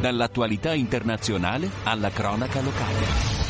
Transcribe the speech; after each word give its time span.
Dall'attualità 0.00 0.72
internazionale 0.72 1.68
alla 1.84 2.08
cronaca 2.08 2.62
locale. 2.62 3.40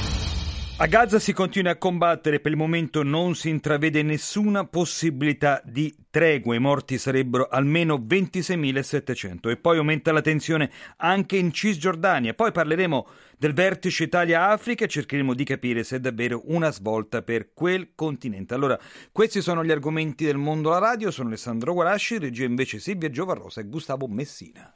A 0.79 0.87
Gaza 0.87 1.20
si 1.20 1.33
continua 1.33 1.70
a 1.70 1.77
combattere, 1.77 2.41
per 2.41 2.51
il 2.51 2.56
momento 2.56 3.05
non 3.05 3.37
si 3.37 3.51
intravede 3.51 4.02
nessuna 4.02 4.65
possibilità 4.65 5.62
di 5.65 5.95
tregua, 6.11 6.56
i 6.56 6.59
morti 6.59 6.98
sarebbero 6.98 7.47
almeno 7.48 7.98
26.700 7.98 9.48
e 9.48 9.59
poi 9.59 9.77
aumenta 9.77 10.11
la 10.11 10.23
tensione 10.23 10.70
anche 10.97 11.37
in 11.37 11.52
Cisgiordania. 11.52 12.34
Poi 12.34 12.51
parleremo 12.51 13.06
del 13.39 13.53
vertice 13.53 14.05
Italia-Africa 14.05 14.87
e 14.87 14.89
cercheremo 14.89 15.34
di 15.34 15.45
capire 15.45 15.84
se 15.84 15.97
è 15.97 16.01
davvero 16.01 16.42
una 16.47 16.73
svolta 16.73 17.23
per 17.23 17.53
quel 17.55 17.92
continente. 17.95 18.55
Allora, 18.55 18.77
questi 19.12 19.41
sono 19.41 19.64
gli 19.64 19.70
argomenti 19.70 20.25
del 20.25 20.39
mondo 20.39 20.70
alla 20.70 20.89
radio, 20.89 21.12
sono 21.12 21.28
Alessandro 21.28 21.75
Guarasci, 21.75 22.19
regia 22.19 22.45
invece 22.45 22.80
Silvia 22.80 23.09
Giovarrosa 23.09 23.61
e 23.61 23.69
Gustavo 23.69 24.09
Messina. 24.09 24.75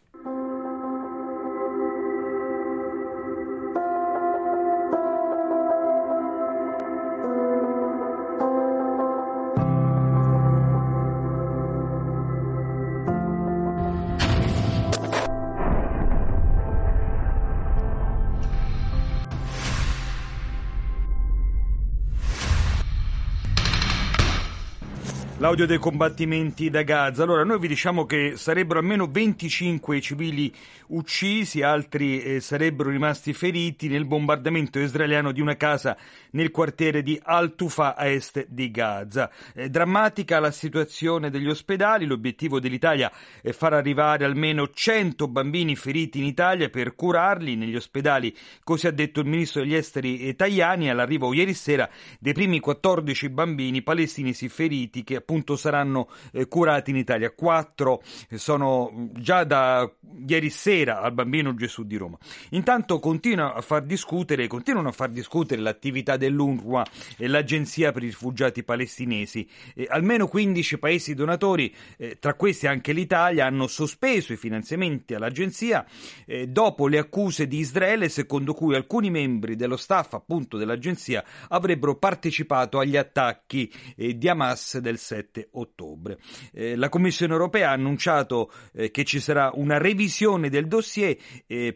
L'audio 25.44 25.66
dei 25.66 25.76
combattimenti 25.76 26.70
da 26.70 26.80
Gaza. 26.80 27.22
Allora, 27.22 27.44
noi 27.44 27.58
vi 27.58 27.68
diciamo 27.68 28.06
che 28.06 28.32
sarebbero 28.34 28.78
almeno 28.78 29.06
25 29.06 30.00
civili 30.00 30.50
uccisi, 30.86 31.60
altri 31.60 32.22
eh, 32.22 32.40
sarebbero 32.40 32.88
rimasti 32.88 33.34
feriti 33.34 33.88
nel 33.88 34.06
bombardamento 34.06 34.78
israeliano 34.78 35.32
di 35.32 35.42
una 35.42 35.58
casa 35.58 35.98
nel 36.34 36.50
quartiere 36.50 37.02
di 37.02 37.20
Al-Tufa 37.22 37.96
a 37.96 38.06
est 38.06 38.46
di 38.48 38.70
Gaza. 38.70 39.30
Eh, 39.54 39.68
drammatica 39.68 40.38
la 40.38 40.50
situazione 40.50 41.30
degli 41.30 41.48
ospedali, 41.48 42.06
l'obiettivo 42.06 42.60
dell'Italia 42.60 43.10
è 43.42 43.52
far 43.52 43.72
arrivare 43.72 44.24
almeno 44.24 44.70
100 44.70 45.28
bambini 45.28 45.76
feriti 45.76 46.18
in 46.18 46.24
Italia 46.24 46.68
per 46.68 46.94
curarli 46.94 47.56
negli 47.56 47.76
ospedali, 47.76 48.34
così 48.62 48.86
ha 48.86 48.90
detto 48.90 49.20
il 49.20 49.26
ministro 49.26 49.62
degli 49.62 49.74
esteri 49.74 50.34
Tajani 50.34 50.90
all'arrivo 50.90 51.32
ieri 51.32 51.54
sera 51.54 51.88
dei 52.18 52.32
primi 52.32 52.60
14 52.60 53.28
bambini 53.28 53.82
palestinesi 53.82 54.48
feriti 54.48 55.04
che 55.04 55.16
appunto 55.16 55.56
saranno 55.56 56.08
eh, 56.32 56.46
curati 56.48 56.90
in 56.90 56.96
Italia. 56.96 57.30
Quattro 57.30 58.02
sono 58.34 59.10
già 59.14 59.44
da 59.44 59.90
ieri 60.26 60.50
sera 60.50 61.00
al 61.00 61.12
Bambino 61.12 61.54
Gesù 61.54 61.84
di 61.84 61.96
Roma. 61.96 62.18
Intanto 62.50 62.98
continua 62.98 63.54
a 63.54 63.60
far 63.60 63.82
discutere, 63.82 64.46
continuano 64.46 64.88
a 64.88 64.92
far 64.92 65.10
discutere 65.10 65.60
l'attività 65.60 66.16
dell'UNRWA 66.24 66.86
e 67.16 67.26
l'Agenzia 67.26 67.92
per 67.92 68.02
i 68.02 68.06
rifugiati 68.06 68.62
palestinesi. 68.62 69.48
Eh, 69.74 69.86
almeno 69.88 70.28
15 70.28 70.78
paesi 70.78 71.14
donatori, 71.14 71.74
eh, 71.96 72.18
tra 72.18 72.34
questi 72.34 72.66
anche 72.66 72.92
l'Italia, 72.92 73.46
hanno 73.46 73.66
sospeso 73.66 74.32
i 74.32 74.36
finanziamenti 74.36 75.14
all'agenzia 75.14 75.84
eh, 76.26 76.46
dopo 76.46 76.86
le 76.86 76.98
accuse 76.98 77.46
di 77.46 77.58
Israele 77.58 78.08
secondo 78.08 78.54
cui 78.54 78.74
alcuni 78.74 79.10
membri 79.10 79.56
dello 79.56 79.76
staff 79.76 80.14
appunto 80.14 80.56
dell'agenzia 80.56 81.24
avrebbero 81.48 81.96
partecipato 81.96 82.78
agli 82.78 82.96
attacchi 82.96 83.72
eh, 83.96 84.16
di 84.16 84.28
Hamas 84.28 84.78
del 84.78 84.98
7 84.98 85.12
7 85.34 85.48
ottobre. 85.52 86.18
Eh, 86.52 86.76
la 86.76 86.88
Commissione 86.88 87.32
europea 87.32 87.70
ha 87.70 87.72
annunciato 87.72 88.50
eh, 88.72 88.90
che 88.90 89.04
ci 89.04 89.20
sarà 89.20 89.50
una 89.54 89.78
revisione 89.78 90.48
del 90.48 90.66
dossier 90.66 91.16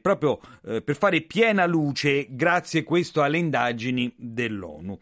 proprio 0.01 0.41
per 0.61 0.97
fare 0.97 1.22
piena 1.22 1.67
luce, 1.67 2.27
grazie 2.31 2.83
questo, 2.83 3.22
alle 3.22 3.39
indagini 3.39 4.12
dell'ONU. 4.38 4.97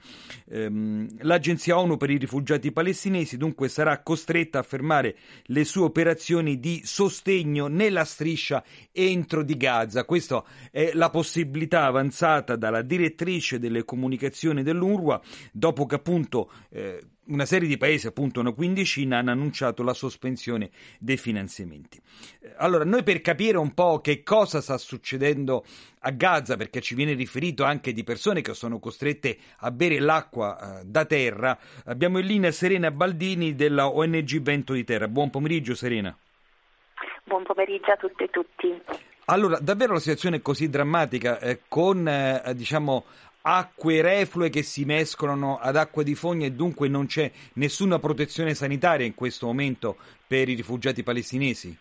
Ehm, 0.48 1.08
l'Agenzia 1.20 1.78
ONU 1.78 1.98
per 1.98 2.08
i 2.08 2.16
rifugiati 2.16 2.72
palestinesi 2.72 3.36
dunque 3.36 3.68
sarà 3.68 4.00
costretta 4.02 4.60
a 4.60 4.62
fermare 4.62 5.16
le 5.46 5.64
sue 5.64 5.82
operazioni 5.82 6.58
di 6.58 6.80
sostegno 6.84 7.66
nella 7.66 8.04
striscia 8.04 8.64
entro 8.92 9.42
di 9.42 9.56
Gaza. 9.58 10.04
Questa 10.04 10.42
è 10.70 10.92
la 10.94 11.10
possibilità 11.10 11.84
avanzata 11.84 12.56
dalla 12.56 12.80
direttrice 12.80 13.58
delle 13.58 13.84
comunicazioni 13.84 14.62
dell'UNRWA 14.62 15.20
dopo 15.52 15.84
che 15.84 15.96
appunto 15.96 16.50
eh, 16.70 17.02
una 17.26 17.44
serie 17.44 17.68
di 17.68 17.76
paesi, 17.76 18.06
appunto 18.06 18.40
una 18.40 18.52
quindicina, 18.52 19.18
hanno 19.18 19.30
annunciato 19.30 19.82
la 19.82 19.94
sospensione 19.94 20.70
dei 20.98 21.16
finanziamenti. 21.16 22.00
Eh, 22.40 22.54
allora, 22.58 22.84
noi 22.84 23.02
per 23.02 23.20
capire 23.20 23.58
un 23.58 23.74
po' 23.74 24.00
che 24.00 24.22
cosa 24.22 24.60
sta 24.60 24.78
succedendo 24.78 25.64
a 26.00 26.10
Gaza, 26.10 26.56
perché 26.56 26.80
ci 26.80 26.94
viene 26.94 27.14
riferito 27.14 27.64
anche 27.64 27.92
di 27.92 28.04
persone 28.04 28.42
che 28.42 28.54
sono 28.54 28.78
costrette 28.78 29.36
a 29.58 29.70
bere 29.70 29.98
l'acqua 29.98 30.80
eh, 30.80 30.84
da 30.84 31.04
terra, 31.04 31.58
abbiamo 31.86 32.18
in 32.18 32.26
linea 32.26 32.50
Serena 32.50 32.90
Baldini 32.90 33.54
della 33.54 33.88
ONG 33.88 34.40
Vento 34.40 34.72
di 34.72 34.84
Terra. 34.84 35.08
Buon 35.08 35.30
pomeriggio 35.30 35.74
Serena. 35.74 36.16
Buon 37.24 37.42
pomeriggio 37.42 37.90
a 37.90 37.96
tutte 37.96 38.24
e 38.24 38.30
tutti. 38.30 38.82
Allora, 39.28 39.58
davvero 39.58 39.94
la 39.94 39.98
situazione 39.98 40.36
è 40.36 40.40
così 40.40 40.70
drammatica, 40.70 41.40
eh, 41.40 41.62
con 41.66 42.06
eh, 42.06 42.40
diciamo 42.54 43.04
acque 43.48 44.02
reflue 44.02 44.50
che 44.50 44.64
si 44.64 44.84
mescolano 44.84 45.58
ad 45.58 45.76
acqua 45.76 46.02
di 46.02 46.16
fogna 46.16 46.46
e 46.46 46.52
dunque 46.52 46.88
non 46.88 47.06
c'è 47.06 47.30
nessuna 47.54 48.00
protezione 48.00 48.54
sanitaria 48.54 49.06
in 49.06 49.14
questo 49.14 49.46
momento 49.46 49.96
per 50.26 50.48
i 50.48 50.54
rifugiati 50.54 51.04
palestinesi? 51.04 51.78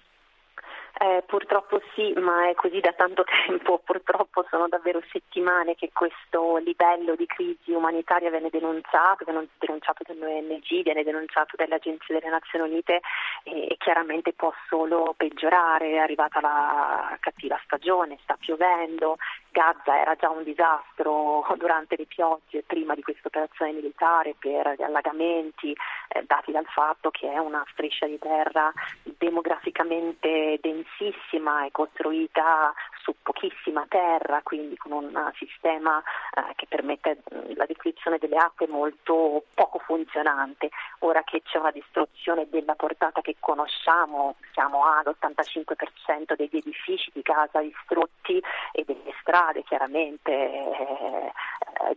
Purtroppo 1.36 1.82
sì, 1.94 2.14
ma 2.14 2.48
è 2.48 2.54
così 2.54 2.80
da 2.80 2.94
tanto 2.94 3.26
tempo, 3.26 3.80
purtroppo 3.84 4.46
sono 4.50 4.70
davvero 4.70 5.02
settimane 5.12 5.76
che 5.76 5.90
questo 5.92 6.56
livello 6.60 7.14
di 7.16 7.26
crisi 7.26 7.74
umanitaria 7.74 8.30
viene 8.30 8.48
denunciato, 8.50 9.26
viene 9.26 9.46
denunciato 9.60 10.04
dall'ONG, 10.08 10.82
viene 10.82 11.04
denunciato 11.04 11.58
dalle 11.58 11.76
agenzie 11.76 12.18
delle 12.18 12.32
Nazioni 12.32 12.70
Unite 12.70 13.02
e, 13.44 13.68
e 13.68 13.76
chiaramente 13.78 14.32
può 14.32 14.54
solo 14.70 15.14
peggiorare, 15.18 15.92
è 15.92 15.98
arrivata 15.98 16.40
la 16.40 17.18
cattiva 17.20 17.60
stagione, 17.66 18.18
sta 18.24 18.38
piovendo, 18.40 19.18
Gaza 19.52 20.00
era 20.00 20.16
già 20.16 20.30
un 20.30 20.44
disastro 20.44 21.46
durante 21.60 21.98
le 21.98 22.06
piogge 22.06 22.64
prima 22.66 22.96
di 22.96 23.02
questa 23.02 23.28
operazione 23.28 23.74
militare 23.74 24.36
per 24.40 24.76
gli 24.78 24.84
allagamenti 24.84 25.76
eh, 26.08 26.24
dati 26.26 26.54
dal 26.54 26.66
fatto 26.68 27.10
che 27.10 27.30
è 27.30 27.40
una 27.40 27.66
striscia 27.72 28.06
di 28.06 28.20
terra 28.20 28.72
demograficamente 29.04 30.60
densissima 30.62 31.24
e 31.32 31.72
costruita 31.72 32.74
su 33.02 33.16
pochissima 33.22 33.86
terra, 33.88 34.42
quindi 34.44 34.78
con 34.78 34.92
un 34.92 35.32
sistema 35.36 36.00
eh, 36.00 36.54
che 36.56 36.66
permette 36.68 37.22
la 37.56 37.66
descrizione 37.66 38.18
delle 38.18 38.38
acque 38.38 38.68
molto 38.68 39.44
poco 39.54 39.80
funzionante. 39.80 40.70
Ora 41.00 41.24
che 41.24 41.42
c'è 41.44 41.58
una 41.58 41.72
distruzione 41.72 42.48
della 42.50 42.76
portata 42.76 43.22
che 43.22 43.36
conosciamo, 43.40 44.36
siamo 44.54 44.84
all'85% 44.86 46.36
degli 46.36 46.58
edifici 46.58 47.12
di 47.14 47.22
Gaza 47.22 47.60
distrutti 47.60 48.42
e 48.72 48.84
delle 48.86 49.14
strade 49.22 49.64
chiaramente 49.64 50.32
eh, 50.32 51.32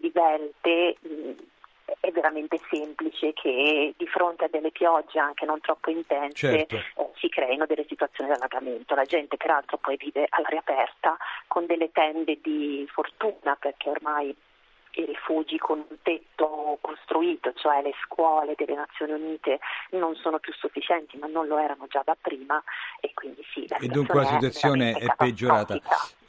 divelte 0.01 0.97
è 2.00 2.11
veramente 2.11 2.61
semplice 2.70 3.32
che 3.32 3.94
di 3.96 4.06
fronte 4.06 4.44
a 4.44 4.49
delle 4.49 4.70
piogge 4.70 5.19
anche 5.19 5.44
non 5.44 5.61
troppo 5.61 5.90
intense 5.90 6.67
certo. 6.67 6.76
eh, 6.76 7.11
si 7.17 7.29
creino 7.29 7.67
delle 7.67 7.87
situazioni 7.88 8.31
di 8.31 8.37
allagamento. 8.37 8.94
La 8.94 9.05
gente 9.05 9.37
peraltro 9.37 9.79
poi 9.79 9.96
vive 9.96 10.26
all'aria 10.29 10.61
aperta 10.61 11.17
con 11.46 11.67
delle 11.67 11.90
tende 11.93 12.38
di 12.43 12.87
fortuna 12.90 13.56
perché 13.58 13.88
ormai 13.88 14.35
i 15.00 15.05
rifugi 15.05 15.59
con 15.59 15.85
un 15.89 15.97
tetto 16.03 16.79
costruito, 16.81 17.53
cioè 17.55 17.83
le 17.83 17.93
scuole 18.05 18.55
delle 18.56 18.75
Nazioni 18.75 19.12
Unite 19.12 19.61
non 19.93 20.15
sono 20.17 20.39
più 20.39 20.53
sufficienti, 20.55 21.17
ma 21.17 21.27
non 21.27 21.47
lo 21.47 21.59
erano 21.59 21.87
già 21.89 22.03
da 22.05 22.17
prima 22.21 22.62
e 23.00 23.12
quindi 23.15 23.43
sì. 23.53 23.67
La 23.69 23.77
e 23.77 23.87
dunque 23.87 24.21
la 24.21 24.27
situazione 24.27 24.93
è, 24.93 25.05
è 25.05 25.15
peggiorata. 25.17 25.81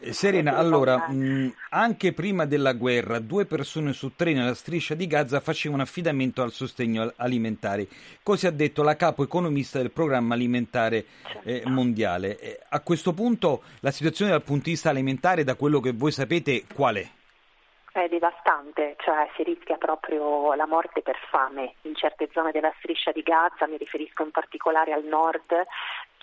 Eh, 0.01 0.13
Serena, 0.13 0.55
allora, 0.55 1.09
mh, 1.09 1.53
anche 1.71 2.13
prima 2.13 2.45
della 2.45 2.73
guerra, 2.73 3.19
due 3.19 3.45
persone 3.45 3.91
su 3.91 4.15
tre 4.15 4.33
nella 4.33 4.53
striscia 4.53 4.93
di 4.93 5.07
Gaza 5.07 5.39
facevano 5.39 5.81
affidamento 5.81 6.41
al 6.41 6.51
sostegno 6.51 7.11
alimentare. 7.17 7.87
Così 8.23 8.47
ha 8.47 8.51
detto 8.51 8.83
la 8.83 8.95
capo 8.95 9.23
economista 9.23 9.79
del 9.79 9.91
programma 9.91 10.35
alimentare 10.35 10.97
eh, 10.97 11.53
certo. 11.55 11.69
mondiale. 11.69 12.37
Eh, 12.39 12.59
a 12.69 12.79
questo 12.81 13.13
punto 13.13 13.63
la 13.79 13.91
situazione 13.91 14.31
dal 14.31 14.43
punto 14.43 14.65
di 14.65 14.71
vista 14.71 14.89
alimentare, 14.89 15.43
da 15.43 15.55
quello 15.55 15.79
che 15.79 15.91
voi 15.91 16.11
sapete, 16.11 16.63
qual 16.73 16.95
è? 16.95 17.09
È 17.91 18.07
devastante, 18.07 18.95
cioè 18.99 19.27
si 19.35 19.43
rischia 19.43 19.77
proprio 19.77 20.53
la 20.53 20.67
morte 20.67 21.01
per 21.01 21.17
fame 21.29 21.73
in 21.81 21.95
certe 21.95 22.29
zone 22.31 22.51
della 22.51 22.73
striscia 22.77 23.11
di 23.11 23.23
Gaza, 23.23 23.67
mi 23.67 23.77
riferisco 23.77 24.23
in 24.23 24.29
particolare 24.29 24.93
al 24.93 25.03
nord, 25.03 25.65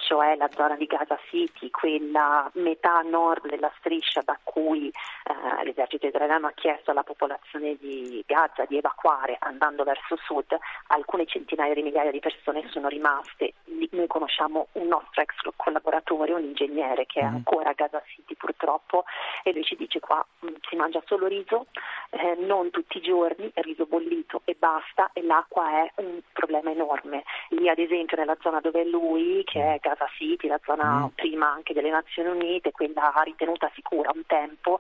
cioè 0.07 0.37
la 0.37 0.49
zona 0.55 0.77
di 0.77 0.87
Gaza 0.87 1.19
City, 1.29 1.69
quella 1.71 2.49
metà 2.55 3.01
nord 3.01 3.49
della 3.49 3.73
striscia 3.79 4.23
da 4.25 4.39
cui 4.41 4.87
eh, 4.89 5.65
l'esercito 5.65 6.07
israeliano 6.07 6.47
ha 6.47 6.53
chiesto 6.53 6.93
alla 6.93 7.03
popolazione 7.03 7.77
di 7.81 8.23
Gaza 8.25 8.65
di 8.67 8.79
evacuare 8.79 9.37
andando 9.41 9.83
verso 9.83 10.17
sud, 10.17 10.57
alcune 10.89 11.27
centinaia 11.27 11.75
di 11.75 11.83
migliaia 11.83 12.13
di 12.13 12.21
persone 12.21 12.69
sono 12.71 12.87
rimaste. 12.87 13.55
Noi 13.91 14.07
conosciamo 14.07 14.69
un 14.73 14.87
nostro 14.87 15.23
ex 15.23 15.35
collaboratore, 15.57 16.33
un 16.33 16.45
ingegnere 16.45 17.07
che 17.07 17.19
è 17.19 17.25
mm. 17.25 17.35
ancora 17.35 17.71
a 17.71 17.75
Gaza 17.75 18.01
City 18.07 18.37
purtroppo 18.37 19.05
e 19.43 19.53
lui 19.53 19.65
ci 19.65 19.75
dice 19.75 19.99
qua 19.99 20.25
mm, 20.45 20.55
si 20.69 20.77
mangia 20.77 21.03
solo 21.07 21.27
riso, 21.27 21.67
eh, 22.11 22.37
non 22.39 22.71
tutti 22.71 22.99
i 22.99 23.03
giorni, 23.03 23.51
riso 23.55 23.87
bollito 23.87 24.43
e 24.45 24.55
basta 24.57 25.11
e 25.13 25.23
l'acqua 25.23 25.83
è 25.83 25.93
un 25.97 26.21
problema 26.33 26.71
enorme. 26.71 27.25
Lì 27.49 27.69
ad 27.69 27.79
esempio 27.79 28.17
nella 28.17 28.37
zona 28.41 28.61
dove 28.61 28.83
è 28.83 28.85
lui, 28.85 29.43
che 29.45 29.75
è 29.75 29.79
Gaza 29.81 29.96
City, 30.17 30.47
la 30.49 30.61
zona 30.65 31.07
mm. 31.07 31.07
prima 31.15 31.51
anche 31.51 31.73
delle 31.73 31.91
Nazioni 31.91 32.29
Unite, 32.29 32.73
quella 32.73 33.13
ritenuta 33.25 33.71
sicura 33.75 34.11
un 34.15 34.27
tempo, 34.27 34.79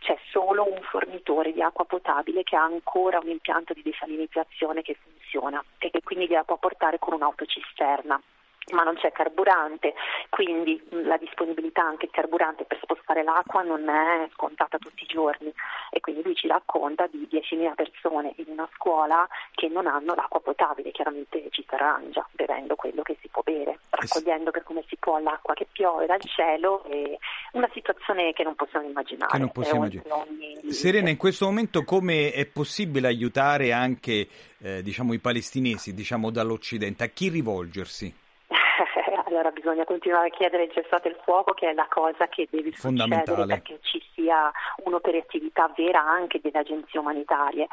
c'è 0.00 0.18
solo 0.30 0.70
un 0.70 0.80
fornitore 0.82 1.52
di 1.52 1.62
acqua 1.62 1.84
potabile 1.86 2.42
che 2.42 2.56
ha 2.56 2.62
ancora 2.62 3.18
un 3.18 3.28
impianto 3.28 3.72
di 3.72 3.82
desalinizzazione 3.82 4.82
che 4.82 4.96
funziona 5.02 5.64
e 5.78 5.90
che 5.90 6.02
quindi 6.02 6.26
gliela 6.26 6.44
può 6.44 6.56
portare 6.58 6.98
con 6.98 7.14
un'autocisterna 7.14 8.20
ma 8.72 8.82
non 8.82 8.94
c'è 8.94 9.12
carburante, 9.12 9.94
quindi 10.28 10.80
la 10.90 11.16
disponibilità 11.16 11.82
anche 11.82 12.06
di 12.06 12.12
carburante 12.12 12.64
per 12.64 12.78
spostare 12.82 13.22
l'acqua 13.22 13.62
non 13.62 13.88
è 13.88 14.28
scontata 14.32 14.78
tutti 14.78 15.04
i 15.04 15.06
giorni 15.06 15.52
e 15.90 16.00
quindi 16.00 16.22
lui 16.22 16.34
ci 16.34 16.46
racconta 16.46 17.06
di 17.06 17.28
10.000 17.30 17.74
persone 17.74 18.32
in 18.36 18.46
una 18.48 18.68
scuola 18.74 19.26
che 19.54 19.68
non 19.68 19.86
hanno 19.86 20.14
l'acqua 20.14 20.40
potabile, 20.40 20.90
chiaramente 20.90 21.48
ci 21.50 21.64
si 21.66 21.74
arrangia 21.74 22.26
bevendo 22.32 22.74
quello 22.74 23.02
che 23.02 23.16
si 23.20 23.28
può 23.28 23.42
bere, 23.42 23.78
raccogliendo 23.90 24.50
per 24.50 24.62
come 24.64 24.84
si 24.88 24.96
può 24.96 25.18
l'acqua 25.18 25.54
che 25.54 25.66
piove 25.70 26.06
dal 26.06 26.20
cielo 26.20 26.84
una 27.52 27.68
situazione 27.72 28.32
che 28.32 28.42
non 28.42 28.54
possiamo 28.54 28.86
immaginare. 28.86 29.38
Non 29.38 29.50
possiamo 29.50 29.86
immaginare. 29.86 30.26
Serena, 30.70 31.10
in 31.10 31.16
questo 31.16 31.46
momento 31.46 31.84
come 31.84 32.32
è 32.32 32.46
possibile 32.46 33.06
aiutare 33.06 33.72
anche 33.72 34.28
eh, 34.58 34.82
diciamo, 34.82 35.12
i 35.12 35.18
palestinesi 35.18 35.94
diciamo, 35.94 36.30
dall'Occidente? 36.30 37.04
A 37.04 37.08
chi 37.08 37.28
rivolgersi? 37.28 38.26
Allora 39.28 39.50
bisogna 39.50 39.84
continuare 39.84 40.28
a 40.28 40.30
chiedere 40.30 40.64
il 40.64 40.72
cessate 40.72 41.08
il 41.08 41.18
fuoco 41.22 41.52
che 41.52 41.70
è 41.70 41.74
la 41.74 41.86
cosa 41.88 42.26
che 42.28 42.48
deve 42.50 42.72
succedere 42.72 43.46
perché 43.46 43.78
ci 43.82 44.02
sia 44.14 44.50
un'operatività 44.84 45.70
vera 45.76 46.00
anche 46.00 46.40
delle 46.40 46.58
agenzie 46.58 46.98
umanitarie 46.98 47.68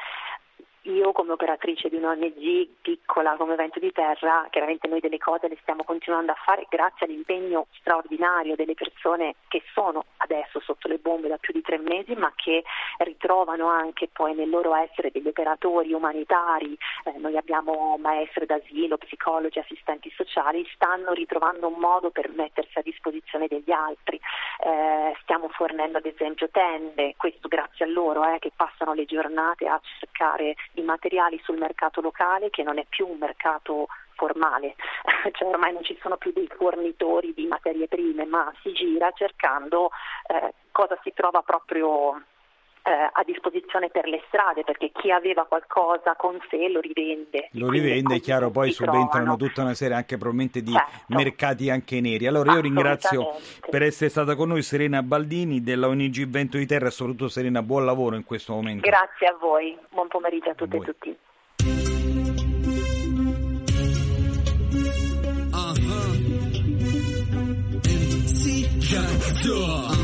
io 0.86 1.12
come 1.12 1.32
operatrice 1.32 1.90
di 1.90 1.96
un'ONG 1.96 2.68
piccola 2.82 3.36
come 3.36 3.56
Vento 3.56 3.80
di 3.80 3.92
Terra, 3.92 4.48
chiaramente 4.50 4.88
noi 4.88 5.00
delle 5.00 5.18
cose 5.18 5.48
le 5.48 5.58
stiamo 5.62 5.84
continuando 5.84 6.32
a 6.32 6.38
fare 6.44 6.68
grazie 6.70 7.06
all'impegno 7.06 7.68
straordinario 7.80 8.56
delle 8.56 8.76
persone 8.76 9.36
che 9.48 9.64
sono 9.74 10.06
adesso 10.18 10.60
sotto 10.60 10.88
le 10.88 10.98
bombe 10.98 11.28
da 11.28 11.38
più 11.38 11.54
di 11.54 11.62
tre 11.62 11.78
mesi, 11.78 12.14
ma 12.16 12.32
che 12.36 12.64
ritrovano 13.00 13.68
anche 13.68 14.10
poi 14.12 14.36
nel 14.36 14.50
loro 14.50 14.76
essere 14.76 15.12
degli 15.12 15.28
operatori 15.28 15.94
umanitari, 15.94 16.78
eh, 17.06 17.18
noi 17.18 17.38
abbiamo 17.38 17.98
maestre 18.00 18.46
d'asilo, 18.46 18.98
psicologi, 18.98 19.60
assistenti 19.60 20.12
sociali, 20.16 20.68
stanno 20.74 21.14
ritrovando 21.14 21.68
un 21.68 21.80
modo 21.80 22.12
per 22.12 22.30
mettersi 22.30 22.78
a 22.78 22.84
disposizione 22.84 23.48
degli 23.48 23.72
altri. 23.72 24.20
Eh, 24.64 25.16
stiamo 25.22 25.50
fornendo 25.50 25.98
ad 25.98 26.06
esempio 26.06 26.50
tende, 26.50 27.16
questo 27.18 27.48
grazie 27.48 27.86
a 27.86 27.90
loro 27.90 28.24
eh, 28.24 28.40
che 28.40 28.52
passano 28.56 28.94
le 28.94 29.06
giornate 29.06 29.68
a 29.68 29.80
cercare 30.00 30.56
i 30.76 30.84
materiali 30.84 31.40
sul 31.44 31.58
mercato 31.58 32.02
locale 32.02 32.50
che 32.50 32.64
non 32.64 32.78
è 32.78 32.86
più 32.88 33.08
un 33.08 33.18
mercato 33.18 33.88
formale, 34.16 34.76
cioè 35.34 35.50
ormai 35.50 35.74
non 35.74 35.84
ci 35.84 35.98
sono 36.02 36.18
più 36.18 36.32
dei 36.32 36.50
fornitori 36.56 37.34
di 37.34 37.46
materie 37.46 37.88
prime, 37.88 38.26
ma 38.26 38.52
si 38.62 38.72
gira 38.72 39.12
cercando 39.12 39.92
eh, 40.28 40.54
cosa 40.72 40.98
si 41.04 41.12
trova 41.14 41.42
proprio 41.42 42.22
eh, 42.86 43.10
a 43.12 43.24
disposizione 43.26 43.90
per 43.90 44.08
le 44.08 44.22
strade 44.28 44.64
perché 44.64 44.92
chi 44.94 45.10
aveva 45.10 45.46
qualcosa 45.46 46.16
con 46.16 46.38
sé 46.50 46.70
lo 46.70 46.80
rivende. 46.80 47.50
Lo 47.54 47.70
rivende, 47.70 48.16
è 48.16 48.20
chiaro, 48.20 48.52
poi 48.52 48.72
subentrano 48.72 49.10
trovano. 49.10 49.38
tutta 49.38 49.62
una 49.64 49.74
serie 49.74 49.96
anche 49.96 50.18
probabilmente 50.18 50.62
di 50.62 50.72
certo. 50.72 50.92
mercati 51.08 51.70
anche 51.72 52.00
neri. 52.00 52.28
Allora 52.28 52.54
io 52.54 52.62
ringrazio 52.62 53.38
per 53.70 53.82
essere 53.82 54.12
stata 54.12 54.36
con 54.36 54.50
noi 54.50 54.62
Serena 54.62 55.02
Baldini 55.02 55.62
della 55.62 55.88
ONG 55.88 56.28
Vento 56.28 56.58
di 56.58 56.68
Terra 56.68 56.88
e 56.88 56.92
soprattutto 56.92 57.28
Serena, 57.28 57.64
buon 57.64 57.86
lavoro 57.86 58.16
in 58.16 58.24
questo 58.24 58.54
momento. 58.54 58.88
Grazie 58.88 59.28
a 59.28 59.36
voi, 59.40 59.76
buon 59.90 60.08
pomeriggio 60.08 60.52
a 60.52 60.54
tutte 60.54 60.78
a 60.78 60.80
e 60.80 60.84
tutti. 60.84 61.18
Uh-huh. 69.48 69.95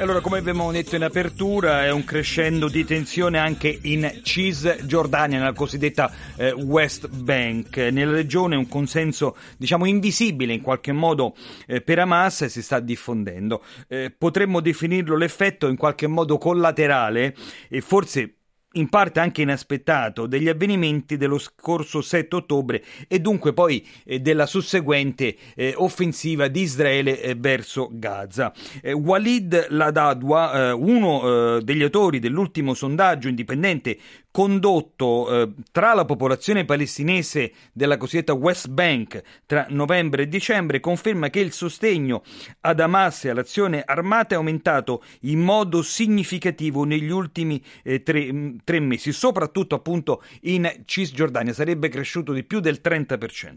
Allora, 0.00 0.20
come 0.20 0.38
abbiamo 0.38 0.70
detto 0.70 0.94
in 0.94 1.02
apertura, 1.02 1.84
è 1.84 1.90
un 1.90 2.04
crescendo 2.04 2.68
di 2.68 2.84
tensione 2.84 3.36
anche 3.36 3.80
in 3.82 4.20
Cisgiordania, 4.22 5.38
nella 5.38 5.52
cosiddetta 5.52 6.12
eh, 6.36 6.52
West 6.52 7.08
Bank. 7.08 7.76
Nella 7.78 8.12
regione 8.12 8.54
un 8.54 8.68
consenso, 8.68 9.36
diciamo, 9.56 9.86
invisibile 9.86 10.52
in 10.52 10.60
qualche 10.60 10.92
modo 10.92 11.34
eh, 11.66 11.80
per 11.80 11.98
Hamas 11.98 12.44
si 12.44 12.62
sta 12.62 12.78
diffondendo. 12.78 13.64
Eh, 13.88 14.14
potremmo 14.16 14.60
definirlo 14.60 15.16
l'effetto 15.16 15.66
in 15.66 15.76
qualche 15.76 16.06
modo 16.06 16.38
collaterale 16.38 17.34
e 17.68 17.80
forse 17.80 18.37
in 18.78 18.88
parte 18.88 19.20
anche 19.20 19.42
inaspettato, 19.42 20.26
degli 20.26 20.48
avvenimenti 20.48 21.16
dello 21.16 21.38
scorso 21.38 22.00
7 22.00 22.36
ottobre 22.36 22.82
e 23.06 23.20
dunque 23.20 23.52
poi 23.52 23.86
eh, 24.04 24.20
della 24.20 24.46
susseguente 24.46 25.36
eh, 25.54 25.74
offensiva 25.76 26.48
di 26.48 26.62
Israele 26.62 27.20
eh, 27.20 27.34
verso 27.34 27.88
Gaza. 27.92 28.52
Eh, 28.80 28.92
Walid 28.92 29.66
Ladadwa, 29.70 30.68
eh, 30.68 30.72
uno 30.72 31.56
eh, 31.56 31.62
degli 31.62 31.82
autori 31.82 32.18
dell'ultimo 32.18 32.74
sondaggio 32.74 33.28
indipendente 33.28 33.98
condotto 34.30 35.42
eh, 35.42 35.52
tra 35.72 35.94
la 35.94 36.04
popolazione 36.04 36.64
palestinese 36.64 37.52
della 37.72 37.96
cosiddetta 37.96 38.34
West 38.34 38.68
Bank 38.68 39.22
tra 39.46 39.66
novembre 39.70 40.22
e 40.22 40.28
dicembre 40.28 40.80
conferma 40.80 41.30
che 41.30 41.40
il 41.40 41.52
sostegno 41.52 42.22
ad 42.60 42.80
Hamas 42.80 43.24
e 43.24 43.30
all'azione 43.30 43.82
armata 43.84 44.34
è 44.34 44.36
aumentato 44.36 45.02
in 45.22 45.40
modo 45.40 45.82
significativo 45.82 46.84
negli 46.84 47.10
ultimi 47.10 47.62
eh, 47.82 48.02
tre, 48.02 48.32
mm, 48.32 48.56
tre, 48.64 48.80
mesi, 48.80 49.12
soprattutto 49.12 49.74
appunto 49.74 50.22
in 50.42 50.82
Cisgiordania, 50.84 51.52
sarebbe 51.52 51.88
cresciuto 51.88 52.32
di 52.32 52.44
più 52.44 52.60
del 52.60 52.80
30%. 52.82 53.56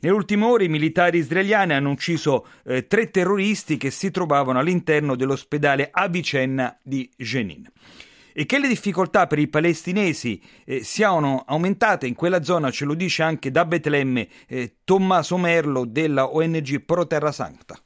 Nelle 0.00 0.14
ultime 0.14 0.44
ore 0.44 0.64
i 0.64 0.68
militari 0.68 1.18
israeliani 1.18 1.72
hanno 1.72 1.90
ucciso 1.90 2.46
eh, 2.64 2.86
tre 2.86 3.10
terroristi 3.10 3.76
che 3.76 3.90
si 3.90 4.10
trovavano 4.10 4.58
all'interno 4.58 5.16
dell'ospedale 5.16 5.88
Avicenna 5.90 6.78
di 6.82 7.10
Jenin 7.16 7.70
e 8.32 8.46
che 8.46 8.58
le 8.58 8.68
difficoltà 8.68 9.26
per 9.26 9.38
i 9.38 9.48
palestinesi 9.48 10.40
eh, 10.64 10.82
siano 10.82 11.44
aumentate 11.46 12.06
in 12.06 12.14
quella 12.14 12.42
zona 12.42 12.70
ce 12.70 12.84
lo 12.84 12.94
dice 12.94 13.22
anche 13.22 13.50
da 13.50 13.64
Betlemme 13.64 14.28
eh, 14.48 14.76
Tommaso 14.84 15.36
Merlo 15.36 15.84
della 15.84 16.34
ONG 16.34 16.84
Pro 16.84 17.06
Terra 17.06 17.32
Sancta. 17.32 17.78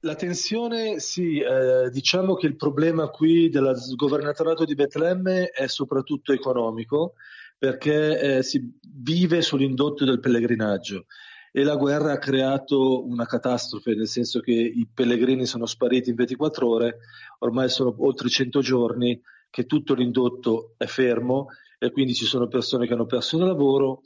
La 0.00 0.14
tensione, 0.14 1.00
sì, 1.00 1.40
eh, 1.40 1.90
diciamo 1.90 2.34
che 2.34 2.46
il 2.46 2.54
problema 2.54 3.08
qui 3.08 3.48
del 3.48 3.74
governatorato 3.96 4.64
di 4.64 4.76
Betlemme 4.76 5.48
è 5.48 5.66
soprattutto 5.66 6.32
economico 6.32 7.14
perché 7.58 8.36
eh, 8.36 8.42
si 8.44 8.78
vive 8.80 9.42
sull'indotto 9.42 10.04
del 10.04 10.20
pellegrinaggio 10.20 11.06
e 11.50 11.64
la 11.64 11.74
guerra 11.74 12.12
ha 12.12 12.18
creato 12.18 13.04
una 13.04 13.26
catastrofe, 13.26 13.94
nel 13.94 14.06
senso 14.06 14.38
che 14.38 14.52
i 14.52 14.86
pellegrini 14.92 15.46
sono 15.46 15.66
spariti 15.66 16.10
in 16.10 16.14
24 16.14 16.68
ore, 16.68 16.98
ormai 17.40 17.68
sono 17.68 17.92
oltre 17.98 18.28
100 18.28 18.60
giorni 18.60 19.20
che 19.50 19.64
tutto 19.64 19.94
l'indotto 19.94 20.74
è 20.76 20.86
fermo 20.86 21.48
e 21.78 21.90
quindi 21.90 22.14
ci 22.14 22.24
sono 22.24 22.48
persone 22.48 22.86
che 22.86 22.92
hanno 22.92 23.06
perso 23.06 23.36
il 23.38 23.44
lavoro 23.44 24.00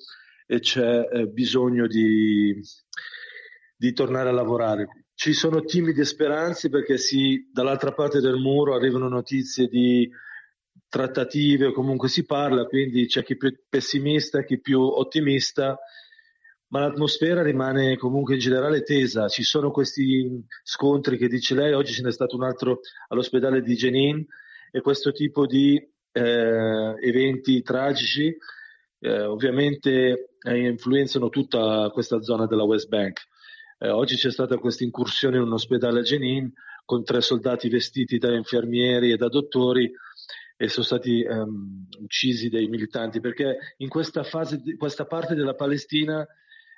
e 0.47 0.61
c'è 0.61 1.09
eh, 1.11 1.27
bisogno 1.27 1.87
di, 1.87 2.61
di, 3.77 3.93
tornare 3.93 4.29
a 4.29 4.33
lavorare. 4.33 5.07
Ci 5.15 5.33
sono 5.33 5.63
timide 5.63 6.05
speranze 6.05 6.69
perché 6.69 6.99
sì, 6.99 7.49
dall'altra 7.53 7.93
parte 7.93 8.21
del 8.21 8.37
muro 8.37 8.75
arrivano 8.75 9.09
notizie 9.09 9.69
di 9.69 10.11
trattative 10.89 11.67
o 11.67 11.73
comunque 11.73 12.09
si 12.09 12.27
parla, 12.27 12.67
quindi 12.67 13.07
c'è 13.07 13.23
chi 13.23 13.37
più 13.37 13.55
pessimista, 13.69 14.45
chi 14.45 14.61
più 14.61 14.81
ottimista, 14.81 15.79
ma 16.69 16.81
l'atmosfera 16.81 17.43
rimane 17.43 17.97
comunque 17.97 18.35
in 18.35 18.41
generale 18.41 18.83
tesa. 18.83 19.29
Ci 19.29 19.43
sono 19.43 19.71
questi 19.71 20.45
scontri 20.63 21.17
che 21.17 21.29
dice 21.29 21.55
lei, 21.55 21.73
oggi 21.73 21.93
ce 21.93 22.03
n'è 22.03 22.13
stato 22.13 22.37
un 22.37 22.43
altro 22.43 22.81
all'ospedale 23.09 23.63
di 23.63 23.75
Jenin, 23.75 24.27
e 24.73 24.81
questo 24.81 25.13
tipo 25.13 25.47
di 25.47 25.77
eh, 26.13 26.95
eventi 27.01 27.63
tragici 27.63 28.37
eh, 28.99 29.23
ovviamente 29.23 30.37
eh, 30.41 30.67
influenzano 30.67 31.29
tutta 31.29 31.91
questa 31.93 32.23
zona 32.23 32.47
della 32.47 32.63
West 32.63 32.89
Bank. 32.89 33.21
Eh, 33.79 33.89
oggi 33.89 34.17
c'è 34.17 34.31
stata 34.31 34.59
questa 34.59 34.85
incursione 34.85 35.37
in 35.37 35.43
un 35.43 35.53
ospedale 35.53 36.01
a 36.01 36.03
Jenin 36.03 36.51
con 36.85 37.05
tre 37.05 37.21
soldati 37.21 37.69
vestiti 37.69 38.19
da 38.19 38.33
infermieri 38.33 39.13
e 39.13 39.17
da 39.17 39.29
dottori 39.29 39.93
e 40.57 40.69
sono 40.69 40.85
stati 40.85 41.25
um, 41.29 41.87
uccisi 42.01 42.49
dai 42.49 42.69
militanti 42.69 43.21
perché 43.21 43.57
in 43.79 43.89
questa 43.89 44.23
fase, 44.23 44.63
questa 44.77 45.07
parte 45.07 45.35
della 45.35 45.55
Palestina 45.55 46.27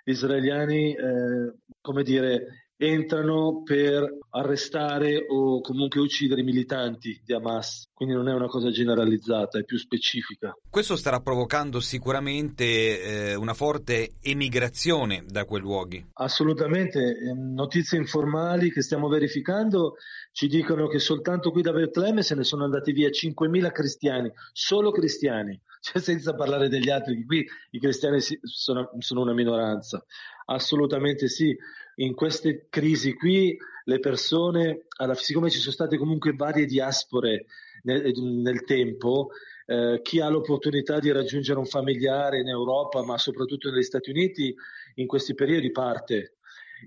gli 0.02 0.10
israeliani, 0.10 0.94
eh, 0.94 1.54
come 1.80 2.02
dire, 2.02 2.63
entrano 2.76 3.62
per 3.62 4.18
arrestare 4.30 5.24
o 5.28 5.60
comunque 5.60 6.00
uccidere 6.00 6.40
i 6.40 6.44
militanti 6.44 7.20
di 7.24 7.32
Hamas, 7.32 7.88
quindi 7.94 8.14
non 8.14 8.28
è 8.28 8.32
una 8.32 8.48
cosa 8.48 8.70
generalizzata, 8.70 9.58
è 9.58 9.64
più 9.64 9.78
specifica. 9.78 10.56
Questo 10.68 10.96
starà 10.96 11.20
provocando 11.20 11.80
sicuramente 11.80 13.30
eh, 13.30 13.34
una 13.34 13.54
forte 13.54 14.14
emigrazione 14.20 15.24
da 15.26 15.44
quei 15.44 15.60
luoghi. 15.60 16.04
Assolutamente, 16.14 17.16
ehm, 17.16 17.54
notizie 17.54 17.98
informali 17.98 18.70
che 18.70 18.82
stiamo 18.82 19.08
verificando 19.08 19.94
ci 20.32 20.48
dicono 20.48 20.88
che 20.88 20.98
soltanto 20.98 21.52
qui 21.52 21.62
da 21.62 21.72
Betlemme 21.72 22.22
se 22.22 22.34
ne 22.34 22.42
sono 22.42 22.64
andati 22.64 22.90
via 22.90 23.08
5.000 23.08 23.70
cristiani, 23.70 24.32
solo 24.52 24.90
cristiani, 24.90 25.58
cioè 25.80 26.02
senza 26.02 26.34
parlare 26.34 26.68
degli 26.68 26.90
altri, 26.90 27.24
qui 27.24 27.46
i 27.70 27.78
cristiani 27.78 28.18
sono, 28.20 28.90
sono 28.98 29.20
una 29.20 29.32
minoranza. 29.32 30.04
Assolutamente 30.46 31.28
sì 31.28 31.56
in 31.96 32.14
queste 32.14 32.66
crisi 32.70 33.14
qui 33.14 33.56
le 33.84 33.98
persone, 34.00 34.86
siccome 35.14 35.50
ci 35.50 35.58
sono 35.58 35.72
state 35.72 35.98
comunque 35.98 36.32
varie 36.32 36.64
diaspore 36.64 37.44
nel, 37.82 38.12
nel 38.18 38.64
tempo, 38.64 39.28
eh, 39.66 40.00
chi 40.02 40.20
ha 40.20 40.28
l'opportunità 40.28 40.98
di 40.98 41.12
raggiungere 41.12 41.58
un 41.58 41.66
familiare 41.66 42.40
in 42.40 42.48
Europa, 42.48 43.04
ma 43.04 43.18
soprattutto 43.18 43.70
negli 43.70 43.82
Stati 43.82 44.10
Uniti, 44.10 44.54
in 44.94 45.06
questi 45.06 45.34
periodi 45.34 45.70
parte. 45.70 46.36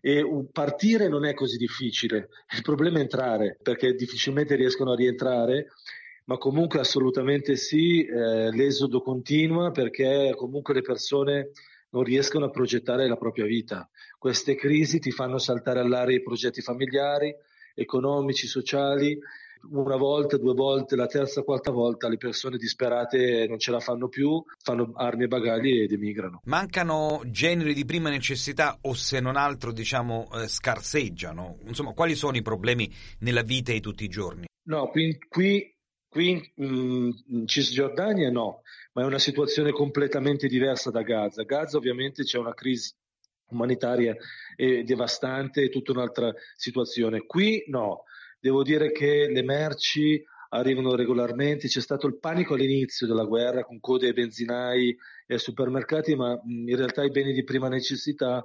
E 0.01 0.23
partire 0.51 1.07
non 1.07 1.25
è 1.25 1.33
così 1.33 1.57
difficile, 1.57 2.29
il 2.55 2.61
problema 2.61 2.97
è 2.97 3.01
entrare, 3.01 3.57
perché 3.61 3.93
difficilmente 3.93 4.55
riescono 4.55 4.91
a 4.91 4.95
rientrare, 4.95 5.67
ma 6.25 6.37
comunque 6.37 6.79
assolutamente 6.79 7.55
sì, 7.55 8.03
eh, 8.03 8.51
l'esodo 8.51 9.01
continua 9.01 9.71
perché 9.71 10.33
comunque 10.35 10.73
le 10.73 10.81
persone 10.81 11.51
non 11.89 12.03
riescono 12.03 12.45
a 12.45 12.49
progettare 12.49 13.07
la 13.07 13.15
propria 13.15 13.45
vita. 13.45 13.89
Queste 14.17 14.55
crisi 14.55 14.99
ti 14.99 15.11
fanno 15.11 15.37
saltare 15.37 15.79
all'aria 15.79 16.17
i 16.17 16.23
progetti 16.23 16.61
familiari, 16.61 17.33
economici, 17.73 18.47
sociali. 18.47 19.17
Una 19.69 19.95
volta, 19.95 20.37
due 20.37 20.53
volte, 20.53 20.95
la 20.95 21.07
terza, 21.07 21.41
quarta 21.41 21.71
volta 21.71 22.07
le 22.07 22.17
persone 22.17 22.57
disperate 22.57 23.47
non 23.47 23.57
ce 23.57 23.71
la 23.71 23.79
fanno 23.79 24.07
più, 24.07 24.41
fanno 24.61 24.91
armi 24.95 25.23
e 25.23 25.27
bagagli 25.27 25.81
ed 25.81 25.91
emigrano. 25.91 26.41
Mancano 26.45 27.21
generi 27.25 27.73
di 27.73 27.83
prima 27.83 28.09
necessità 28.09 28.77
o 28.81 28.93
se 28.93 29.19
non 29.19 29.35
altro 29.35 29.71
diciamo 29.71 30.29
eh, 30.33 30.47
scarseggiano? 30.47 31.57
Insomma, 31.65 31.93
quali 31.93 32.15
sono 32.15 32.37
i 32.37 32.43
problemi 32.43 32.89
nella 33.19 33.41
vita 33.41 33.71
di 33.71 33.79
tutti 33.79 34.03
i 34.03 34.09
giorni? 34.09 34.45
No, 34.67 34.89
qui, 34.89 35.17
qui, 35.27 35.76
qui 36.09 36.51
in, 36.55 37.13
in 37.27 37.47
Cisgiordania 37.47 38.29
no, 38.31 38.61
ma 38.93 39.03
è 39.03 39.05
una 39.05 39.19
situazione 39.19 39.71
completamente 39.71 40.47
diversa 40.47 40.91
da 40.91 41.01
Gaza. 41.01 41.43
Gaza 41.43 41.77
ovviamente 41.77 42.23
c'è 42.23 42.37
una 42.37 42.53
crisi 42.53 42.93
umanitaria 43.49 44.15
è 44.55 44.83
devastante, 44.83 45.63
è 45.63 45.69
tutta 45.69 45.91
un'altra 45.91 46.33
situazione. 46.55 47.25
Qui 47.25 47.63
no, 47.67 48.03
devo 48.39 48.63
dire 48.63 48.91
che 48.91 49.27
le 49.29 49.43
merci 49.43 50.23
arrivano 50.49 50.95
regolarmente, 50.95 51.67
c'è 51.67 51.81
stato 51.81 52.07
il 52.07 52.19
panico 52.19 52.53
all'inizio 52.53 53.05
della 53.05 53.25
guerra 53.25 53.63
con 53.63 53.79
code 53.79 54.07
ai 54.07 54.13
benzinai 54.13 54.89
e 55.25 55.33
ai 55.33 55.39
supermercati, 55.39 56.15
ma 56.15 56.39
in 56.45 56.75
realtà 56.75 57.03
i 57.03 57.11
beni 57.11 57.33
di 57.33 57.43
prima 57.43 57.67
necessità 57.67 58.43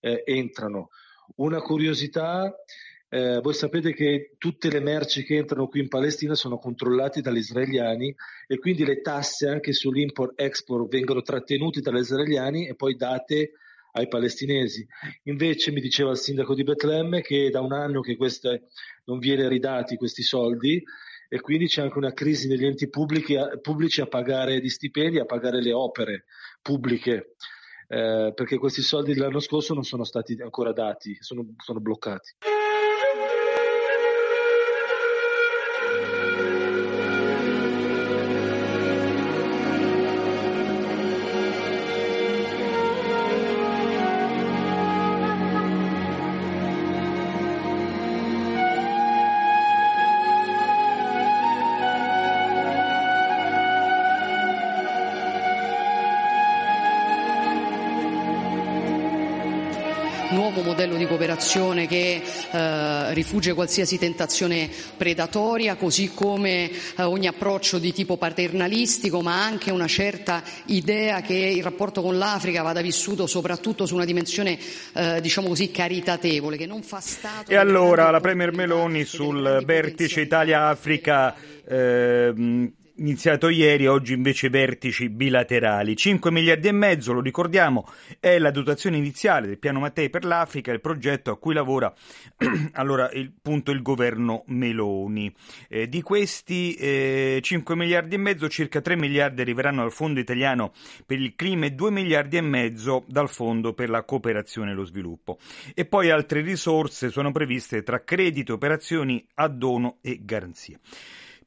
eh, 0.00 0.22
entrano. 0.24 0.88
Una 1.36 1.60
curiosità, 1.60 2.52
eh, 3.14 3.40
voi 3.42 3.52
sapete 3.52 3.92
che 3.92 4.36
tutte 4.38 4.70
le 4.70 4.80
merci 4.80 5.22
che 5.22 5.36
entrano 5.36 5.68
qui 5.68 5.80
in 5.80 5.88
Palestina 5.88 6.34
sono 6.34 6.56
controllate 6.56 7.20
dagli 7.20 7.36
israeliani 7.36 8.14
e 8.46 8.58
quindi 8.58 8.86
le 8.86 9.02
tasse 9.02 9.48
anche 9.48 9.74
sull'import-export 9.74 10.88
vengono 10.88 11.20
trattenute 11.20 11.82
dagli 11.82 11.98
israeliani 11.98 12.68
e 12.68 12.74
poi 12.74 12.96
date 12.96 13.52
ai 13.92 14.08
palestinesi. 14.08 14.86
Invece 15.24 15.72
mi 15.72 15.82
diceva 15.82 16.12
il 16.12 16.16
sindaco 16.16 16.54
di 16.54 16.62
Betlemme 16.62 17.20
che 17.20 17.50
da 17.50 17.60
un 17.60 17.74
anno 17.74 18.00
che 18.00 18.16
queste, 18.16 18.68
non 19.04 19.18
viene 19.18 19.46
ridati 19.46 19.96
questi 19.96 20.22
soldi 20.22 20.82
e 21.28 21.40
quindi 21.42 21.66
c'è 21.66 21.82
anche 21.82 21.98
una 21.98 22.14
crisi 22.14 22.48
negli 22.48 22.64
enti 22.64 22.88
pubblici 22.88 23.36
a, 23.36 23.58
pubblici 23.60 24.00
a 24.00 24.06
pagare 24.06 24.58
gli 24.58 24.70
stipendi, 24.70 25.18
a 25.18 25.26
pagare 25.26 25.60
le 25.60 25.74
opere 25.74 26.24
pubbliche. 26.62 27.34
Eh, 27.88 28.32
perché 28.34 28.56
questi 28.56 28.80
soldi 28.80 29.12
dell'anno 29.12 29.40
scorso 29.40 29.74
non 29.74 29.82
sono 29.84 30.04
stati 30.04 30.34
ancora 30.40 30.72
dati, 30.72 31.14
sono, 31.20 31.44
sono 31.58 31.78
bloccati. 31.78 32.36
Cooperazione 61.22 61.86
che 61.86 62.20
eh, 62.50 63.14
rifugge 63.14 63.54
qualsiasi 63.54 63.96
tentazione 63.96 64.68
predatoria, 64.96 65.76
così 65.76 66.10
come 66.12 66.68
eh, 66.70 67.02
ogni 67.04 67.28
approccio 67.28 67.78
di 67.78 67.92
tipo 67.92 68.16
paternalistico, 68.16 69.20
ma 69.20 69.44
anche 69.44 69.70
una 69.70 69.86
certa 69.86 70.42
idea 70.66 71.20
che 71.20 71.34
il 71.34 71.62
rapporto 71.62 72.02
con 72.02 72.18
l'Africa 72.18 72.62
vada 72.62 72.80
vissuto 72.80 73.28
soprattutto 73.28 73.86
su 73.86 73.94
una 73.94 74.04
dimensione, 74.04 74.58
eh, 74.94 75.20
diciamo 75.20 75.46
così, 75.46 75.70
caritatevole, 75.70 76.56
che 76.56 76.66
non 76.66 76.82
fa 76.82 76.98
Stato. 76.98 77.50
E 77.50 77.54
allora 77.54 78.10
la 78.10 78.20
Premier 78.20 78.52
Meloni 78.52 79.04
sul 79.04 79.62
vertice 79.64 80.22
Italia-Africa. 80.22 81.34
Eh, 81.64 82.72
iniziato 82.96 83.48
ieri, 83.48 83.86
oggi 83.86 84.12
invece 84.12 84.48
vertici 84.48 85.08
bilaterali. 85.08 85.96
5 85.96 86.30
miliardi 86.30 86.68
e 86.68 86.72
mezzo, 86.72 87.12
lo 87.12 87.20
ricordiamo, 87.20 87.86
è 88.20 88.38
la 88.38 88.50
dotazione 88.50 88.96
iniziale 88.96 89.46
del 89.46 89.58
piano 89.58 89.80
Mattei 89.80 90.10
per 90.10 90.24
l'Africa, 90.24 90.72
il 90.72 90.80
progetto 90.80 91.30
a 91.30 91.38
cui 91.38 91.54
lavora 91.54 91.92
allora 92.72 93.10
il, 93.12 93.32
punto 93.40 93.70
il 93.70 93.82
governo 93.82 94.44
Meloni. 94.46 95.32
Eh, 95.68 95.88
di 95.88 96.02
questi 96.02 96.74
eh, 96.74 97.38
5 97.42 97.76
miliardi 97.76 98.14
e 98.14 98.18
mezzo, 98.18 98.48
circa 98.48 98.80
3 98.80 98.96
miliardi 98.96 99.40
arriveranno 99.40 99.82
dal 99.82 99.92
Fondo 99.92 100.20
italiano 100.20 100.72
per 101.06 101.18
il 101.18 101.34
clima 101.34 101.66
e 101.66 101.70
2 101.70 101.90
miliardi 101.90 102.36
e 102.36 102.42
mezzo 102.42 103.04
dal 103.06 103.28
Fondo 103.28 103.72
per 103.72 103.88
la 103.90 104.04
cooperazione 104.04 104.72
e 104.72 104.74
lo 104.74 104.84
sviluppo. 104.84 105.38
E 105.74 105.84
poi 105.84 106.10
altre 106.10 106.40
risorse 106.40 107.10
sono 107.10 107.32
previste 107.32 107.82
tra 107.82 108.04
credito, 108.04 108.54
operazioni 108.54 109.24
a 109.34 109.48
dono 109.48 109.98
e 110.02 110.20
garanzie. 110.22 110.80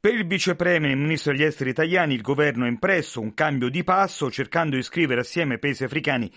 Per 0.06 0.14
il 0.14 0.28
vicepremier 0.28 0.92
e 0.92 0.96
ministro 0.96 1.32
degli 1.32 1.42
esteri 1.42 1.72
italiani 1.72 2.14
il 2.14 2.22
governo 2.22 2.66
ha 2.66 2.68
impresso 2.68 3.20
un 3.20 3.34
cambio 3.34 3.70
di 3.70 3.84
passo 3.84 4.30
cercando 4.30 4.76
di 4.76 4.84
scrivere 4.84 5.22
assieme 5.22 5.54
ai 5.54 5.60
paesi 5.60 5.84
africani 5.84 6.32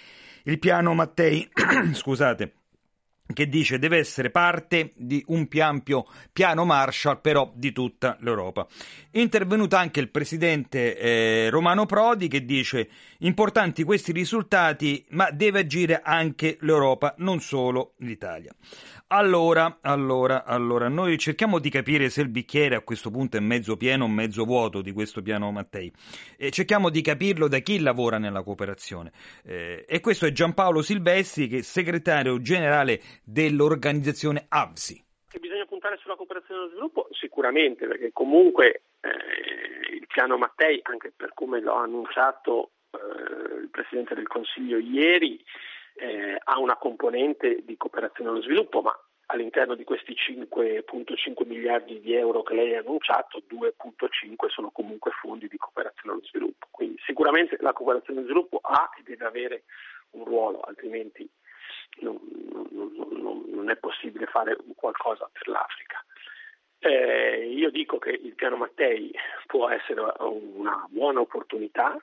il 0.44 0.58
piano 0.58 0.94
Mattei, 0.94 1.46
scusate, 1.92 2.52
che 3.30 3.46
dice 3.46 3.78
deve 3.78 3.98
essere 3.98 4.30
parte 4.30 4.92
di 4.96 5.22
un 5.26 5.48
più 5.48 5.62
ampio 5.62 6.06
piano 6.32 6.64
Marshall 6.64 7.20
però 7.20 7.52
di 7.54 7.72
tutta 7.72 8.16
l'Europa. 8.20 8.66
Intervenuto 9.10 9.76
anche 9.76 10.00
il 10.00 10.08
presidente 10.08 10.96
eh, 10.96 11.50
Romano 11.50 11.84
Prodi 11.84 12.26
che 12.28 12.46
dice 12.46 12.88
importanti 13.18 13.84
questi 13.84 14.12
risultati 14.12 15.04
ma 15.10 15.30
deve 15.30 15.60
agire 15.60 16.00
anche 16.02 16.56
l'Europa, 16.60 17.14
non 17.18 17.40
solo 17.40 17.92
l'Italia. 17.98 18.50
Allora, 19.10 19.78
allora, 19.80 20.44
allora, 20.44 20.88
noi 20.88 21.16
cerchiamo 21.16 21.58
di 21.58 21.70
capire 21.70 22.10
se 22.10 22.20
il 22.20 22.28
bicchiere 22.28 22.74
a 22.74 22.82
questo 22.82 23.10
punto 23.10 23.38
è 23.38 23.40
mezzo 23.40 23.78
pieno 23.78 24.04
o 24.04 24.08
mezzo 24.08 24.44
vuoto 24.44 24.82
di 24.82 24.92
questo 24.92 25.22
piano 25.22 25.50
Mattei. 25.50 25.90
E 26.36 26.50
cerchiamo 26.50 26.90
di 26.90 27.00
capirlo 27.00 27.48
da 27.48 27.60
chi 27.60 27.80
lavora 27.80 28.18
nella 28.18 28.42
cooperazione. 28.42 29.12
Eh, 29.46 29.86
e 29.88 30.00
questo 30.00 30.26
è 30.26 30.30
Giampaolo 30.30 30.82
Silvestri, 30.82 31.48
che 31.48 31.58
è 31.58 31.62
segretario 31.62 32.38
generale 32.42 33.00
dell'organizzazione 33.24 34.44
AVSI. 34.46 35.04
Che 35.30 35.38
bisogna 35.38 35.64
puntare 35.64 35.96
sulla 36.02 36.14
cooperazione 36.14 36.60
e 36.60 36.64
lo 36.64 36.70
sviluppo? 36.70 37.08
Sicuramente, 37.12 37.86
perché 37.86 38.10
comunque 38.12 38.82
eh, 39.00 39.94
il 39.94 40.06
piano 40.06 40.36
Mattei, 40.36 40.80
anche 40.82 41.14
per 41.16 41.32
come 41.32 41.62
l'ho 41.62 41.76
annunciato 41.76 42.72
eh, 42.90 43.60
il 43.62 43.68
Presidente 43.70 44.14
del 44.14 44.28
Consiglio 44.28 44.76
ieri, 44.76 45.42
eh, 45.98 46.38
ha 46.42 46.58
una 46.58 46.76
componente 46.76 47.64
di 47.64 47.76
cooperazione 47.76 48.30
allo 48.30 48.42
sviluppo, 48.42 48.80
ma 48.80 48.96
all'interno 49.26 49.74
di 49.74 49.84
questi 49.84 50.14
5.5 50.14 51.46
miliardi 51.46 52.00
di 52.00 52.14
euro 52.14 52.42
che 52.42 52.54
lei 52.54 52.74
ha 52.74 52.80
annunciato, 52.80 53.42
2.5 53.48 54.48
sono 54.48 54.70
comunque 54.70 55.10
fondi 55.20 55.48
di 55.48 55.58
cooperazione 55.58 56.16
allo 56.16 56.24
sviluppo. 56.24 56.66
Quindi 56.70 57.00
sicuramente 57.04 57.56
la 57.60 57.72
cooperazione 57.72 58.20
allo 58.20 58.28
sviluppo 58.28 58.58
ha 58.62 58.90
e 58.98 59.02
deve 59.02 59.26
avere 59.26 59.64
un 60.10 60.24
ruolo, 60.24 60.60
altrimenti 60.60 61.28
non, 62.00 62.18
non, 62.70 63.44
non 63.48 63.70
è 63.70 63.76
possibile 63.76 64.26
fare 64.26 64.56
qualcosa 64.76 65.28
per 65.30 65.48
l'Africa. 65.48 66.02
Eh, 66.80 67.50
io 67.52 67.70
dico 67.70 67.98
che 67.98 68.10
il 68.10 68.34
piano 68.34 68.56
Mattei 68.56 69.12
può 69.46 69.68
essere 69.68 70.00
una 70.00 70.86
buona 70.88 71.20
opportunità 71.20 71.98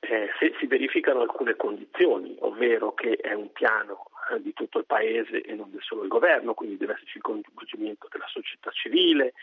eh, 0.00 0.30
se 0.38 0.54
si 0.58 0.66
verificano 0.66 1.20
alcune 1.20 1.56
condizioni, 1.56 2.34
ovvero 2.40 2.94
che 2.94 3.16
è 3.16 3.34
un 3.34 3.52
piano 3.52 4.06
eh, 4.30 4.40
di 4.40 4.52
tutto 4.52 4.78
il 4.78 4.86
Paese 4.86 5.42
e 5.42 5.54
non 5.54 5.76
solo 5.80 6.02
il 6.02 6.08
governo, 6.08 6.54
quindi 6.54 6.76
deve 6.76 6.94
esserci 6.94 7.18
il 7.18 7.22
coinvolgimento 7.22 8.08
della 8.10 8.26
società 8.26 8.70
civile, 8.70 9.34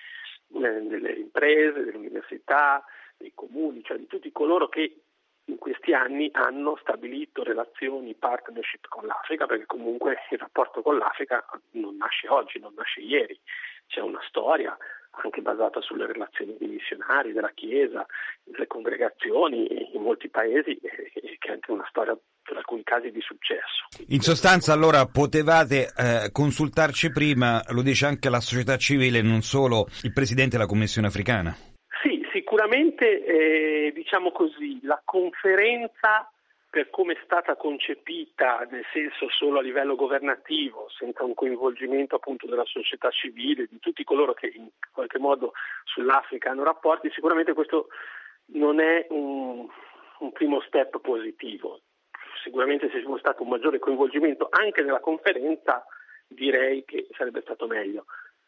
eh, 0.55 0.81
delle 0.81 1.11
imprese, 1.13 1.83
delle 1.83 1.97
università, 1.97 2.83
dei 3.17 3.31
comuni, 3.33 3.83
cioè 3.83 3.97
di 3.97 4.07
tutti 4.07 4.31
coloro 4.31 4.67
che 4.67 5.01
in 5.45 5.57
questi 5.57 5.93
anni 5.93 6.29
hanno 6.33 6.77
stabilito 6.81 7.43
relazioni, 7.43 8.15
partnership 8.15 8.87
con 8.89 9.05
l'Africa, 9.05 9.45
perché 9.45 9.65
comunque 9.65 10.17
il 10.31 10.39
rapporto 10.39 10.81
con 10.81 10.97
l'Africa 10.97 11.45
non 11.71 11.95
nasce 11.95 12.27
oggi, 12.27 12.59
non 12.59 12.73
nasce 12.75 12.99
ieri, 12.99 13.39
c'è 13.87 14.01
una 14.01 14.21
storia 14.27 14.77
anche 15.23 15.41
basata 15.41 15.81
sulle 15.81 16.05
relazioni 16.05 16.55
dei 16.59 16.67
missionari, 16.67 17.33
della 17.33 17.51
Chiesa, 17.53 18.05
delle 18.43 18.67
congregazioni 18.67 19.93
in 19.93 20.01
molti 20.01 20.29
paesi, 20.29 20.79
che 20.79 21.37
è 21.39 21.51
anche 21.51 21.71
una 21.71 21.85
storia 21.89 22.15
per 22.43 22.57
alcuni 22.57 22.83
casi 22.83 23.11
di 23.11 23.21
successo. 23.21 23.87
In 24.09 24.21
sostanza 24.21 24.73
allora 24.73 25.05
potevate 25.05 25.91
eh, 25.97 26.29
consultarci 26.31 27.11
prima, 27.11 27.61
lo 27.69 27.81
dice 27.81 28.05
anche 28.05 28.29
la 28.29 28.39
società 28.39 28.77
civile, 28.77 29.21
non 29.21 29.41
solo 29.41 29.87
il 30.03 30.13
Presidente 30.13 30.55
della 30.57 30.67
Commissione 30.67 31.07
africana. 31.07 31.55
Sì, 32.03 32.23
sicuramente 32.31 33.25
eh, 33.25 33.91
diciamo 33.93 34.31
così, 34.31 34.79
la 34.83 35.01
conferenza 35.03 36.31
per 36.69 36.89
come 36.89 37.13
è 37.13 37.19
stata 37.23 37.55
concepita, 37.55 38.67
nel 38.69 38.85
senso 38.91 39.29
solo 39.29 39.59
a 39.59 39.61
livello 39.61 39.95
governativo, 39.95 40.87
senza 40.89 41.23
un 41.23 41.33
coinvolgimento 41.33 42.15
appunto 42.15 42.45
della 42.45 42.65
società 42.65 43.09
civile, 43.09 43.67
di 43.69 43.79
tutti 43.79 44.03
coloro 44.03 44.33
che 44.33 44.51
in 44.53 44.67
qualche 44.91 45.17
modo 45.17 45.53
sull'Africa 45.85 46.51
hanno 46.51 46.63
rapporti, 46.63 47.09
sicuramente 47.11 47.53
questo 47.53 47.87
non 48.53 48.79
è 48.79 49.07
un, 49.09 49.67
un 50.19 50.31
primo 50.33 50.61
step 50.61 50.99
positivo. 50.99 51.81
Sicuramente 52.43 52.89
se 52.89 52.99
ci 52.99 53.05
fosse 53.05 53.19
stato 53.19 53.43
un 53.43 53.49
maggiore 53.49 53.79
coinvolgimento 53.79 54.47
anche 54.51 54.81
nella 54.81 54.99
conferenza 54.99 55.85
direi 56.27 56.83
che 56.85 57.07
sarebbe 57.11 57.41
stato 57.41 57.67
meglio. 57.67 58.05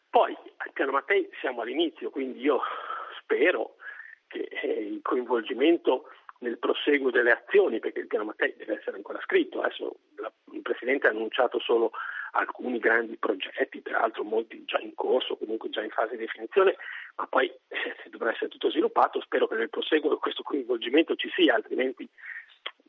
Poi 0.08 0.36
al 0.56 0.72
piano 0.72 0.92
Mattei 0.92 1.28
siamo 1.40 1.62
all'inizio, 1.62 2.10
quindi 2.10 2.40
io 2.40 2.60
spero 3.20 3.76
che 4.26 4.48
eh, 4.50 4.86
il 4.86 5.00
coinvolgimento 5.02 6.08
nel 6.40 6.58
proseguo 6.58 7.10
delle 7.10 7.32
azioni, 7.32 7.80
perché 7.80 8.00
il 8.00 8.06
piano 8.06 8.24
Mattei 8.24 8.54
deve 8.56 8.78
essere 8.78 8.96
ancora 8.96 9.20
scritto. 9.22 9.60
Adesso 9.60 9.96
la, 10.16 10.32
il 10.52 10.62
Presidente 10.62 11.06
ha 11.06 11.10
annunciato 11.10 11.58
solo 11.60 11.92
alcuni 12.32 12.78
grandi 12.78 13.16
progetti, 13.16 13.80
peraltro 13.80 14.24
molti 14.24 14.64
già 14.64 14.78
in 14.78 14.94
corso, 14.94 15.36
comunque 15.36 15.68
già 15.70 15.82
in 15.82 15.90
fase 15.90 16.16
di 16.16 16.24
definizione, 16.24 16.76
ma 17.16 17.26
poi 17.26 17.46
eh, 17.46 17.94
se 18.02 18.08
dovrà 18.08 18.30
essere 18.30 18.48
tutto 18.48 18.70
sviluppato 18.70 19.20
spero 19.20 19.46
che 19.48 19.56
nel 19.56 19.70
proseguo 19.70 20.16
questo 20.18 20.42
coinvolgimento 20.42 21.14
ci 21.16 21.30
sia, 21.34 21.54
altrimenti 21.54 22.08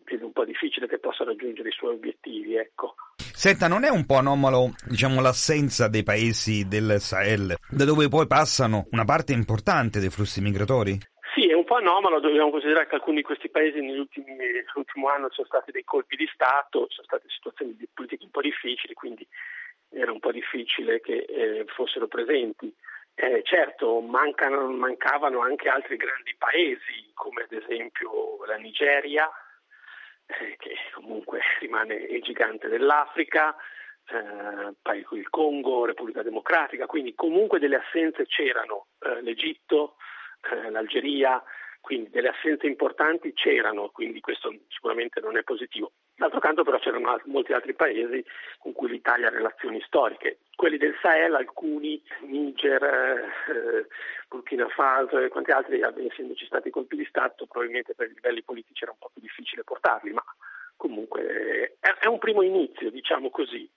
è 0.06 0.24
un 0.24 0.34
po' 0.34 0.46
difficile 0.46 0.88
che 0.88 1.00
possa 1.00 1.24
raggiungere 1.24 1.70
i 1.70 1.72
suoi 1.72 1.96
obiettivi. 1.96 2.56
Ecco. 2.56 2.96
Senta, 3.16 3.68
non 3.68 3.84
è 3.84 3.90
un 3.90 4.06
po' 4.06 4.16
anomalo 4.16 4.76
diciamo, 4.86 5.22
l'assenza 5.22 5.88
dei 5.88 6.04
paesi 6.04 6.68
del 6.68 7.00
Sahel, 7.00 7.56
da 7.70 7.86
dove 7.86 8.08
poi 8.08 8.28
passano 8.28 8.88
una 8.92 9.06
parte 9.06 9.34
importante 9.34 10.00
dei 10.00 10.10
flussi 10.10 10.42
migratori? 10.42 11.00
Po' 11.72 11.78
anomalo, 11.78 12.20
dobbiamo 12.20 12.50
considerare 12.50 12.86
che 12.86 12.96
alcuni 12.96 13.16
di 13.16 13.22
questi 13.22 13.48
paesi 13.48 13.80
nell'ultimo 13.80 15.08
anno 15.08 15.30
sono 15.32 15.48
stati 15.48 15.72
dei 15.72 15.86
colpi 15.86 16.18
di 16.18 16.30
Stato, 16.34 16.88
sono 16.90 17.08
state 17.08 17.30
situazioni 17.30 17.78
di 17.78 17.88
politiche 17.94 18.26
un 18.26 18.30
po' 18.30 18.42
difficili, 18.42 18.94
quindi 18.94 19.26
era 19.88 20.12
un 20.12 20.20
po' 20.20 20.34
difficile 20.34 21.00
che 21.00 21.20
eh, 21.30 21.64
fossero 21.68 22.10
presenti. 22.10 22.76
Eh, 23.16 23.42
certo, 23.46 24.02
mancano, 24.02 24.68
mancavano 24.68 25.40
anche 25.40 25.70
altri 25.70 25.96
grandi 25.96 26.36
paesi, 26.38 27.10
come 27.14 27.44
ad 27.44 27.54
esempio 27.54 28.44
la 28.46 28.58
Nigeria, 28.58 29.32
eh, 30.26 30.58
che 30.58 30.76
comunque 30.94 31.40
rimane 31.62 31.94
il 31.94 32.22
gigante 32.22 32.68
dell'Africa, 32.68 33.56
eh, 34.10 35.16
il 35.16 35.30
Congo, 35.30 35.86
Repubblica 35.86 36.22
Democratica, 36.22 36.86
quindi 36.86 37.16
comunque 37.16 37.60
delle 37.60 37.78
assenze 37.78 38.26
c'erano, 38.26 38.88
eh, 39.00 39.22
l'Egitto, 39.22 39.96
eh, 40.52 40.70
l'Algeria, 40.70 41.42
quindi 41.82 42.10
delle 42.12 42.30
assenze 42.30 42.68
importanti 42.68 43.34
c'erano, 43.34 43.90
quindi 43.90 44.22
questo 44.22 44.54
sicuramente 44.70 45.20
non 45.20 45.36
è 45.36 45.44
positivo. 45.44 45.92
D'altro 46.16 46.40
canto 46.40 46.64
però 46.64 46.78
c'erano 46.78 47.20
molti 47.26 47.52
altri 47.52 47.74
paesi 47.74 48.24
con 48.60 48.72
cui 48.72 48.90
l'Italia 48.90 49.28
ha 49.28 49.32
relazioni 49.32 49.82
storiche, 49.82 50.42
quelli 50.56 50.78
del 50.78 50.96
Sahel, 51.02 51.34
alcuni, 51.34 52.02
Niger, 52.22 52.84
eh, 52.84 53.88
Burkina 54.30 54.68
Faso 54.70 55.18
e 55.18 55.30
quanti 55.30 55.52
altri, 55.52 55.82
essendoci 55.82 56.46
stati 56.46 56.70
colpi 56.70 56.96
di 56.96 57.06
Stato, 57.06 57.48
probabilmente 57.48 57.96
per 57.96 58.12
i 58.12 58.14
livelli 58.14 58.44
politici 58.44 58.84
era 58.84 58.92
un 58.92 59.00
po' 59.00 59.10
più 59.12 59.22
difficile 59.22 59.64
portarli, 59.64 60.14
ma 60.14 60.24
comunque 60.78 61.78
è, 61.80 61.90
è 62.00 62.08
un 62.08 62.20
primo 62.20 62.44
inizio, 62.44 62.92
diciamo 62.92 63.32
così. 63.32 63.70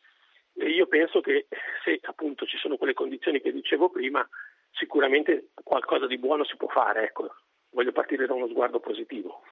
E 0.57 0.69
io 0.69 0.87
penso 0.87 1.21
che 1.21 1.47
se 1.83 1.99
appunto 2.03 2.45
ci 2.45 2.59
sono 2.59 2.77
quelle 2.77 2.95
condizioni 2.95 3.41
che 3.41 3.51
dicevo 3.51 3.89
prima, 3.89 4.29
sicuramente 4.71 5.49
qualcosa 5.55 6.07
di 6.07 6.19
buono 6.19 6.45
si 6.45 6.57
può 6.57 6.69
fare. 6.69 7.05
Ecco. 7.05 7.35
Voglio 7.75 7.91
partire 7.91 8.27
da 8.27 8.35
uno 8.35 8.47
sguardo 8.47 8.79
positivo. 8.79 9.43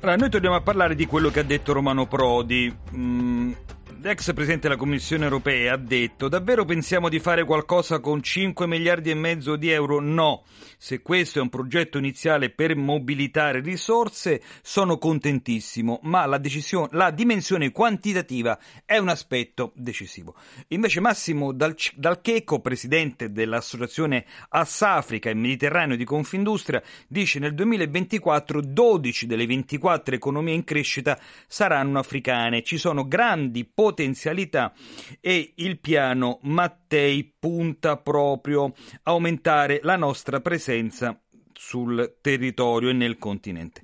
Allora, 0.00 0.16
noi 0.16 0.30
torniamo 0.30 0.56
a 0.56 0.60
parlare 0.60 0.94
di 0.94 1.06
quello 1.06 1.30
che 1.30 1.40
ha 1.40 1.44
detto 1.44 1.72
Romano 1.72 2.06
Prodi. 2.06 2.74
Mm, 2.94 3.52
l'ex 4.00 4.32
Presidente 4.32 4.68
della 4.68 4.78
Commissione 4.78 5.24
europea 5.24 5.74
ha 5.74 5.76
detto 5.76 6.28
davvero 6.28 6.64
pensiamo 6.64 7.08
di 7.08 7.18
fare 7.18 7.44
qualcosa 7.44 7.98
con 7.98 8.22
5 8.22 8.66
miliardi 8.66 9.10
e 9.10 9.14
mezzo 9.14 9.56
di 9.56 9.70
euro? 9.70 9.98
No. 10.00 10.44
Se 10.76 11.02
questo 11.02 11.40
è 11.40 11.42
un 11.42 11.48
progetto 11.48 11.98
iniziale 11.98 12.50
per 12.50 12.76
mobilitare 12.76 13.60
risorse 13.60 14.40
sono 14.62 14.98
contentissimo, 14.98 15.98
ma 16.02 16.24
la, 16.26 16.38
decisione, 16.38 16.88
la 16.92 17.10
dimensione 17.10 17.72
quantitativa 17.72 18.56
è 18.84 18.98
un 18.98 19.08
aspetto 19.08 19.72
decisivo. 19.74 20.36
Invece 20.68 21.00
Massimo 21.00 21.52
Dal, 21.52 21.74
Dalcheco, 21.94 22.60
Presidente 22.60 23.32
dell'Associazione 23.32 24.24
Ass-Africa 24.50 25.30
e 25.30 25.34
Mediterraneo 25.34 25.96
di 25.96 26.04
Confindustria, 26.04 26.80
dice 27.08 27.40
nel 27.40 27.54
2024 27.54 28.62
12 28.62 29.26
delle 29.26 29.46
24 29.46 30.14
economie 30.14 30.54
in 30.54 30.62
crescita 30.62 31.18
saranno 31.48 31.98
africane. 31.98 32.62
Ci 32.62 32.78
sono 32.78 33.08
grandi 33.08 33.64
potenzialità 33.64 33.87
potenzialità 33.88 34.74
e 35.18 35.54
il 35.56 35.78
piano 35.78 36.40
Mattei 36.42 37.32
punta 37.38 37.96
proprio 37.96 38.64
a 38.66 38.72
aumentare 39.12 39.80
la 39.82 39.96
nostra 39.96 40.40
presenza 40.40 41.18
sul 41.54 42.18
territorio 42.20 42.90
e 42.90 42.92
nel 42.92 43.16
continente. 43.16 43.80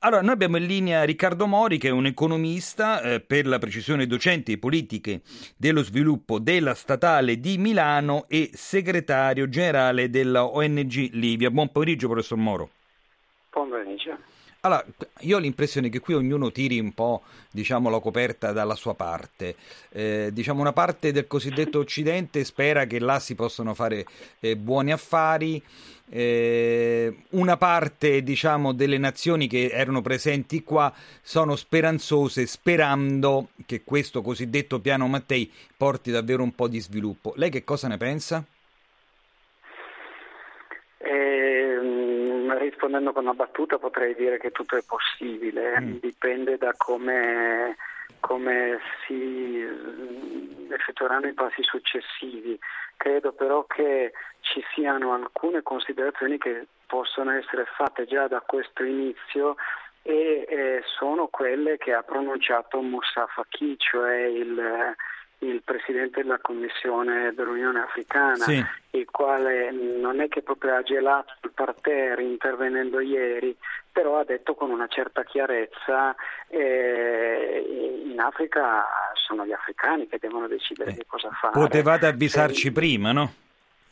Allora, 0.00 0.20
noi 0.20 0.32
abbiamo 0.32 0.58
in 0.58 0.66
linea 0.66 1.04
Riccardo 1.04 1.46
Mori, 1.46 1.78
che 1.78 1.88
è 1.88 1.90
un 1.90 2.04
economista, 2.04 3.00
eh, 3.00 3.20
per 3.20 3.46
la 3.46 3.58
precisione 3.58 4.06
docente 4.06 4.52
di 4.52 4.58
politiche 4.58 5.22
dello 5.56 5.82
sviluppo 5.82 6.38
della 6.38 6.74
Statale 6.74 7.40
di 7.40 7.56
Milano 7.56 8.26
e 8.28 8.50
segretario 8.52 9.48
generale 9.48 10.10
della 10.10 10.44
ONG 10.44 11.12
Livia. 11.12 11.50
Buon 11.50 11.72
pomeriggio, 11.72 12.08
professor 12.08 12.36
Moro. 12.36 12.68
Buon 13.50 13.70
pomeriggio. 13.70 14.35
Allora, 14.66 14.84
io 15.20 15.36
ho 15.36 15.38
l'impressione 15.38 15.88
che 15.88 16.00
qui 16.00 16.14
ognuno 16.14 16.50
tiri 16.50 16.80
un 16.80 16.92
po' 16.92 17.22
diciamo, 17.52 17.88
la 17.88 18.00
coperta 18.00 18.50
dalla 18.50 18.74
sua 18.74 18.94
parte. 18.94 19.54
Eh, 19.90 20.30
diciamo 20.32 20.60
una 20.60 20.72
parte 20.72 21.12
del 21.12 21.28
cosiddetto 21.28 21.78
Occidente 21.78 22.42
spera 22.42 22.84
che 22.84 22.98
là 22.98 23.20
si 23.20 23.36
possano 23.36 23.74
fare 23.74 24.04
eh, 24.40 24.56
buoni 24.56 24.90
affari. 24.90 25.62
Eh, 26.08 27.16
una 27.30 27.56
parte 27.56 28.24
diciamo, 28.24 28.72
delle 28.72 28.98
nazioni 28.98 29.46
che 29.46 29.70
erano 29.72 30.02
presenti 30.02 30.64
qua 30.64 30.92
sono 31.22 31.54
speranzose 31.54 32.44
sperando 32.46 33.50
che 33.66 33.82
questo 33.84 34.20
cosiddetto 34.20 34.80
piano 34.80 35.06
Mattei 35.06 35.50
porti 35.76 36.10
davvero 36.10 36.42
un 36.42 36.56
po' 36.56 36.66
di 36.66 36.80
sviluppo. 36.80 37.34
Lei 37.36 37.50
che 37.50 37.62
cosa 37.62 37.86
ne 37.86 37.98
pensa? 37.98 38.44
Rispondendo 42.54 43.12
con 43.12 43.24
una 43.24 43.34
battuta 43.34 43.78
potrei 43.78 44.14
dire 44.14 44.38
che 44.38 44.50
tutto 44.50 44.76
è 44.76 44.82
possibile, 44.86 45.80
mm. 45.80 45.96
dipende 46.00 46.58
da 46.58 46.72
come, 46.76 47.76
come 48.20 48.78
si 49.06 49.14
mm, 49.14 50.72
effettueranno 50.72 51.26
i 51.26 51.34
passi 51.34 51.62
successivi. 51.62 52.58
Credo 52.96 53.32
però 53.32 53.64
che 53.64 54.12
ci 54.40 54.62
siano 54.74 55.12
alcune 55.12 55.62
considerazioni 55.62 56.38
che 56.38 56.66
possono 56.86 57.32
essere 57.32 57.64
fatte 57.76 58.06
già 58.06 58.28
da 58.28 58.40
questo 58.40 58.84
inizio 58.84 59.56
e 60.02 60.46
eh, 60.48 60.82
sono 60.98 61.26
quelle 61.26 61.78
che 61.78 61.92
ha 61.92 62.02
pronunciato 62.02 62.80
Moussa 62.80 63.26
Faki, 63.26 63.76
cioè 63.78 64.22
il 64.22 64.94
il 65.40 65.62
Presidente 65.62 66.22
della 66.22 66.38
Commissione 66.40 67.32
dell'Unione 67.34 67.80
Africana, 67.80 68.36
sì. 68.36 68.64
il 68.90 69.04
quale 69.10 69.70
non 69.70 70.20
è 70.20 70.28
che 70.28 70.42
proprio 70.42 70.74
ha 70.74 70.82
gelato 70.82 71.34
il 71.42 71.52
parterre 71.54 72.22
intervenendo 72.22 73.00
ieri, 73.00 73.54
però 73.92 74.18
ha 74.18 74.24
detto 74.24 74.54
con 74.54 74.70
una 74.70 74.86
certa 74.86 75.24
chiarezza 75.24 76.14
eh, 76.48 78.02
in 78.06 78.18
Africa 78.18 78.84
sono 79.26 79.44
gli 79.44 79.52
africani 79.52 80.06
che 80.06 80.18
devono 80.18 80.46
decidere 80.46 80.92
eh. 80.92 80.96
che 80.96 81.04
cosa 81.06 81.30
fare. 81.30 81.52
Potevate 81.52 82.06
avvisarci 82.06 82.68
Se... 82.68 82.72
prima, 82.72 83.12
no? 83.12 83.32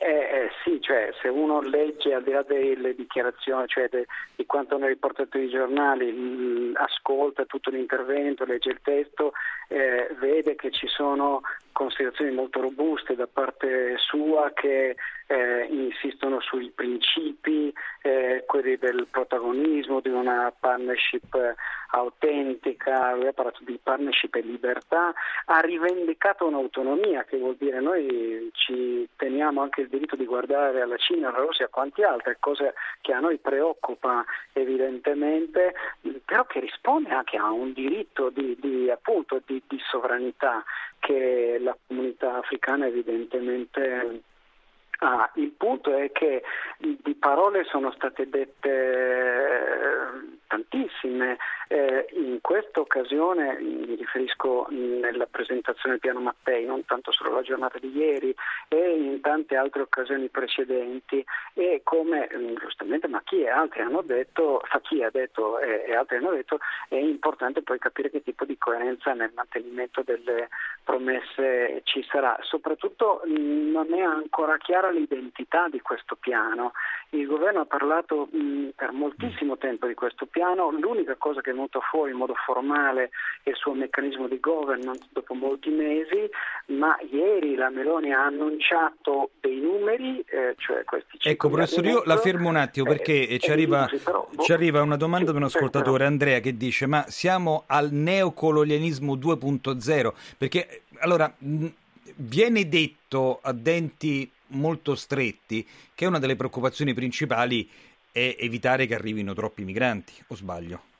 Eh, 0.07 0.11
eh, 0.11 0.51
sì, 0.63 0.83
cioè 0.83 1.15
se 1.23 1.29
uno 1.29 1.63
legge 1.63 2.13
al 2.13 2.23
di 2.23 2.33
là 2.33 2.43
delle 2.43 2.95
dichiarazioni, 2.95 3.67
cioè 3.69 3.89
de, 3.89 4.05
di 4.37 4.45
quanto 4.45 4.75
hanno 4.75 4.87
riportato 4.87 5.39
i 5.39 5.49
giornali, 5.49 6.13
mh, 6.13 6.73
ascolta 6.75 7.47
tutto 7.47 7.71
l'intervento, 7.71 8.45
legge 8.45 8.69
il 8.69 8.81
testo, 8.83 9.33
eh, 9.69 10.15
vede 10.21 10.57
che 10.57 10.71
ci 10.73 10.87
sono 10.89 11.41
considerazioni 11.73 12.33
molto 12.33 12.61
robuste 12.61 13.17
da 13.17 13.27
parte 13.27 13.97
sua 13.97 14.53
che 14.55 14.95
eh, 15.27 15.67
insistono 15.71 16.41
sui 16.41 16.71
principi, 16.71 17.73
eh, 18.03 18.45
quelli 18.47 18.77
del 18.77 19.07
protagonismo, 19.11 20.01
di 20.01 20.11
una 20.11 20.53
partnership 20.59 21.55
autentica, 21.91 23.15
lui 23.15 23.27
ha 23.27 23.33
parlato 23.33 23.61
di 23.65 23.79
partnership 23.83 24.35
e 24.35 24.41
libertà, 24.41 25.13
ha 25.47 25.61
rivendicato 25.61 26.47
un'autonomia 26.47 27.25
che 27.25 27.39
vuol 27.39 27.57
dire 27.57 27.81
noi 27.81 28.51
ci 28.53 29.09
teniamo 29.17 29.63
anche 29.63 29.83
il 29.83 29.89
diritto 29.95 30.17
di 30.17 30.27
guardare 30.27 30.81
alla 30.81 30.97
Cina, 30.97 31.29
alla 31.29 31.39
Russia, 31.39 31.67
a 31.67 31.69
quanti 31.69 32.03
altri, 32.03 32.37
cosa 32.41 32.73
che 33.01 33.13
a 33.13 33.21
noi 33.21 33.39
preoccupa 33.39 34.25
evidentemente, 34.53 35.75
però 36.25 36.45
che 36.45 36.61
risponde 36.61 37.11
anche 37.11 37.37
a 37.37 37.51
un 37.51 37.73
diritto 37.73 38.31
di, 38.31 38.57
di, 38.61 38.91
appunto, 38.91 39.41
di, 39.47 39.63
di 39.67 39.79
sovranità 39.89 40.65
che 40.99 41.59
la 41.61 41.77
comunità 41.87 42.37
africana 42.39 42.87
evidentemente 42.87 44.23
ha. 44.99 45.31
Il 45.35 45.51
punto 45.51 45.95
è 45.97 46.11
che 46.13 46.43
di 46.79 47.15
parole 47.15 47.65
sono 47.65 47.93
state 47.93 48.29
dette 48.29 49.75
tantissime. 50.47 51.39
Eh, 51.69 52.07
in 52.13 52.39
questa 52.41 52.81
occasione, 52.81 53.59
mi 53.61 53.95
riferisco 53.95 54.67
nella 54.71 55.27
presentazione 55.27 55.93
del 55.93 56.01
piano 56.01 56.21
Mattei, 56.21 56.65
non 56.65 56.85
tanto 56.85 57.11
solo 57.13 57.35
la 57.35 57.43
giornata 57.43 57.79
di 57.79 57.91
ieri, 57.97 58.35
e 58.69 58.97
in 58.97 59.21
tante 59.21 59.57
altre 59.57 59.83
occasioni 59.83 60.29
precedenti, 60.29 61.25
e 61.55 61.81
come 61.83 62.29
mm, 62.33 62.57
giustamente 62.57 63.09
Macchi 63.09 63.41
e 63.41 63.49
altri 63.49 63.81
hanno 63.81 64.03
detto, 64.03 64.61
Facchi 64.65 65.03
ha 65.03 65.11
detto 65.11 65.59
e, 65.59 65.85
e 65.87 65.95
altri 65.95 66.17
hanno 66.17 66.33
detto, 66.33 66.59
è 66.89 66.97
importante 66.97 67.63
poi 67.63 67.79
capire 67.79 68.11
che 68.11 68.23
tipo 68.23 68.45
di 68.45 68.59
coerenza 68.59 69.13
nel 69.15 69.33
mantenimento 69.35 70.03
delle 70.03 70.49
promesse 70.83 71.81
ci 71.85 72.05
sarà. 72.11 72.37
Soprattutto 72.43 73.23
mm, 73.27 73.71
non 73.71 73.93
è 73.95 74.01
ancora 74.01 74.59
chiara 74.59 74.91
l'identità 74.91 75.69
di 75.69 75.81
questo 75.81 76.17
piano. 76.17 76.73
Il 77.11 77.27
governo 77.27 77.61
ha 77.61 77.67
parlato 77.67 78.29
mh, 78.31 78.71
per 78.75 78.93
moltissimo 78.93 79.57
tempo 79.57 79.87
di 79.87 79.95
questo 79.95 80.27
piano, 80.27 80.71
l'unica 80.71 81.15
cosa 81.17 81.41
che 81.41 81.53
è 81.55 81.57
venuta 81.57 81.79
fuori 81.81 82.11
in 82.11 82.19
modo 82.19 82.35
formale 82.35 83.11
il 83.45 83.55
suo 83.55 83.73
meccanismo 83.73 84.27
di 84.27 84.41
governance 84.41 85.07
dopo 85.13 85.35
molti 85.35 85.71
mesi, 85.71 86.29
ma 86.67 86.97
ieri 87.11 87.55
la 87.55 87.71
Meloni 87.71 88.13
ha 88.13 88.25
annunciato 88.25 89.31
dei 89.41 89.61
numeri, 89.61 90.21
eh, 90.27 90.55
cioè 90.59 90.85
questi 90.85 91.19
Ecco 91.23 91.49
professore, 91.49 91.89
io 91.89 92.03
la 92.05 92.17
fermo 92.19 92.49
un 92.49 92.57
attimo 92.57 92.87
perché 92.87 93.29
eh, 93.29 93.39
ci, 93.39 93.51
arriva, 93.51 93.89
però, 94.03 94.29
ci, 94.41 94.53
arriva, 94.53 94.83
una 94.83 94.97
domanda 94.97 95.27
sì, 95.27 95.33
da 95.33 95.39
un 95.39 95.45
ascoltatore, 95.45 96.05
Andrea, 96.05 96.41
che 96.41 96.57
dice 96.57 96.87
ma 96.87 97.05
siamo 97.09 97.65
al 97.67 97.93
neocolonialismo 97.93 99.15
2.0? 99.15 100.13
Perché 100.37 100.83
allora 100.99 101.33
viene 102.17 102.69
detto 102.69 103.39
a 103.43 103.53
denti 103.53 104.31
molto 104.49 104.95
stretti 104.95 105.67
che 105.95 106.07
una 106.07 106.19
delle 106.19 106.37
preoccupazioni 106.37 106.95
principali 106.95 107.69
è 108.13 108.37
evitare 108.39 108.87
che 108.87 108.95
arrivino 108.95 109.35
troppi 109.35 109.65
migranti, 109.65 110.13
o 110.29 110.37
sbaglio? 110.37 110.93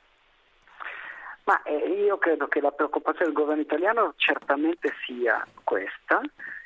Ma 1.45 1.61
eh, 1.63 1.75
io 1.75 2.17
credo 2.17 2.47
che 2.47 2.59
la 2.59 2.71
preoccupazione 2.71 3.27
del 3.27 3.35
governo 3.35 3.61
italiano 3.61 4.13
certamente 4.17 4.93
sia 5.05 5.45
questa, 5.63 6.21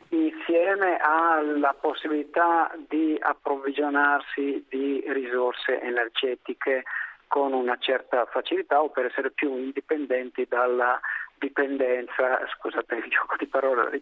insieme 0.09 0.97
alla 0.97 1.75
possibilità 1.79 2.71
di 2.87 3.17
approvvigionarsi 3.19 4.65
di 4.69 5.03
risorse 5.07 5.81
energetiche 5.81 6.83
con 7.27 7.53
una 7.53 7.77
certa 7.77 8.25
facilità 8.25 8.81
o 8.81 8.89
per 8.89 9.05
essere 9.05 9.31
più 9.31 9.55
indipendenti 9.55 10.45
dalla 10.47 10.99
dipendenza, 11.37 12.39
scusate 12.55 12.95
il 12.95 13.09
gioco 13.09 13.35
di 13.37 13.47
parole, 13.47 14.01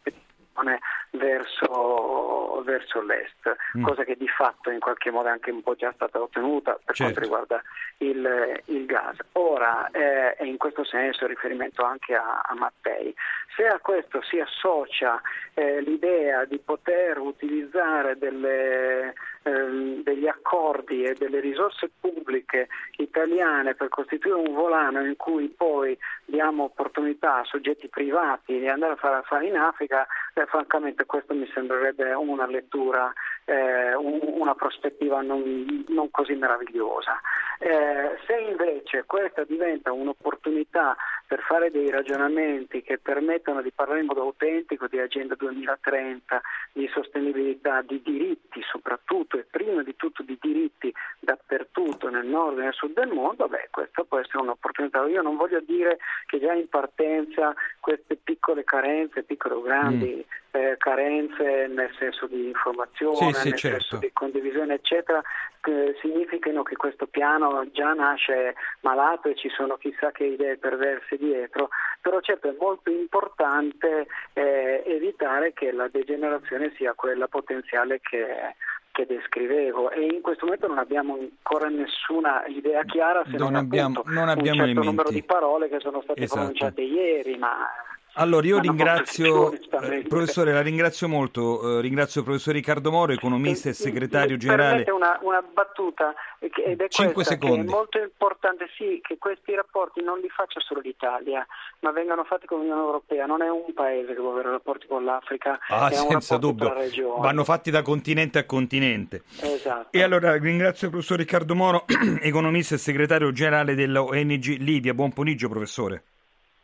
ripetizione, 0.58 0.80
verso, 1.12 2.62
verso 2.64 3.02
l'est, 3.02 3.56
mm. 3.78 3.84
cosa 3.84 4.04
che 4.04 4.16
di 4.16 4.28
fatto 4.28 4.70
in 4.70 4.80
qualche 4.80 5.12
modo 5.12 5.28
è 5.28 5.32
anche 5.32 5.52
un 5.52 5.62
po' 5.62 5.76
già 5.76 5.92
stata 5.94 6.22
ottenuta 6.22 6.78
per 6.84 6.96
certo. 6.96 7.04
quanto 7.04 7.20
riguarda 7.20 7.62
il, 7.98 8.62
il 8.66 8.86
gas. 8.86 9.18
Ora, 9.34 9.90
eh, 9.92 10.36
e 10.38 10.46
in 10.46 10.58
questo 10.58 10.84
senso 10.84 11.28
riferimento 11.28 11.84
anche 11.84 12.16
a, 12.16 12.42
a 12.44 12.54
Mattei, 12.56 13.14
se 13.56 13.66
a 13.66 13.80
questo 13.80 14.22
si 14.22 14.40
associa 14.40 15.20
eh, 15.54 15.82
l'idea 15.82 16.46
di 16.46 16.60
poter 16.60 17.18
utilizzare 17.18 18.18
delle, 18.18 19.14
ehm, 19.48 20.04
degli 20.04 20.28
accordi 20.28 21.04
e 21.04 21.14
delle 21.14 21.40
risorse 21.40 21.90
pubbliche 22.00 22.68
italiane 22.98 23.76
per 23.76 23.90
costituire 23.90 24.38
un 24.38 24.54
volano 24.54 25.06
in 25.06 25.16
cui 25.16 25.48
poi 25.48 25.98
diamo 26.26 26.66
opportunità 26.66 27.38
a 27.38 27.46
soggetti 27.46 27.88
privati 27.88 28.60
di 28.60 28.68
andare 28.68 28.94
a 28.94 28.98
fare 28.98 29.16
affari 29.16 29.48
in 29.48 29.56
Africa, 29.56 30.06
eh, 30.34 30.46
francamente 30.46 31.06
questo 31.06 31.34
mi 31.34 31.50
sembrerebbe 31.54 32.14
una 32.14 32.46
lettura, 32.46 33.12
eh, 33.46 33.96
un, 33.96 34.20
una 34.24 34.56
prospettiva 34.56 35.22
non, 35.22 35.86
non 35.88 36.12
così 36.12 36.34
meravigliosa. 36.34 37.20
Eh, 37.60 38.18
se 38.28 38.38
invece 38.38 39.04
questa 39.06 39.44
diventa 39.44 39.92
un'opportunità 39.92 40.96
per 41.26 41.42
fare 41.42 41.72
dei 41.72 41.90
ragionamenti 41.90 42.84
che 42.84 43.00
permettano 43.00 43.62
di 43.62 43.72
parlare 43.72 44.02
in 44.02 44.06
modo 44.06 44.22
autentico 44.22 44.88
di 44.88 45.00
Agenda 45.00 45.34
2030, 45.36 46.42
di 46.72 46.88
sostenibilità, 46.94 47.82
di 47.82 48.02
diritti 48.04 48.62
soprattutto 48.62 49.37
e 49.40 49.46
prima 49.50 49.84
di 49.84 49.96
tutto 49.96 50.24
di 50.24 50.38
diritti 50.40 50.94
dappertutto 51.20 52.10
nel 52.10 52.26
nord 52.26 52.60
e 52.60 52.64
nel 52.64 52.74
sud 52.74 52.94
del 52.94 53.10
mondo, 53.10 53.48
beh, 53.48 53.68
questa 53.72 54.04
può 54.04 54.20
essere 54.20 54.40
un'opportunità. 54.40 55.06
Io 55.06 55.22
non 55.22 55.36
voglio 55.36 55.62
dire 55.62 55.98
che 56.26 56.40
già 56.40 56.54
in 56.54 56.70
partenza 56.70 57.54
queste 57.80 58.16
piccole 58.16 58.64
carenze, 58.64 59.24
piccole 59.24 59.56
o 59.56 59.62
grandi 59.62 60.26
mm. 60.26 60.60
eh, 60.60 60.76
carenze 60.78 61.68
nel 61.68 61.94
senso 61.98 62.28
di 62.28 62.48
informazione, 62.48 63.34
sì, 63.34 63.40
sì, 63.40 63.50
nel 63.50 63.58
certo. 63.58 63.80
senso 63.80 63.98
di 63.98 64.10
condivisione, 64.14 64.74
eccetera, 64.76 65.22
eh, 65.68 65.96
significano 66.02 66.64
che 66.64 66.76
questo 66.76 67.08
piano 67.08 67.66
già 67.72 67.94
nasce 67.94 68.56
malato 68.82 69.28
e 69.28 69.36
ci 69.36 69.50
sono 69.50 69.76
chissà 69.76 70.12
che 70.12 70.24
idee 70.24 70.58
perverse 70.58 71.18
dietro, 71.18 71.70
però 72.02 72.22
certo 72.22 72.48
è 72.48 72.56
molto 72.58 72.90
importante 72.90 74.08
eh, 74.34 74.84
evitare 74.86 75.52
che 75.54 75.72
la 75.72 75.90
degenerazione 75.90 76.74
sia 76.78 76.94
quella 76.94 77.28
potenziale 77.28 78.00
che 78.00 78.56
che 78.98 79.06
descrivevo 79.06 79.92
e 79.92 80.06
in 80.06 80.22
questo 80.22 80.46
momento 80.46 80.66
non 80.66 80.80
abbiamo 80.80 81.20
ancora 81.20 81.68
nessuna 81.70 82.44
idea 82.48 82.84
chiara 82.84 83.22
se 83.26 83.38
non, 83.38 83.52
non 83.52 83.56
abbiamo, 83.58 84.02
non 84.06 84.28
abbiamo 84.28 84.64
un 84.64 84.68
certo 84.70 84.84
numero 84.84 85.12
di 85.12 85.22
parole 85.22 85.70
che 85.70 85.80
sono 85.80 86.02
state 86.02 86.24
esatto. 86.24 86.40
pronunciate 86.40 86.82
ieri, 86.82 87.38
ma 87.38 87.70
allora 88.18 88.48
io 88.48 88.60
ringrazio, 88.60 89.52
eh, 89.52 90.06
professore, 90.08 90.52
la 90.52 90.62
ringrazio 90.62 91.08
molto, 91.08 91.78
eh, 91.78 91.82
ringrazio 91.82 92.22
il 92.22 92.26
professor 92.26 92.54
Riccardo 92.54 92.92
Moro, 92.92 93.12
economista 93.12 93.70
e 93.70 93.74
segretario 93.74 94.38
generale. 94.38 94.90
Una, 94.92 95.20
una 95.22 95.42
battuta, 95.42 96.14
ed 96.40 96.82
è 96.82 96.88
Cinque 96.88 97.24
secondi. 97.24 97.68
è 97.68 97.70
molto 97.70 98.00
importante 98.00 98.68
sì, 98.76 99.00
che 99.04 99.18
questi 99.20 99.54
rapporti 99.54 100.02
non 100.02 100.20
li 100.20 100.30
faccia 100.30 100.60
solo 100.60 100.82
l'Italia, 100.82 101.46
ma 101.80 101.92
vengano 101.92 102.24
fatti 102.24 102.48
con 102.48 102.60
l'Unione 102.60 102.82
Europea, 102.82 103.26
non 103.26 103.42
è 103.42 103.50
un 103.50 103.74
paese 103.74 104.14
che 104.14 104.20
vuole 104.20 104.40
avere 104.40 104.52
rapporti 104.52 104.88
con 104.88 105.06
l'Africa, 105.06 105.60
ah, 105.68 105.92
senza 105.92 106.38
dubbio, 106.38 106.74
vanno 107.20 107.44
fatti 107.44 107.70
da 107.70 107.82
continente 107.82 108.40
a 108.40 108.46
continente. 108.46 109.24
Esatto. 109.42 109.96
E 109.96 110.02
allora 110.02 110.36
ringrazio 110.38 110.88
il 110.88 110.94
professor 110.94 111.18
Riccardo 111.18 111.56
Moro, 111.56 111.86
economista 112.22 112.76
e 112.76 112.80
segretario 112.80 113.32
generale 113.32 113.76
dell'ONG 113.76 114.58
Libia, 114.58 114.94
buon 114.94 115.14
pomeriggio 115.14 115.50
professore. 115.50 116.04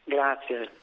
Grazie. 0.04 0.82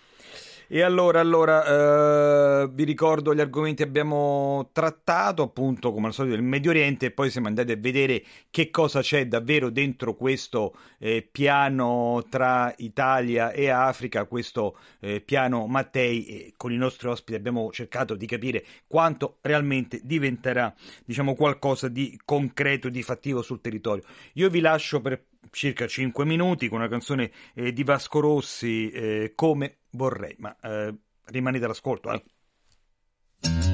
E 0.73 0.83
allora, 0.83 1.19
allora 1.19 2.63
eh, 2.63 2.69
vi 2.73 2.85
ricordo 2.85 3.35
gli 3.35 3.41
argomenti 3.41 3.83
che 3.83 3.89
abbiamo 3.89 4.71
trattato, 4.73 5.43
appunto 5.43 5.93
come 5.93 6.07
al 6.07 6.13
solito 6.13 6.37
del 6.37 6.45
Medio 6.45 6.71
Oriente, 6.71 7.07
e 7.07 7.11
poi 7.11 7.29
siamo 7.29 7.49
andati 7.49 7.73
a 7.73 7.77
vedere 7.77 8.23
che 8.51 8.71
cosa 8.71 9.01
c'è 9.01 9.27
davvero 9.27 9.69
dentro 9.71 10.15
questo 10.15 10.77
eh, 10.99 11.29
piano 11.29 12.25
tra 12.31 12.73
Italia 12.77 13.51
e 13.51 13.69
Africa, 13.69 14.27
questo 14.27 14.79
eh, 15.01 15.21
piano 15.21 15.67
Mattei. 15.67 16.25
E 16.27 16.55
con 16.57 16.71
i 16.71 16.77
nostri 16.77 17.09
ospiti 17.09 17.37
abbiamo 17.37 17.73
cercato 17.73 18.15
di 18.15 18.27
capire 18.27 18.65
quanto 18.87 19.39
realmente 19.41 19.99
diventerà, 20.05 20.73
diciamo, 21.05 21.35
qualcosa 21.35 21.89
di 21.89 22.17
concreto, 22.25 22.89
di 22.89 23.03
fattivo 23.03 23.43
sul 23.43 23.61
territorio. 23.61 24.05
Io 24.35 24.49
vi 24.49 24.61
lascio 24.61 25.01
per 25.01 25.30
circa 25.51 25.87
5 25.87 26.25
minuti 26.25 26.69
con 26.69 26.79
una 26.79 26.89
canzone 26.89 27.31
eh, 27.55 27.73
di 27.73 27.85
Vasco 27.85 28.21
Rossi 28.21 28.91
eh, 28.91 29.33
come 29.35 29.79
vorrei, 29.91 30.35
ma 30.39 30.57
eh, 30.61 30.95
rimanete 31.27 31.65
all'ascolto. 31.65 32.13
Eh. 32.13 33.70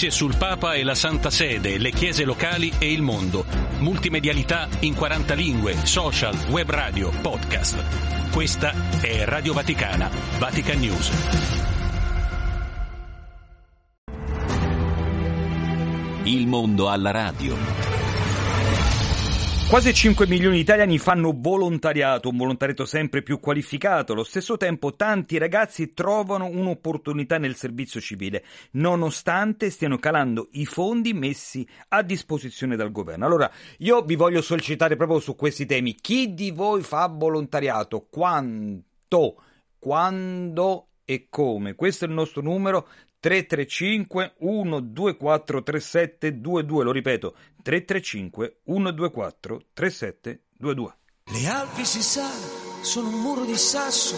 notizie 0.00 0.10
sul 0.10 0.36
Papa 0.36 0.72
e 0.72 0.82
la 0.82 0.94
Santa 0.94 1.28
Sede, 1.28 1.76
le 1.76 1.90
chiese 1.90 2.24
locali 2.24 2.72
e 2.78 2.90
il 2.90 3.02
mondo. 3.02 3.44
Multimedialità 3.80 4.66
in 4.80 4.94
40 4.94 5.34
lingue, 5.34 5.76
social, 5.84 6.34
web 6.48 6.70
radio, 6.70 7.10
podcast. 7.10 8.30
Questa 8.30 8.72
è 9.02 9.24
Radio 9.24 9.52
Vaticana, 9.52 10.10
Vatican 10.38 10.78
News. 10.78 11.10
Il 16.22 16.46
mondo 16.46 16.88
alla 16.88 17.10
radio. 17.10 17.99
Quasi 19.70 19.94
5 19.94 20.26
milioni 20.26 20.56
di 20.56 20.62
italiani 20.62 20.98
fanno 20.98 21.32
volontariato, 21.32 22.28
un 22.28 22.36
volontariato 22.36 22.84
sempre 22.84 23.22
più 23.22 23.38
qualificato. 23.38 24.14
Allo 24.14 24.24
stesso 24.24 24.56
tempo 24.56 24.96
tanti 24.96 25.38
ragazzi 25.38 25.94
trovano 25.94 26.46
un'opportunità 26.46 27.38
nel 27.38 27.54
servizio 27.54 28.00
civile, 28.00 28.44
nonostante 28.72 29.70
stiano 29.70 29.96
calando 29.98 30.48
i 30.54 30.66
fondi 30.66 31.14
messi 31.14 31.64
a 31.90 32.02
disposizione 32.02 32.74
dal 32.74 32.90
governo. 32.90 33.26
Allora, 33.26 33.48
io 33.78 34.02
vi 34.02 34.16
voglio 34.16 34.42
sollecitare 34.42 34.96
proprio 34.96 35.20
su 35.20 35.36
questi 35.36 35.66
temi. 35.66 35.94
Chi 35.94 36.34
di 36.34 36.50
voi 36.50 36.82
fa 36.82 37.06
volontariato? 37.06 38.08
Quanto? 38.10 39.36
Quando 39.78 40.88
e 41.04 41.28
come? 41.30 41.76
Questo 41.76 42.06
è 42.06 42.08
il 42.08 42.14
nostro 42.14 42.42
numero 42.42 42.88
335 43.20 44.34
124 44.38 45.62
3722, 45.62 46.84
lo 46.84 46.90
ripeto, 46.90 47.34
335 47.62 48.60
124 48.64 49.62
3722. 49.74 50.94
Le 51.32 51.46
Alpi 51.46 51.84
si 51.84 52.02
sa, 52.02 52.28
sono 52.80 53.08
un 53.08 53.20
muro 53.20 53.44
di 53.44 53.56
sasso, 53.56 54.16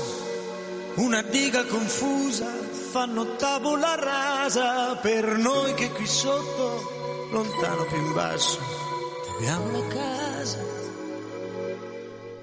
una 0.96 1.20
diga 1.22 1.66
confusa, 1.66 2.46
fanno 2.46 3.34
tavola 3.36 3.96
rasa 3.96 4.96
per 4.96 5.36
noi 5.36 5.74
che 5.74 5.90
qui 5.90 6.06
sotto, 6.06 7.28
lontano 7.32 7.84
più 7.86 7.98
in 7.98 8.12
basso, 8.14 8.60
abbiamo 9.36 9.70
la 9.72 9.86
casa. 9.88 10.81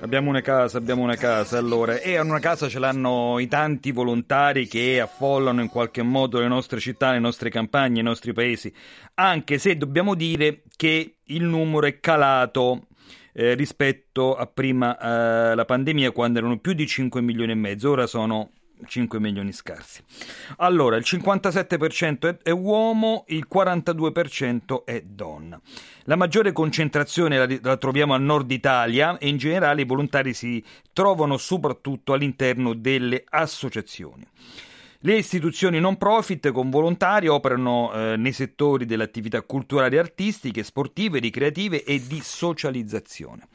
Abbiamo 0.02 0.30
una 0.30 0.40
casa, 0.40 0.78
abbiamo 0.78 1.04
una 1.04 1.18
casa, 1.18 1.58
allora, 1.58 2.00
e 2.00 2.18
una 2.20 2.40
casa 2.40 2.70
ce 2.70 2.80
l'hanno 2.80 3.38
i 3.38 3.50
tanti 3.50 3.92
volontari 3.92 4.66
che 4.66 5.02
affollano 5.02 5.62
in 5.62 5.68
qualche 5.68 6.04
modo 6.04 6.40
le 6.40 6.48
nostre 6.48 6.80
città, 6.80 7.12
le 7.12 7.20
nostre 7.20 7.50
campagne, 7.50 8.00
i 8.00 8.04
nostri 8.04 8.32
paesi, 8.32 8.74
anche 9.16 9.58
se 9.58 9.76
dobbiamo 9.76 10.16
dire 10.16 10.64
che 10.78 11.18
il 11.22 11.44
numero 11.44 11.86
è 11.86 12.00
calato 12.00 12.88
eh, 13.34 13.56
rispetto 13.56 14.36
a 14.36 14.48
prima 14.48 14.98
eh, 14.98 15.56
la 15.56 15.66
pandemia, 15.66 16.12
quando 16.12 16.40
erano 16.40 16.60
più 16.60 16.72
di 16.72 16.88
5 16.88 17.22
milioni 17.22 17.52
e 17.52 17.56
mezzo, 17.56 17.92
ora 17.92 18.08
sono 18.08 18.52
5 18.86 19.20
milioni 19.20 19.52
scarsi. 19.52 20.04
Allora, 20.58 20.96
il 20.96 21.04
57% 21.06 22.40
è 22.42 22.52
uomo, 22.52 23.26
il 23.28 23.48
42% 23.52 24.84
è 24.86 25.02
donna. 25.02 25.60
La 26.04 26.16
maggiore 26.16 26.52
concentrazione 26.52 27.60
la, 27.62 27.78
troviamo 27.78 28.14
al 28.14 28.22
nord 28.22 28.50
Italia 28.52 29.18
e 29.18 29.28
in 29.28 29.38
generale 29.38 29.82
i 29.82 29.86
volontari 29.86 30.34
si 30.34 30.64
trovano 30.94 31.38
soprattutto 31.38 32.14
all'interno 32.14 32.74
delle 32.74 33.24
associazioni. 33.30 34.26
Le 35.02 35.16
istituzioni 35.16 35.80
non 35.80 35.98
profit 35.98 36.52
con 36.52 36.70
volontari 36.70 37.30
operano 37.30 37.94
eh, 37.94 38.18
nei 38.18 38.34
settori 38.34 38.86
delle 38.86 39.04
attività 39.04 39.42
culturali, 39.44 39.98
artistiche, 39.98 40.62
sportive, 40.62 41.20
ricreative 41.20 41.86
e 41.86 42.06
di 42.06 42.20
socializzazione. 42.22 43.48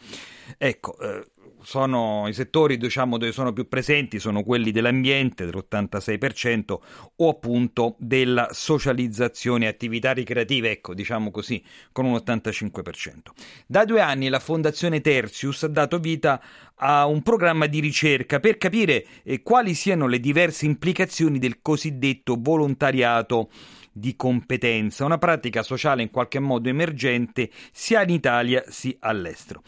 Ecco, 0.58 0.98
eh, 0.98 1.26
sono 1.64 2.26
i 2.28 2.32
settori 2.32 2.76
diciamo, 2.76 3.18
dove 3.18 3.32
sono 3.32 3.52
più 3.52 3.66
presenti 3.68 4.18
sono 4.18 4.42
quelli 4.42 4.70
dell'ambiente 4.70 5.44
dell'86% 5.46 6.78
o 7.16 7.28
appunto 7.28 7.96
della 7.98 8.48
socializzazione 8.52 9.66
attività 9.66 10.12
ricreative, 10.12 10.70
ecco, 10.70 10.94
diciamo 10.94 11.30
così, 11.30 11.62
con 11.92 12.04
un 12.04 12.14
85%. 12.14 13.32
Da 13.66 13.84
due 13.84 14.00
anni 14.00 14.28
la 14.28 14.38
Fondazione 14.38 15.00
Tertius 15.00 15.64
ha 15.64 15.68
dato 15.68 15.98
vita 15.98 16.40
a 16.76 17.06
un 17.06 17.22
programma 17.22 17.66
di 17.66 17.80
ricerca 17.80 18.40
per 18.40 18.58
capire 18.58 19.06
eh, 19.22 19.42
quali 19.42 19.74
siano 19.74 20.06
le 20.06 20.20
diverse 20.20 20.66
implicazioni 20.66 21.38
del 21.38 21.60
cosiddetto 21.62 22.36
volontariato 22.38 23.48
di 23.96 24.16
competenza, 24.16 25.04
una 25.04 25.18
pratica 25.18 25.62
sociale 25.62 26.02
in 26.02 26.10
qualche 26.10 26.40
modo 26.40 26.68
emergente 26.68 27.48
sia 27.70 28.02
in 28.02 28.10
Italia 28.10 28.64
sia 28.66 28.96
all'estero. 28.98 29.62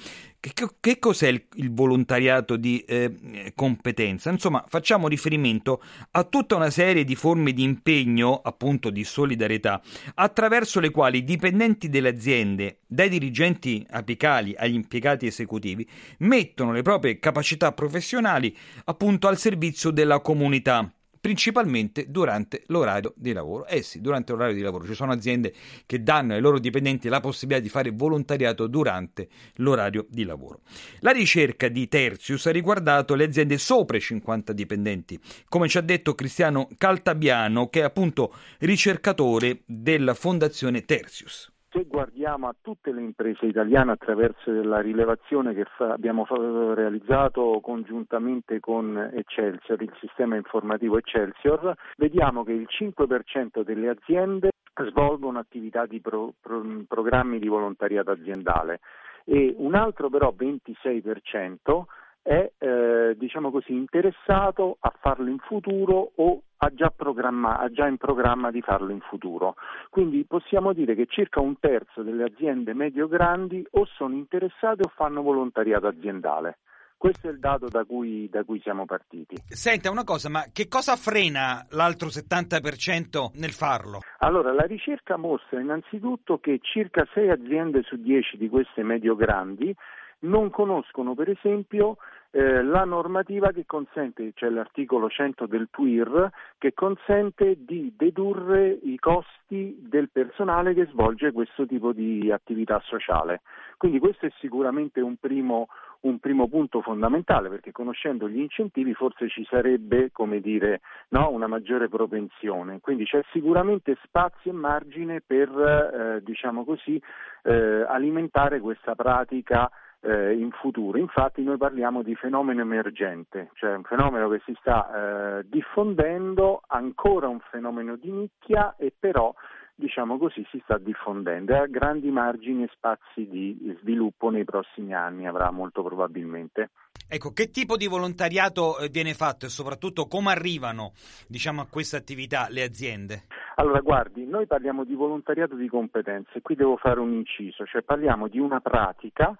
Che, 0.53 0.69
che 0.79 0.99
cos'è 0.99 1.29
il, 1.29 1.45
il, 1.55 1.73
volontariato 1.73 2.57
di 2.57 2.79
eh, 2.81 3.53
competenza? 3.55 4.31
Insomma, 4.31 4.65
facciamo 4.69 5.09
riferimento 5.09 5.83
a 6.13 6.25
tutta 6.25 6.55
una 6.55 6.71
serie 6.71 7.05
di 7.05 7.17
forme 7.17 7.53
di 7.53 7.65
impegno, 7.65 8.41
appunto 8.43 8.91
di 8.91 9.03
solidarietà, 9.03 9.83
attraverso 10.15 10.79
le 10.79 10.91
quali 10.91 11.19
i 11.19 11.25
dipendenti 11.25 11.89
delle 11.89 12.11
aziende, 12.11 12.79
dai 12.87 13.09
dirigenti 13.09 13.85
apicali 13.91 14.55
agli 14.57 14.75
impiegati 14.75 15.27
esecutivi, 15.27 15.89
mettono 16.19 16.73
le 16.73 16.83
proprie 16.83 17.19
capacità 17.19 17.73
professionali 17.73 18.57
appunto 18.85 19.27
al 19.27 19.39
servizio 19.39 19.91
della 19.91 20.21
comunità 20.21 20.91
principalmente 21.27 22.07
durante 22.09 22.62
l'orario 22.69 23.12
di 23.17 23.33
lavoro. 23.33 23.67
Eh 23.67 23.83
sì, 23.83 24.01
durante 24.01 24.31
l'orario 24.31 24.55
di 24.55 24.61
lavoro 24.61 24.87
ci 24.87 24.95
sono 24.95 25.11
aziende 25.11 25.53
che 25.85 26.01
danno 26.01 26.35
ai 26.35 26.41
loro 26.41 26.61
dipendenti 26.61 27.09
la 27.09 27.19
possibilità 27.19 27.61
di 27.61 27.69
fare 27.69 27.91
volontariato 27.91 28.69
durante 28.69 29.27
l'orario 29.57 30.07
di 30.09 30.23
lavoro. 30.23 30.61
La 31.01 31.11
ricerca 31.11 31.67
di 31.67 31.89
Terzius 31.89 32.47
ha 32.47 32.53
riguardato 32.53 33.17
le 33.17 33.25
aziende 33.25 33.59
sopra 33.59 33.97
i 33.97 34.01
50 34.01 34.53
dipendenti, 34.53 35.19
come 35.49 35.67
ci 35.67 35.79
ha 35.79 35.81
detto 35.81 36.15
Cristiano 36.15 36.69
Caltabiano, 36.79 37.71
che 37.71 37.81
è 37.81 37.83
appunto 37.83 38.33
ricercatore 38.59 39.62
della 39.67 40.15
Fondazione 40.15 40.85
Terzius 40.85 41.51
se 41.77 41.85
guardiamo 41.85 42.49
a 42.49 42.55
tutte 42.59 42.91
le 42.91 43.03
imprese 43.03 43.45
italiane 43.45 43.93
attraverso 43.93 44.51
la 44.62 44.81
rilevazione 44.81 45.53
che 45.53 45.67
fa, 45.77 45.93
abbiamo 45.93 46.25
realizzato 46.73 47.61
congiuntamente 47.61 48.61
con 48.61 49.11
Excelsior, 49.12 49.83
il 49.83 49.93
sistema 50.01 50.37
informativo 50.37 50.97
Excelsior, 50.97 51.75
vediamo 51.99 52.45
che 52.45 52.53
il 52.53 52.67
5% 52.67 53.62
delle 53.62 53.91
aziende 53.91 54.53
svolgono 54.89 55.39
attività 55.39 55.85
di 55.85 56.01
pro, 56.01 56.33
pro, 56.41 56.65
programmi 56.89 57.39
di 57.39 57.49
volontariato 57.49 58.11
aziendale 58.11 58.81
e 59.25 59.55
un 59.59 59.75
altro 59.75 60.09
però 60.09 60.35
26% 60.35 61.85
è 62.27 62.51
eh, 62.59 63.15
diciamo 63.17 63.53
così, 63.53 63.73
interessato 63.73 64.79
a 64.81 64.93
farlo 65.01 65.31
in 65.31 65.39
futuro 65.39 66.11
o 66.17 66.43
ha 66.57 66.71
già, 66.75 66.93
ha 66.93 67.71
già, 67.71 67.87
in 67.87 67.99
programma 67.99 68.51
di 68.51 68.61
farlo 68.62 68.91
in 68.91 69.01
futuro. 69.01 69.55
Quindi 69.91 70.25
possiamo 70.25 70.73
dire 70.73 70.97
che 70.97 71.07
circa 71.09 71.41
un 71.41 71.57
terzo 71.61 72.03
delle 72.03 72.25
aziende 72.25 72.75
medio-grandi 72.75 73.65
o 73.73 73.87
sono 73.87 74.17
interessate 74.17 74.83
o 74.83 74.93
fanno 74.97 75.23
volontariato 75.23 75.87
aziendale. 75.87 76.59
Questo 76.97 77.29
è 77.29 77.31
il 77.31 77.39
dato 77.39 77.69
da 77.69 77.85
cui, 77.85 78.29
da 78.29 78.43
cui, 78.43 78.59
siamo 78.61 78.87
partiti. 78.87 79.37
Senta 79.47 79.91
una 79.91 80.03
cosa, 80.03 80.29
ma 80.29 80.47
che 80.53 80.67
cosa 80.67 80.97
frena 80.97 81.65
l'altro 81.71 82.09
70% 82.09 83.39
nel 83.39 83.53
farlo? 83.53 84.01
Allora, 84.19 84.53
la 84.53 84.65
ricerca 84.65 85.17
mostra 85.17 85.61
innanzitutto 85.61 86.39
che 86.39 86.59
circa 86.61 87.07
6 87.12 87.31
aziende 87.31 87.83
su 87.83 87.97
10 87.97 88.39
di 88.39 88.49
queste 88.49 88.83
medio-grandi 88.83 89.77
non 90.21 90.51
conoscono 90.51 91.15
per 91.15 91.29
esempio 91.29 91.97
eh, 92.37 92.62
la 92.62 92.85
normativa 92.85 93.51
che 93.51 93.64
consente, 93.64 94.33
cioè 94.35 94.51
l'articolo 94.51 95.09
100 95.09 95.46
del 95.46 95.68
TWIR, 95.70 96.31
che 96.59 96.75
consente 96.75 97.57
di 97.64 97.94
dedurre 97.96 98.79
i 98.83 98.99
costi 98.99 99.75
del 99.88 100.11
personale 100.11 100.75
che 100.75 100.85
svolge 100.90 101.33
questo 101.33 101.64
tipo 101.64 101.92
di 101.92 102.31
attività 102.31 102.79
sociale. 102.85 103.40
Quindi 103.79 103.99
questo 103.99 104.27
è 104.27 104.33
sicuramente 104.38 105.01
un 105.01 105.16
primo, 105.16 105.68
un 106.01 106.18
primo 106.18 106.46
punto 106.46 106.83
fondamentale 106.83 107.49
perché 107.49 107.72
conoscendo 107.72 108.29
gli 108.29 108.40
incentivi 108.40 108.92
forse 108.92 109.31
ci 109.31 109.46
sarebbe 109.49 110.11
dire, 110.42 110.83
no, 111.11 111.31
una 111.31 111.46
maggiore 111.46 111.88
propensione. 111.88 112.81
Quindi 112.81 113.07
c'è 113.07 113.22
sicuramente 113.33 113.96
spazio 114.05 114.51
e 114.51 114.55
margine 114.55 115.22
per 115.27 115.49
eh, 115.49 116.22
diciamo 116.22 116.64
così, 116.66 117.01
eh, 117.44 117.83
alimentare 117.88 118.61
questa 118.61 118.94
pratica 118.94 119.70
eh, 120.07 120.35
in 120.35 120.51
futuro. 120.53 120.99
Infatti 120.99 121.42
noi 121.42 121.57
parliamo 121.57 122.03
di 122.03 122.14
fenomeno 122.14 122.61
emergente, 122.61 123.51
cioè 123.55 123.75
un 123.75 123.83
fenomeno 123.83 124.29
che 124.29 124.40
si 124.45 124.57
sta 124.61 125.38
eh, 125.38 125.47
diffondendo, 125.49 126.62
ancora 126.66 127.29
un 127.29 127.40
fenomeno 127.51 127.97
di 127.97 128.11
nicchia 128.12 128.77
e 128.77 128.92
però 128.97 129.35
diciamo 129.79 130.16
così 130.16 130.47
si 130.51 130.59
sta 130.64 130.79
diffondendo 130.79 131.53
e 131.53 131.59
ha 131.59 131.66
grandi 131.66 132.11
margini 132.11 132.62
e 132.62 132.71
spazi 132.73 133.29
di 133.29 133.77
sviluppo 133.81 134.31
nei 134.31 134.45
prossimi 134.45 134.95
anni 134.95 135.27
avrà 135.27 135.51
molto 135.51 135.83
probabilmente. 135.83 136.71
Ecco, 137.09 137.33
che 137.33 137.51
tipo 137.51 137.77
di 137.77 137.87
volontariato 137.87 138.79
eh, 138.79 138.88
viene 138.88 139.12
fatto 139.12 139.47
e 139.47 139.49
soprattutto 139.49 140.07
come 140.07 140.31
arrivano 140.31 140.92
diciamo, 141.29 141.61
a 141.61 141.66
questa 141.69 141.97
attività 141.97 142.47
le 142.49 142.62
aziende? 142.62 143.25
Allora, 143.57 143.81
guardi, 143.81 144.27
noi 144.27 144.47
parliamo 144.47 144.85
di 144.85 144.95
volontariato 144.95 145.55
di 145.55 145.69
competenze, 145.69 146.42
qui 146.42 146.55
devo 146.57 146.77
fare 146.77 147.01
un 147.01 147.12
inciso, 147.12 147.64
cioè 147.64 147.83
parliamo 147.83 148.29
di 148.29 148.38
una 148.38 148.61
pratica 148.61 149.37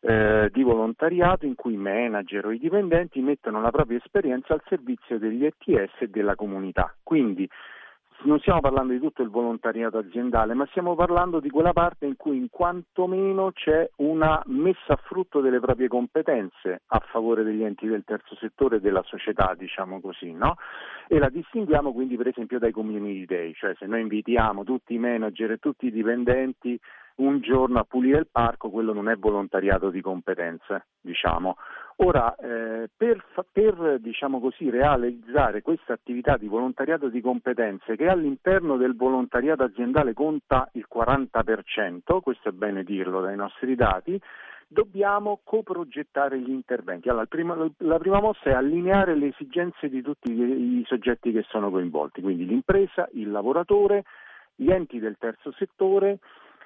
eh, 0.00 0.48
di 0.52 0.62
volontariato 0.62 1.46
in 1.46 1.54
cui 1.54 1.74
i 1.74 1.78
manager 1.78 2.46
o 2.46 2.52
i 2.52 2.58
dipendenti 2.58 3.20
mettono 3.20 3.60
la 3.60 3.70
propria 3.70 3.98
esperienza 3.98 4.54
al 4.54 4.62
servizio 4.66 5.18
degli 5.18 5.44
ETS 5.44 5.92
e 6.00 6.08
della 6.08 6.34
comunità. 6.34 6.94
Quindi 7.02 7.48
non 8.22 8.38
stiamo 8.40 8.60
parlando 8.60 8.92
di 8.92 8.98
tutto 8.98 9.22
il 9.22 9.30
volontariato 9.30 9.98
aziendale, 9.98 10.52
ma 10.52 10.66
stiamo 10.66 10.94
parlando 10.94 11.40
di 11.40 11.48
quella 11.48 11.72
parte 11.72 12.04
in 12.04 12.16
cui 12.16 12.36
in 12.36 12.48
quanto 12.50 13.06
meno 13.06 13.50
c'è 13.52 13.88
una 13.96 14.42
messa 14.46 14.92
a 14.92 15.00
frutto 15.02 15.40
delle 15.40 15.60
proprie 15.60 15.88
competenze 15.88 16.82
a 16.86 17.02
favore 17.10 17.42
degli 17.42 17.62
enti 17.62 17.86
del 17.86 18.04
terzo 18.04 18.34
settore 18.36 18.76
e 18.76 18.80
della 18.80 19.02
società, 19.04 19.54
diciamo 19.56 20.00
così, 20.00 20.32
no? 20.32 20.56
E 21.08 21.18
la 21.18 21.30
distinguiamo 21.30 21.92
quindi 21.92 22.16
per 22.16 22.28
esempio 22.28 22.58
dai 22.58 22.72
community 22.72 23.24
day, 23.24 23.54
cioè 23.54 23.74
se 23.78 23.86
noi 23.86 24.02
invitiamo 24.02 24.64
tutti 24.64 24.94
i 24.94 24.98
manager 24.98 25.52
e 25.52 25.58
tutti 25.58 25.86
i 25.86 25.92
dipendenti 25.92 26.78
un 27.20 27.40
giorno 27.40 27.78
a 27.78 27.84
pulire 27.84 28.18
il 28.18 28.28
parco, 28.30 28.70
quello 28.70 28.92
non 28.92 29.08
è 29.08 29.16
volontariato 29.16 29.90
di 29.90 30.00
competenze, 30.00 30.86
diciamo. 31.00 31.56
Ora, 32.02 32.34
eh, 32.36 32.88
per, 32.96 33.22
per 33.52 33.98
diciamo 34.00 34.40
così, 34.40 34.70
realizzare 34.70 35.60
questa 35.60 35.92
attività 35.92 36.38
di 36.38 36.48
volontariato 36.48 37.08
di 37.08 37.20
competenze 37.20 37.94
che 37.94 38.06
all'interno 38.06 38.78
del 38.78 38.96
volontariato 38.96 39.64
aziendale 39.64 40.14
conta 40.14 40.68
il 40.72 40.86
40%, 40.92 42.20
questo 42.20 42.48
è 42.48 42.52
bene 42.52 42.84
dirlo 42.84 43.20
dai 43.20 43.36
nostri 43.36 43.74
dati, 43.74 44.18
dobbiamo 44.66 45.40
coprogettare 45.44 46.38
gli 46.38 46.48
interventi. 46.48 47.10
Allora, 47.10 47.26
prima, 47.26 47.70
la 47.78 47.98
prima 47.98 48.20
mossa 48.20 48.44
è 48.44 48.52
allineare 48.52 49.14
le 49.14 49.26
esigenze 49.26 49.90
di 49.90 50.00
tutti 50.00 50.32
i 50.32 50.82
soggetti 50.86 51.32
che 51.32 51.44
sono 51.48 51.70
coinvolti, 51.70 52.22
quindi 52.22 52.46
l'impresa, 52.46 53.08
il 53.12 53.30
lavoratore, 53.30 54.04
gli 54.54 54.70
enti 54.70 54.98
del 54.98 55.16
terzo 55.18 55.52
settore, 55.52 56.18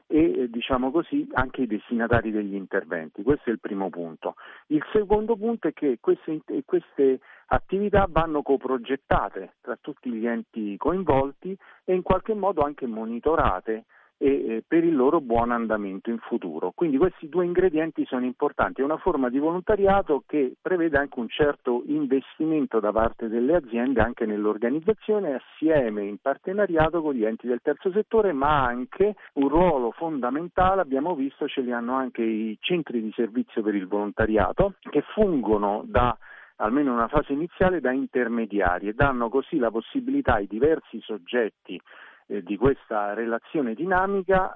e 0.06 0.42
eh, 0.42 0.50
diciamo 0.50 0.90
così 0.90 1.26
anche 1.32 1.62
i 1.62 1.66
destinatari 1.66 2.30
degli 2.30 2.54
interventi. 2.54 3.22
Questo 3.22 3.50
è 3.50 3.52
il 3.52 3.60
primo 3.60 3.90
punto. 3.90 4.34
Il 4.68 4.84
secondo 4.92 5.36
punto 5.36 5.68
è 5.68 5.72
che 5.72 5.98
queste, 6.00 6.40
queste 6.64 7.20
attività 7.46 8.06
vanno 8.08 8.42
coprogettate 8.42 9.54
tra 9.60 9.76
tutti 9.80 10.10
gli 10.10 10.26
enti 10.26 10.76
coinvolti 10.76 11.56
e 11.84 11.94
in 11.94 12.02
qualche 12.02 12.34
modo 12.34 12.62
anche 12.62 12.86
monitorate 12.86 13.84
e 14.18 14.28
eh, 14.28 14.64
per 14.66 14.84
il 14.84 14.94
loro 14.94 15.20
buon 15.20 15.50
andamento 15.50 16.10
in 16.10 16.18
futuro. 16.18 16.72
Quindi 16.74 16.96
questi 16.96 17.28
due 17.28 17.44
ingredienti 17.44 18.04
sono 18.06 18.24
importanti, 18.24 18.80
è 18.80 18.84
una 18.84 18.96
forma 18.96 19.28
di 19.28 19.38
volontariato 19.38 20.22
che 20.26 20.54
prevede 20.60 20.98
anche 20.98 21.18
un 21.18 21.28
certo 21.28 21.82
investimento 21.86 22.80
da 22.80 22.92
parte 22.92 23.28
delle 23.28 23.56
aziende 23.56 24.00
anche 24.00 24.26
nell'organizzazione 24.26 25.34
assieme 25.34 26.04
in 26.04 26.18
partenariato 26.18 27.02
con 27.02 27.14
gli 27.14 27.24
enti 27.24 27.46
del 27.46 27.60
terzo 27.62 27.90
settore, 27.90 28.32
ma 28.32 28.64
anche 28.64 29.14
un 29.34 29.48
ruolo 29.48 29.90
fondamentale, 29.90 30.80
abbiamo 30.80 31.14
visto, 31.14 31.48
ce 31.48 31.60
li 31.60 31.72
hanno 31.72 31.94
anche 31.94 32.22
i 32.22 32.56
centri 32.60 33.02
di 33.02 33.12
servizio 33.14 33.62
per 33.62 33.74
il 33.74 33.86
volontariato 33.86 34.74
che 34.80 35.02
fungono 35.12 35.82
da 35.86 36.16
almeno 36.56 36.90
in 36.90 36.96
una 36.96 37.08
fase 37.08 37.32
iniziale 37.32 37.80
da 37.80 37.90
intermediari 37.90 38.88
e 38.88 38.92
danno 38.92 39.28
così 39.28 39.58
la 39.58 39.72
possibilità 39.72 40.34
ai 40.34 40.46
diversi 40.46 41.00
soggetti 41.00 41.80
eh, 42.26 42.42
di 42.42 42.56
questa 42.56 43.14
relazione 43.14 43.74
dinamica 43.74 44.54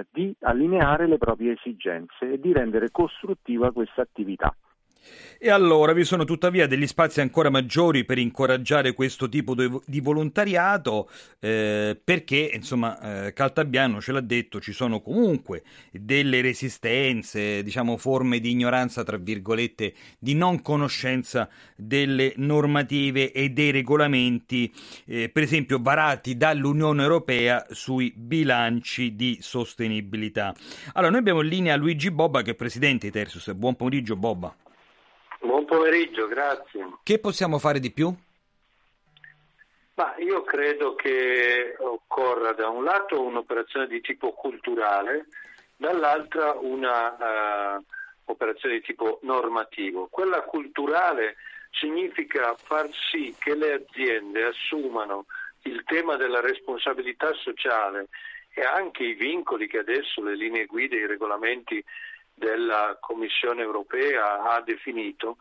eh, 0.00 0.06
di 0.10 0.34
allineare 0.40 1.06
le 1.06 1.18
proprie 1.18 1.52
esigenze 1.52 2.32
e 2.32 2.40
di 2.40 2.52
rendere 2.52 2.90
costruttiva 2.90 3.72
questa 3.72 4.02
attività. 4.02 4.54
E 5.44 5.50
allora 5.50 5.92
vi 5.92 6.04
sono 6.04 6.24
tuttavia 6.24 6.66
degli 6.66 6.86
spazi 6.86 7.20
ancora 7.20 7.50
maggiori 7.50 8.06
per 8.06 8.16
incoraggiare 8.16 8.94
questo 8.94 9.28
tipo 9.28 9.54
di 9.54 10.00
volontariato 10.00 11.10
eh, 11.38 12.00
perché 12.02 12.50
insomma 12.54 13.26
eh, 13.26 13.32
Caltabiano 13.34 14.00
ce 14.00 14.12
l'ha 14.12 14.22
detto 14.22 14.58
ci 14.58 14.72
sono 14.72 15.02
comunque 15.02 15.62
delle 15.90 16.40
resistenze 16.40 17.62
diciamo 17.62 17.98
forme 17.98 18.40
di 18.40 18.52
ignoranza 18.52 19.04
tra 19.04 19.18
virgolette 19.18 19.92
di 20.18 20.34
non 20.34 20.62
conoscenza 20.62 21.46
delle 21.76 22.32
normative 22.36 23.30
e 23.30 23.50
dei 23.50 23.70
regolamenti 23.70 24.72
eh, 25.04 25.28
per 25.28 25.42
esempio 25.42 25.78
varati 25.78 26.38
dall'Unione 26.38 27.02
Europea 27.02 27.66
sui 27.70 28.14
bilanci 28.16 29.14
di 29.14 29.36
sostenibilità. 29.42 30.54
Allora 30.94 31.10
noi 31.10 31.20
abbiamo 31.20 31.42
in 31.42 31.48
linea 31.48 31.76
Luigi 31.76 32.10
Bobba 32.10 32.40
che 32.40 32.52
è 32.52 32.54
presidente 32.54 33.08
di 33.08 33.12
Tersus 33.12 33.52
buon 33.52 33.76
pomeriggio 33.76 34.16
Bobba 34.16 34.56
Buon 35.44 35.66
pomeriggio, 35.66 36.26
grazie. 36.26 36.86
Che 37.02 37.18
possiamo 37.18 37.58
fare 37.58 37.78
di 37.78 37.92
più? 37.92 38.10
Ma 39.96 40.14
io 40.16 40.42
credo 40.42 40.94
che 40.94 41.76
occorra 41.78 42.52
da 42.52 42.70
un 42.70 42.82
lato 42.82 43.20
un'operazione 43.22 43.86
di 43.86 44.00
tipo 44.00 44.32
culturale, 44.32 45.26
dall'altra 45.76 46.54
una 46.58 47.76
uh, 47.76 47.84
operazione 48.24 48.76
di 48.76 48.80
tipo 48.80 49.18
normativo. 49.22 50.08
Quella 50.10 50.40
culturale 50.40 51.36
significa 51.72 52.54
far 52.56 52.88
sì 53.10 53.34
che 53.38 53.54
le 53.54 53.74
aziende 53.74 54.44
assumano 54.44 55.26
il 55.64 55.84
tema 55.84 56.16
della 56.16 56.40
responsabilità 56.40 57.34
sociale 57.34 58.08
e 58.54 58.62
anche 58.62 59.04
i 59.04 59.12
vincoli 59.12 59.68
che 59.68 59.78
adesso 59.78 60.22
le 60.22 60.36
linee 60.36 60.64
guida, 60.64 60.96
i 60.96 61.06
regolamenti 61.06 61.84
della 62.34 62.96
Commissione 63.00 63.62
europea 63.62 64.42
ha 64.50 64.60
definito 64.60 65.36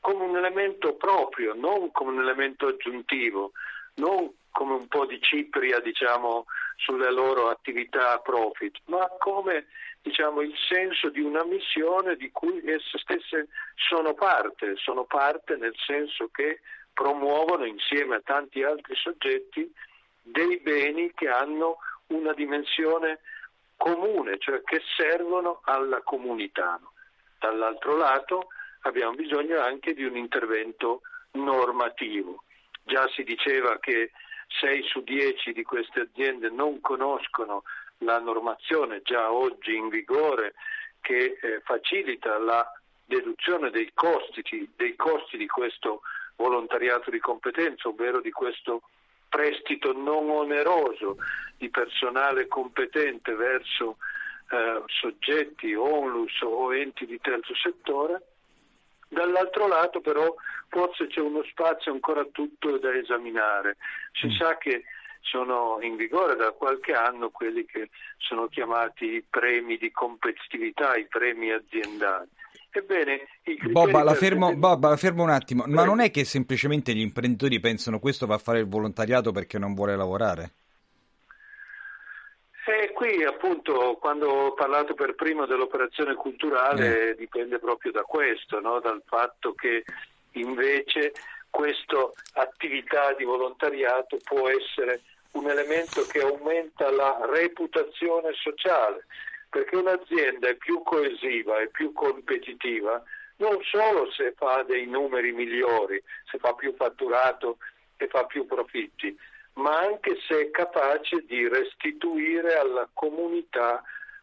come 0.00 0.24
un 0.24 0.36
elemento 0.36 0.94
proprio, 0.94 1.54
non 1.54 1.92
come 1.92 2.12
un 2.12 2.20
elemento 2.20 2.66
aggiuntivo, 2.66 3.52
non 3.96 4.32
come 4.50 4.74
un 4.74 4.88
po' 4.88 5.06
di 5.06 5.20
cipria 5.20 5.80
diciamo, 5.80 6.46
sulle 6.76 7.10
loro 7.12 7.48
attività 7.48 8.18
profit, 8.18 8.78
ma 8.86 9.06
come 9.18 9.66
diciamo, 10.02 10.40
il 10.40 10.54
senso 10.68 11.10
di 11.10 11.20
una 11.20 11.44
missione 11.44 12.16
di 12.16 12.30
cui 12.30 12.62
esse 12.64 12.98
stesse 12.98 13.48
sono 13.74 14.14
parte, 14.14 14.76
sono 14.76 15.04
parte 15.04 15.56
nel 15.56 15.74
senso 15.76 16.28
che 16.32 16.60
promuovono 16.92 17.64
insieme 17.64 18.16
a 18.16 18.22
tanti 18.24 18.62
altri 18.62 18.94
soggetti 18.96 19.70
dei 20.22 20.58
beni 20.58 21.12
che 21.14 21.28
hanno 21.28 21.78
una 22.08 22.32
dimensione 22.32 23.20
comune, 23.78 24.38
cioè 24.38 24.62
che 24.62 24.82
servono 24.96 25.60
alla 25.64 26.02
comunità. 26.02 26.78
Dall'altro 27.38 27.96
lato 27.96 28.48
abbiamo 28.82 29.14
bisogno 29.14 29.60
anche 29.60 29.94
di 29.94 30.04
un 30.04 30.16
intervento 30.16 31.00
normativo. 31.32 32.42
Già 32.82 33.08
si 33.14 33.22
diceva 33.22 33.78
che 33.78 34.10
6 34.60 34.82
su 34.82 35.02
10 35.02 35.52
di 35.52 35.62
queste 35.62 36.00
aziende 36.00 36.50
non 36.50 36.80
conoscono 36.80 37.62
la 37.98 38.18
normazione 38.18 39.00
già 39.02 39.32
oggi 39.32 39.74
in 39.74 39.88
vigore 39.88 40.54
che 41.00 41.38
eh, 41.40 41.60
facilita 41.64 42.38
la 42.38 42.66
deduzione 43.04 43.70
dei 43.70 43.90
costi, 43.94 44.70
dei 44.76 44.94
costi 44.96 45.36
di 45.36 45.46
questo 45.46 46.02
volontariato 46.36 47.10
di 47.10 47.18
competenza, 47.18 47.88
ovvero 47.88 48.20
di 48.20 48.30
questo 48.30 48.82
prestito 49.28 49.92
non 49.92 50.28
oneroso 50.30 51.16
di 51.56 51.68
personale 51.70 52.46
competente 52.46 53.34
verso 53.34 53.96
eh, 54.50 54.82
soggetti 54.86 55.74
onlus 55.74 56.40
o 56.42 56.74
enti 56.74 57.06
di 57.06 57.20
terzo 57.20 57.54
settore. 57.54 58.22
Dall'altro 59.08 59.66
lato 59.66 60.00
però 60.00 60.34
forse 60.68 61.06
c'è 61.06 61.20
uno 61.20 61.42
spazio 61.44 61.92
ancora 61.92 62.24
tutto 62.24 62.78
da 62.78 62.94
esaminare. 62.94 63.76
Si 64.12 64.26
mm. 64.26 64.30
sa 64.32 64.56
che 64.58 64.84
sono 65.20 65.78
in 65.80 65.96
vigore 65.96 66.36
da 66.36 66.52
qualche 66.52 66.92
anno 66.92 67.30
quelli 67.30 67.64
che 67.64 67.90
sono 68.18 68.48
chiamati 68.48 69.04
i 69.04 69.24
premi 69.28 69.76
di 69.76 69.90
competitività, 69.90 70.96
i 70.96 71.06
premi 71.06 71.50
aziendali. 71.50 72.28
Ebbene, 72.70 73.26
Bobba 73.70 74.02
la, 74.02 74.14
fermo, 74.14 74.54
Bobba, 74.54 74.90
la 74.90 74.96
fermo 74.96 75.22
un 75.22 75.30
attimo, 75.30 75.64
ma 75.66 75.84
non 75.84 76.00
è 76.00 76.10
che 76.10 76.24
semplicemente 76.24 76.92
gli 76.92 77.00
imprenditori 77.00 77.60
pensano 77.60 77.98
questo 77.98 78.26
va 78.26 78.34
a 78.34 78.38
fare 78.38 78.60
il 78.60 78.68
volontariato 78.68 79.32
perché 79.32 79.58
non 79.58 79.74
vuole 79.74 79.96
lavorare? 79.96 80.52
E 82.68 82.92
qui 82.92 83.24
appunto 83.24 83.96
quando 83.98 84.28
ho 84.28 84.52
parlato 84.52 84.92
per 84.92 85.14
primo 85.14 85.46
dell'operazione 85.46 86.14
culturale 86.14 87.10
eh. 87.10 87.14
dipende 87.14 87.58
proprio 87.58 87.92
da 87.92 88.02
questo, 88.02 88.60
no? 88.60 88.78
dal 88.80 89.02
fatto 89.06 89.54
che 89.54 89.84
invece 90.32 91.12
questa 91.48 92.10
attività 92.34 93.14
di 93.14 93.24
volontariato 93.24 94.18
può 94.22 94.48
essere 94.48 95.00
un 95.32 95.48
elemento 95.48 96.06
che 96.06 96.20
aumenta 96.20 96.90
la 96.90 97.18
reputazione 97.32 98.32
sociale 98.34 99.06
perché 99.48 99.76
un'azienda 99.76 100.48
è 100.48 100.54
più 100.56 100.82
coesiva 100.82 101.58
e 101.60 101.68
più 101.68 101.92
competitiva 101.92 103.02
non 103.38 103.58
solo 103.62 104.10
se 104.10 104.32
fa 104.36 104.62
dei 104.62 104.86
numeri 104.86 105.32
migliori, 105.32 106.02
se 106.30 106.38
fa 106.38 106.54
più 106.54 106.74
fatturato 106.74 107.58
e 107.96 108.08
fa 108.08 108.24
più 108.24 108.46
profitti, 108.46 109.16
ma 109.54 109.78
anche 109.78 110.16
se 110.26 110.40
è 110.40 110.50
capace 110.50 111.24
di 111.26 111.48
restituire 111.48 112.56
alla 112.56 112.88
comunità 112.92 113.82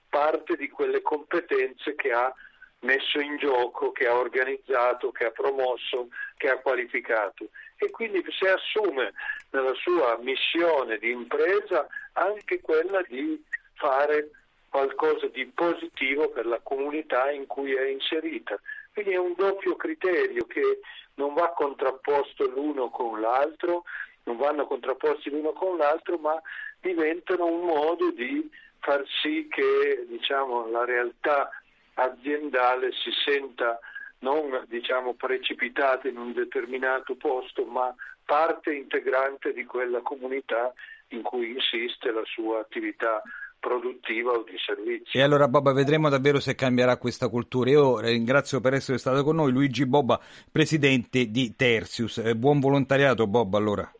parte 0.09 0.55
di 0.55 0.69
quelle 0.69 1.01
competenze 1.01 1.95
che 1.95 2.11
ha 2.11 2.33
messo 2.79 3.19
in 3.19 3.37
gioco, 3.37 3.91
che 3.91 4.07
ha 4.07 4.15
organizzato, 4.15 5.11
che 5.11 5.25
ha 5.25 5.31
promosso, 5.31 6.09
che 6.37 6.49
ha 6.49 6.57
qualificato. 6.57 7.49
E 7.77 7.89
quindi 7.89 8.23
se 8.37 8.49
assume 8.49 9.13
nella 9.51 9.73
sua 9.73 10.17
missione 10.21 10.97
di 10.97 11.11
impresa 11.11 11.87
anche 12.13 12.61
quella 12.61 13.01
di 13.03 13.43
fare 13.73 14.29
qualcosa 14.75 15.27
di 15.27 15.45
positivo 15.45 16.27
per 16.31 16.45
la 16.45 16.59
comunità 16.61 17.31
in 17.31 17.47
cui 17.47 17.73
è 17.73 17.87
inserita. 17.87 18.59
Quindi 18.91 19.13
è 19.13 19.17
un 19.17 19.33
doppio 19.33 19.77
criterio 19.77 20.45
che 20.47 20.81
non 21.13 21.33
va 21.33 21.53
contrapposto 21.53 22.45
l'uno 22.49 22.89
con 22.89 23.21
l'altro, 23.21 23.85
non 24.23 24.35
vanno 24.35 24.67
contrapposti 24.67 25.29
l'uno 25.29 25.53
con 25.53 25.77
l'altro, 25.77 26.17
ma 26.17 26.41
diventano 26.81 27.45
un 27.45 27.61
modo 27.61 28.11
di 28.11 28.49
far 28.79 29.01
sì 29.21 29.47
che 29.49 30.05
diciamo, 30.09 30.67
la 30.69 30.83
realtà 30.83 31.49
aziendale 31.93 32.91
si 32.91 33.11
senta 33.23 33.79
non 34.19 34.65
diciamo, 34.67 35.13
precipitata 35.13 36.09
in 36.09 36.17
un 36.17 36.33
determinato 36.33 37.15
posto, 37.15 37.63
ma 37.63 37.95
parte 38.25 38.73
integrante 38.73 39.53
di 39.53 39.63
quella 39.63 40.01
comunità 40.01 40.73
in 41.09 41.21
cui 41.21 41.51
insiste 41.51 42.11
la 42.11 42.23
sua 42.25 42.59
attività 42.59 43.21
produttiva 43.65 44.29
o 44.29 44.43
di 44.43 44.55
servizio. 44.63 45.19
E 45.19 45.23
allora 45.23 45.47
Bobba 45.47 45.73
vedremo 45.73 46.07
davvero 46.07 46.39
se 46.39 46.53
cambierà 46.53 46.97
questa 46.97 47.29
cultura. 47.29 47.71
Io 47.71 47.99
ringrazio 47.99 48.61
per 48.61 48.75
essere 48.75 48.99
stato 48.99 49.23
con 49.23 49.37
noi 49.37 49.51
Luigi 49.51 49.87
Bobba, 49.87 50.19
presidente 50.51 51.31
di 51.31 51.55
Terzius. 51.55 52.19
Eh, 52.19 52.35
buon 52.35 52.59
volontariato 52.59 53.25
Bobba 53.25 53.57
allora. 53.57 53.91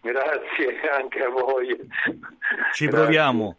Grazie 0.00 0.80
anche 0.96 1.18
a 1.18 1.28
voi. 1.28 1.76
Ci 2.72 2.86
proviamo. 2.86 3.56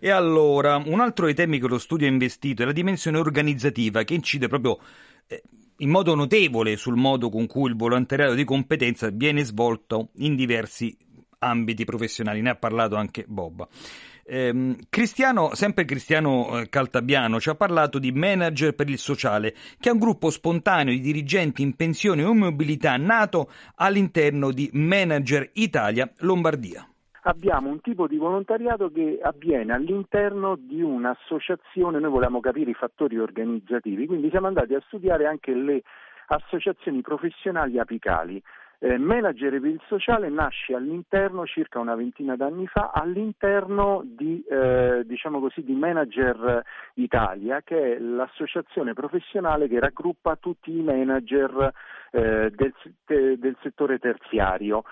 E 0.00 0.10
allora, 0.10 0.76
un 0.76 1.00
altro 1.00 1.24
dei 1.26 1.34
temi 1.34 1.58
che 1.58 1.66
lo 1.66 1.78
studio 1.78 2.06
ha 2.06 2.10
investito 2.10 2.62
è 2.62 2.66
la 2.66 2.72
dimensione 2.72 3.18
organizzativa 3.18 4.04
che 4.04 4.14
incide 4.14 4.46
proprio 4.46 4.78
eh, 5.26 5.42
in 5.78 5.90
modo 5.90 6.14
notevole 6.14 6.76
sul 6.76 6.96
modo 6.96 7.30
con 7.30 7.46
cui 7.46 7.68
il 7.70 7.76
volontariato 7.76 8.34
di 8.34 8.44
competenza 8.44 9.10
viene 9.10 9.42
svolto 9.42 10.10
in 10.18 10.36
diversi 10.36 10.96
ambiti 11.44 11.84
professionali. 11.84 12.40
Ne 12.40 12.50
ha 12.50 12.56
parlato 12.56 12.96
anche 12.96 13.24
Bob. 13.26 13.66
Eh, 14.26 14.76
Cristiano, 14.88 15.54
sempre 15.54 15.84
Cristiano 15.84 16.58
eh, 16.58 16.68
Caltabiano, 16.68 17.38
ci 17.38 17.50
ha 17.50 17.54
parlato 17.54 17.98
di 17.98 18.10
Manager 18.10 18.74
per 18.74 18.88
il 18.88 18.98
Sociale, 18.98 19.54
che 19.78 19.90
è 19.90 19.92
un 19.92 19.98
gruppo 19.98 20.30
spontaneo 20.30 20.94
di 20.94 21.00
dirigenti 21.00 21.62
in 21.62 21.76
pensione 21.76 22.24
o 22.24 22.32
mobilità 22.32 22.96
nato 22.96 23.50
all'interno 23.76 24.50
di 24.50 24.70
Manager 24.72 25.50
Italia 25.54 26.10
Lombardia 26.18 26.88
abbiamo 27.26 27.70
un 27.70 27.80
tipo 27.80 28.06
di 28.06 28.16
volontariato 28.16 28.90
che 28.90 29.18
avviene 29.22 29.72
all'interno 29.72 30.56
di 30.56 30.82
un'associazione, 30.82 31.98
noi 31.98 32.10
volevamo 32.10 32.40
capire 32.40 32.70
i 32.70 32.74
fattori 32.74 33.18
organizzativi, 33.18 34.06
quindi 34.06 34.30
siamo 34.30 34.46
andati 34.46 34.74
a 34.74 34.82
studiare 34.86 35.26
anche 35.26 35.54
le 35.54 35.82
associazioni 36.26 37.00
professionali 37.00 37.78
apicali. 37.78 38.42
Eh, 38.78 38.98
Manager 38.98 39.60
per 39.60 39.70
il 39.70 39.80
sociale 39.86 40.28
nasce 40.28 40.74
all'interno, 40.74 41.46
circa 41.46 41.78
una 41.78 41.94
ventina 41.94 42.36
d'anni 42.36 42.66
fa, 42.66 42.90
all'interno 42.92 44.02
di, 44.04 44.44
eh, 44.48 45.02
diciamo 45.06 45.40
così, 45.40 45.62
di 45.62 45.74
Manager 45.74 46.62
Italia, 46.94 47.62
che 47.62 47.96
è 47.96 47.98
l'associazione 47.98 48.92
professionale 48.92 49.68
che 49.68 49.80
raggruppa 49.80 50.36
tutti 50.36 50.76
i 50.76 50.82
manager 50.82 51.72
eh, 52.10 52.50
del, 52.54 52.72
te, 53.04 53.38
del, 53.38 53.56
settore 53.60 53.98
terziario, 53.98 54.84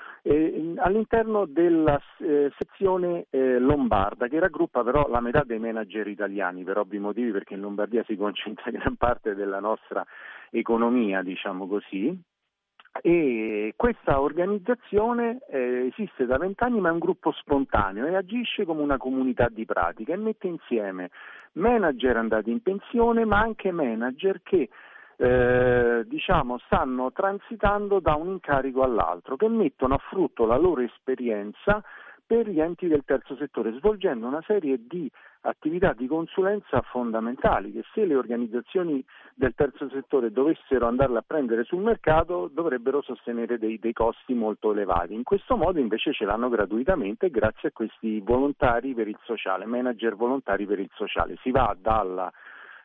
all'interno 0.76 1.47
della 1.47 2.01
eh, 2.18 2.51
sezione 2.59 3.26
eh, 3.30 3.59
lombarda, 3.59 4.26
che 4.26 4.41
raggruppa 4.41 4.83
però 4.83 5.07
la 5.09 5.20
metà 5.20 5.43
dei 5.45 5.59
manager 5.59 6.09
italiani, 6.09 6.64
per 6.64 6.78
ovvi 6.78 6.99
motivi, 6.99 7.30
perché 7.30 7.55
in 7.55 7.61
Lombardia 7.61 8.03
si 8.05 8.16
concentra 8.16 8.70
gran 8.72 8.97
parte 8.97 9.35
della 9.35 9.61
nostra 9.61 10.05
economia, 10.51 11.22
diciamo 11.22 11.66
così. 11.66 12.30
E 13.01 13.72
questa 13.74 14.20
organizzazione 14.20 15.38
eh, 15.49 15.90
esiste 15.90 16.26
da 16.26 16.36
vent'anni 16.36 16.78
ma 16.78 16.90
è 16.90 16.93
un 16.93 16.99
gruppo 16.99 17.32
spontaneo 17.32 18.07
e 18.07 18.14
agisce 18.14 18.64
come 18.66 18.82
una 18.82 18.99
comunità 18.99 19.49
di 19.49 19.64
pratica 19.64 20.12
e 20.12 20.16
mette 20.16 20.47
insieme 20.47 21.11
manager 21.53 22.18
andati 22.18 22.51
in 22.51 22.61
pensione 22.62 23.24
ma 23.24 23.38
anche 23.38 23.72
manager 23.72 24.43
che 24.43 24.68
eh, 25.16 26.05
diciamo, 26.07 26.59
stanno 26.66 27.12
transitando 27.12 28.01
da 28.01 28.14
un 28.14 28.28
incarico 28.28 28.82
all'altro, 28.82 29.36
che 29.36 29.49
mettono 29.49 29.95
a 29.95 29.99
frutto 29.99 30.45
la 30.47 30.57
loro 30.57 30.80
esperienza 30.80 31.82
per 32.33 32.49
gli 32.49 32.62
enti 32.62 32.89
del 32.89 33.03
terzo 33.05 33.37
settore, 33.37 33.74
svolgendo 33.74 34.26
una 34.26 34.43
serie 34.47 34.80
di 34.89 35.07
attività 35.43 35.93
di 35.93 36.07
consulenza 36.07 36.80
fondamentali 36.80 37.72
che 37.72 37.83
se 37.93 38.07
le 38.07 38.14
organizzazioni 38.14 39.05
del 39.35 39.53
terzo 39.55 39.91
settore 39.91 40.33
dovessero 40.33 40.87
andarle 40.87 41.18
a 41.18 41.24
prendere 41.26 41.64
sul 41.64 41.83
mercato 41.83 42.49
dovrebbero 42.51 43.03
sostenere 43.03 43.59
dei, 43.59 43.78
dei 43.78 43.93
costi 43.93 44.33
molto 44.33 44.72
elevati. 44.72 45.12
In 45.12 45.24
questo 45.24 45.59
modo 45.59 45.78
invece 45.78 46.14
ce 46.14 46.24
l'hanno 46.24 46.49
gratuitamente 46.49 47.28
grazie 47.28 47.68
a 47.68 47.72
questi 47.72 48.20
volontari 48.20 48.95
per 48.95 49.09
il 49.09 49.18
sociale, 49.24 49.66
manager 49.66 50.16
volontari 50.16 50.64
per 50.64 50.78
il 50.78 50.91
sociale. 50.95 51.37
Si 51.43 51.51
va 51.51 51.76
dalla 51.78 52.33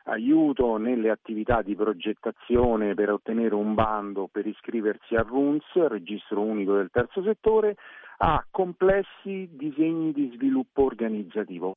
aiuto 0.08 0.76
nelle 0.76 1.10
attività 1.10 1.62
di 1.62 1.74
progettazione 1.74 2.94
per 2.94 3.10
ottenere 3.12 3.54
un 3.54 3.74
bando 3.74 4.28
per 4.30 4.46
iscriversi 4.46 5.14
a 5.14 5.22
RUNS, 5.22 5.86
registro 5.88 6.40
unico 6.40 6.74
del 6.74 6.90
terzo 6.90 7.22
settore, 7.22 7.76
a 8.18 8.44
complessi 8.50 9.48
disegni 9.52 10.12
di 10.12 10.30
sviluppo 10.34 10.84
organizzativo. 10.84 11.76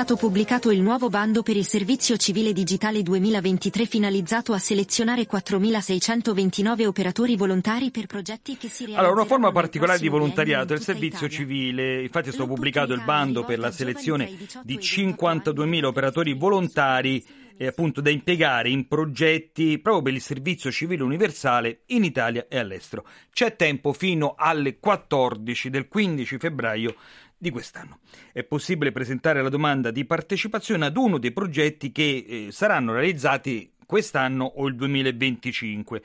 Stato 0.00 0.14
pubblicato 0.14 0.70
il 0.70 0.80
nuovo 0.80 1.08
bando 1.08 1.42
per 1.42 1.56
il 1.56 1.66
Servizio 1.66 2.16
Civile 2.16 2.52
Digitale 2.52 3.02
2023 3.02 3.84
finalizzato 3.84 4.52
a 4.52 4.58
selezionare 4.58 5.26
4.629 5.26 6.86
operatori 6.86 7.34
volontari 7.34 7.90
per 7.90 8.06
progetti 8.06 8.56
che 8.56 8.68
si 8.68 8.84
realizzano. 8.84 9.00
Allora, 9.00 9.22
una 9.22 9.28
forma 9.28 9.50
particolare 9.50 9.98
di 9.98 10.06
volontariato 10.06 10.72
è 10.72 10.76
il 10.76 10.82
servizio 10.82 11.28
civile. 11.28 12.02
Infatti 12.02 12.28
è 12.28 12.32
stato 12.32 12.46
pubblicato 12.46 12.92
il 12.92 13.02
bando 13.02 13.42
per 13.42 13.58
la 13.58 13.72
selezione 13.72 14.30
di 14.62 14.76
52.000 14.76 15.84
operatori 15.86 16.32
volontari 16.32 17.26
eh, 17.56 17.66
appunto 17.66 18.00
da 18.00 18.10
impiegare 18.10 18.70
in 18.70 18.86
progetti 18.86 19.80
proprio 19.80 20.04
per 20.04 20.14
il 20.14 20.20
servizio 20.20 20.70
civile 20.70 21.02
universale 21.02 21.80
in 21.86 22.04
Italia 22.04 22.46
e 22.48 22.56
all'estero. 22.56 23.04
C'è 23.32 23.56
tempo 23.56 23.92
fino 23.92 24.34
alle 24.38 24.78
14 24.78 25.68
del 25.68 25.88
15 25.88 26.38
febbraio 26.38 26.94
di 27.38 27.50
quest'anno. 27.50 28.00
È 28.32 28.42
possibile 28.42 28.92
presentare 28.92 29.40
la 29.40 29.48
domanda 29.48 29.90
di 29.90 30.04
partecipazione 30.04 30.86
ad 30.86 30.96
uno 30.96 31.18
dei 31.18 31.32
progetti 31.32 31.92
che 31.92 32.24
eh, 32.28 32.48
saranno 32.50 32.92
realizzati 32.92 33.72
quest'anno 33.86 34.44
o 34.44 34.66
il 34.66 34.74
2025. 34.74 36.02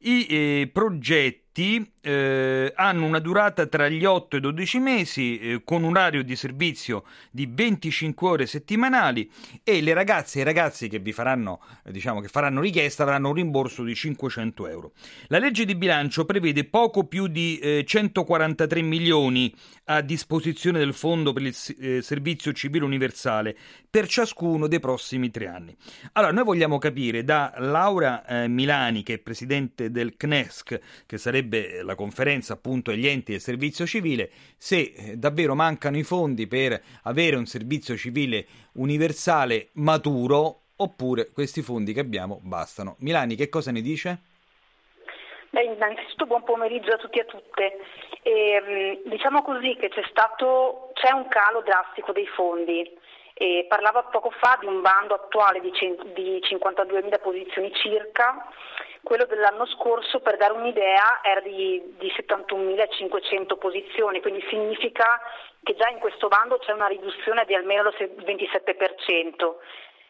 I 0.00 0.26
eh, 0.26 0.70
progetti 0.72 1.90
eh, 2.04 2.72
hanno 2.76 3.06
una 3.06 3.18
durata 3.18 3.66
tra 3.66 3.88
gli 3.88 4.04
8 4.04 4.36
e 4.36 4.38
i 4.38 4.42
12 4.42 4.78
mesi 4.78 5.38
eh, 5.38 5.62
con 5.64 5.82
un 5.84 5.90
orario 5.90 6.22
di 6.24 6.36
servizio 6.36 7.04
di 7.30 7.48
25 7.50 8.28
ore 8.28 8.46
settimanali 8.46 9.30
e 9.62 9.80
le 9.80 9.94
ragazze 9.94 10.38
e 10.38 10.42
i 10.42 10.44
ragazzi 10.44 10.88
che 10.88 10.98
vi 10.98 11.12
faranno, 11.12 11.60
eh, 11.84 11.92
diciamo, 11.92 12.20
che 12.20 12.28
faranno 12.28 12.60
richiesta 12.60 13.04
avranno 13.04 13.28
un 13.28 13.34
rimborso 13.34 13.84
di 13.84 13.94
500 13.94 14.66
euro. 14.68 14.92
La 15.28 15.38
legge 15.38 15.64
di 15.64 15.74
bilancio 15.74 16.24
prevede 16.24 16.64
poco 16.64 17.04
più 17.04 17.26
di 17.26 17.82
143 17.84 18.78
eh, 18.78 18.82
milioni 18.82 19.54
a 19.86 20.00
disposizione 20.00 20.78
del 20.78 20.94
Fondo 20.94 21.32
per 21.32 21.42
il 21.42 21.56
eh, 21.78 22.02
Servizio 22.02 22.52
Civile 22.52 22.84
Universale 22.84 23.56
per 23.88 24.08
ciascuno 24.08 24.66
dei 24.66 24.80
prossimi 24.80 25.30
tre 25.30 25.46
anni. 25.46 25.76
Allora, 26.12 26.32
noi 26.32 26.44
vogliamo 26.44 26.78
capire 26.78 27.22
da 27.22 27.54
Laura 27.58 28.24
Milani, 28.48 29.02
che 29.02 29.14
è 29.14 29.18
presidente 29.18 29.90
del 29.90 30.16
CNESC, 30.16 30.80
che 31.06 31.18
sarebbe 31.18 31.44
sarebbe 31.44 31.82
la 31.94 31.96
conferenza 31.96 32.52
appunto 32.52 32.90
degli 32.90 33.06
enti 33.06 33.32
del 33.32 33.40
servizio 33.40 33.86
civile, 33.86 34.30
se 34.58 34.92
eh, 34.96 35.16
davvero 35.16 35.54
mancano 35.54 35.96
i 35.96 36.02
fondi 36.02 36.46
per 36.46 36.78
avere 37.04 37.36
un 37.36 37.46
servizio 37.46 37.96
civile 37.96 38.46
universale 38.74 39.68
maturo 39.74 40.60
oppure 40.76 41.30
questi 41.32 41.62
fondi 41.62 41.92
che 41.92 42.00
abbiamo 42.00 42.40
bastano. 42.42 42.96
Milani, 42.98 43.36
che 43.36 43.48
cosa 43.48 43.70
ne 43.70 43.80
dice? 43.80 44.18
Beh, 45.50 45.62
innanzitutto 45.62 46.26
buon 46.26 46.42
pomeriggio 46.42 46.92
a 46.92 46.96
tutti 46.96 47.18
e 47.18 47.22
a 47.22 47.24
tutte. 47.26 47.78
E, 48.22 48.32
ehm, 48.32 49.08
diciamo 49.08 49.42
così 49.42 49.76
che 49.76 49.88
c'è, 49.88 50.02
stato, 50.10 50.90
c'è 50.94 51.12
un 51.12 51.28
calo 51.28 51.62
drastico 51.62 52.12
dei 52.12 52.26
fondi. 52.26 53.02
E 53.36 53.66
parlava 53.68 54.04
poco 54.04 54.30
fa 54.30 54.56
di 54.60 54.66
un 54.66 54.80
bando 54.80 55.14
attuale 55.14 55.60
di, 55.60 55.70
di 56.14 56.38
52.000 56.38 57.20
posizioni 57.20 57.72
circa 57.74 58.48
quello 59.04 59.26
dell'anno 59.26 59.66
scorso, 59.66 60.18
per 60.20 60.36
dare 60.36 60.54
un'idea, 60.54 61.20
era 61.22 61.40
di, 61.40 61.80
di 61.98 62.12
71.500 62.16 63.56
posizioni, 63.58 64.20
quindi 64.20 64.44
significa 64.48 65.20
che 65.62 65.76
già 65.76 65.88
in 65.88 65.98
questo 65.98 66.26
bando 66.26 66.58
c'è 66.58 66.72
una 66.72 66.88
riduzione 66.88 67.44
di 67.44 67.54
almeno 67.54 67.90
il 67.90 68.24
27%. 68.24 69.54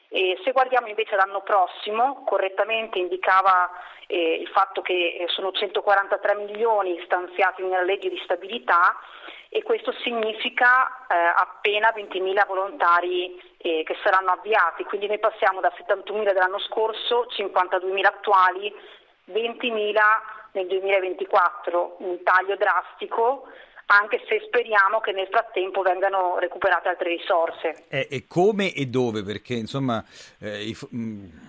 E 0.08 0.38
se 0.44 0.52
guardiamo 0.52 0.86
invece 0.86 1.16
l'anno 1.16 1.42
prossimo, 1.42 2.22
correttamente 2.24 2.98
indicava 2.98 3.68
eh, 4.06 4.34
il 4.34 4.48
fatto 4.48 4.80
che 4.80 5.16
eh, 5.18 5.24
sono 5.28 5.50
143 5.50 6.36
milioni 6.36 7.02
stanziati 7.04 7.62
nella 7.62 7.82
legge 7.82 8.08
di 8.08 8.20
stabilità 8.22 8.96
e 9.54 9.62
questo 9.62 9.94
significa 10.02 11.06
eh, 11.06 11.14
appena 11.14 11.92
20.000 11.94 12.44
volontari 12.44 13.40
eh, 13.58 13.84
che 13.86 13.94
saranno 14.02 14.32
avviati, 14.32 14.82
quindi 14.82 15.06
noi 15.06 15.20
passiamo 15.20 15.60
da 15.60 15.72
71.000 15.78 16.32
dell'anno 16.32 16.58
scorso, 16.58 17.28
52.000 17.30 18.04
attuali, 18.04 18.74
20.000 19.30 19.94
nel 20.54 20.66
2024, 20.66 21.96
un 22.00 22.20
taglio 22.24 22.56
drastico 22.56 23.46
anche 23.86 24.24
se 24.26 24.42
speriamo 24.46 25.00
che 25.00 25.12
nel 25.12 25.28
frattempo 25.28 25.82
vengano 25.82 26.38
recuperate 26.38 26.88
altre 26.88 27.10
risorse. 27.10 27.84
Eh, 27.88 28.08
e 28.10 28.24
come 28.26 28.72
e 28.72 28.86
dove? 28.86 29.22
Perché 29.22 29.54
insomma 29.54 30.02
eh, 30.40 30.64
i, 30.64 30.76
mh, 30.90 31.43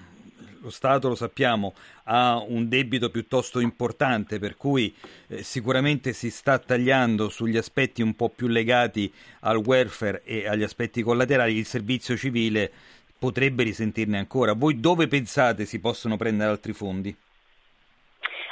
lo 0.65 0.71
Stato, 0.71 1.07
lo 1.07 1.15
sappiamo, 1.15 1.73
ha 2.05 2.43
un 2.45 2.67
debito 2.67 3.09
piuttosto 3.09 3.59
importante, 3.59 4.39
per 4.39 4.57
cui 4.57 4.93
eh, 5.29 5.43
sicuramente 5.43 6.11
si 6.11 6.31
sta 6.31 6.57
tagliando 6.57 7.29
sugli 7.29 7.55
aspetti 7.55 8.01
un 8.01 8.15
po' 8.15 8.29
più 8.29 8.47
legati 8.47 9.11
al 9.41 9.57
welfare 9.57 10.23
e 10.25 10.47
agli 10.47 10.63
aspetti 10.63 11.03
collaterali, 11.03 11.55
il 11.55 11.65
servizio 11.65 12.17
civile 12.17 12.71
potrebbe 13.17 13.63
risentirne 13.63 14.17
ancora. 14.17 14.53
Voi 14.53 14.79
dove 14.79 15.07
pensate 15.07 15.65
si 15.65 15.79
possono 15.79 16.17
prendere 16.17 16.49
altri 16.49 16.73
fondi? 16.73 17.15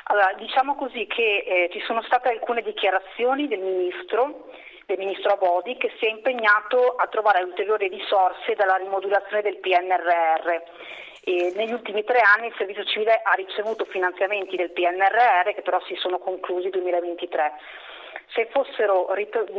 Allora, 0.06 0.34
diciamo 0.38 0.76
così 0.76 1.08
che 1.08 1.44
eh, 1.46 1.70
ci 1.72 1.80
sono 1.88 2.04
state 2.04 2.30
alcune 2.30 2.62
dichiarazioni 2.62 3.48
del 3.48 3.60
Ministro, 3.60 4.52
del 4.86 5.00
Ministro 5.00 5.32
Abodi, 5.32 5.78
che 5.78 5.92
si 5.98 6.06
è 6.06 6.10
impegnato 6.10 6.96
a 6.96 7.08
trovare 7.08 7.42
ulteriori 7.42 7.88
risorse 7.88 8.54
dalla 8.56 8.76
rimodulazione 8.76 9.42
del 9.42 9.58
PNRR. 9.58 10.62
E 11.26 11.54
negli 11.56 11.72
ultimi 11.72 12.04
tre 12.04 12.20
anni 12.20 12.48
il 12.48 12.56
Servizio 12.58 12.84
Civile 12.84 13.22
ha 13.24 13.34
ricevuto 13.34 13.86
finanziamenti 13.86 14.58
del 14.58 14.72
PNRR 14.72 15.54
che 15.54 15.62
però 15.62 15.82
si 15.86 15.96
sono 15.96 16.20
conclusi 16.20 16.64
nel 16.64 16.72
2023 16.72 17.52
se 18.34 18.48
fossero 18.52 19.10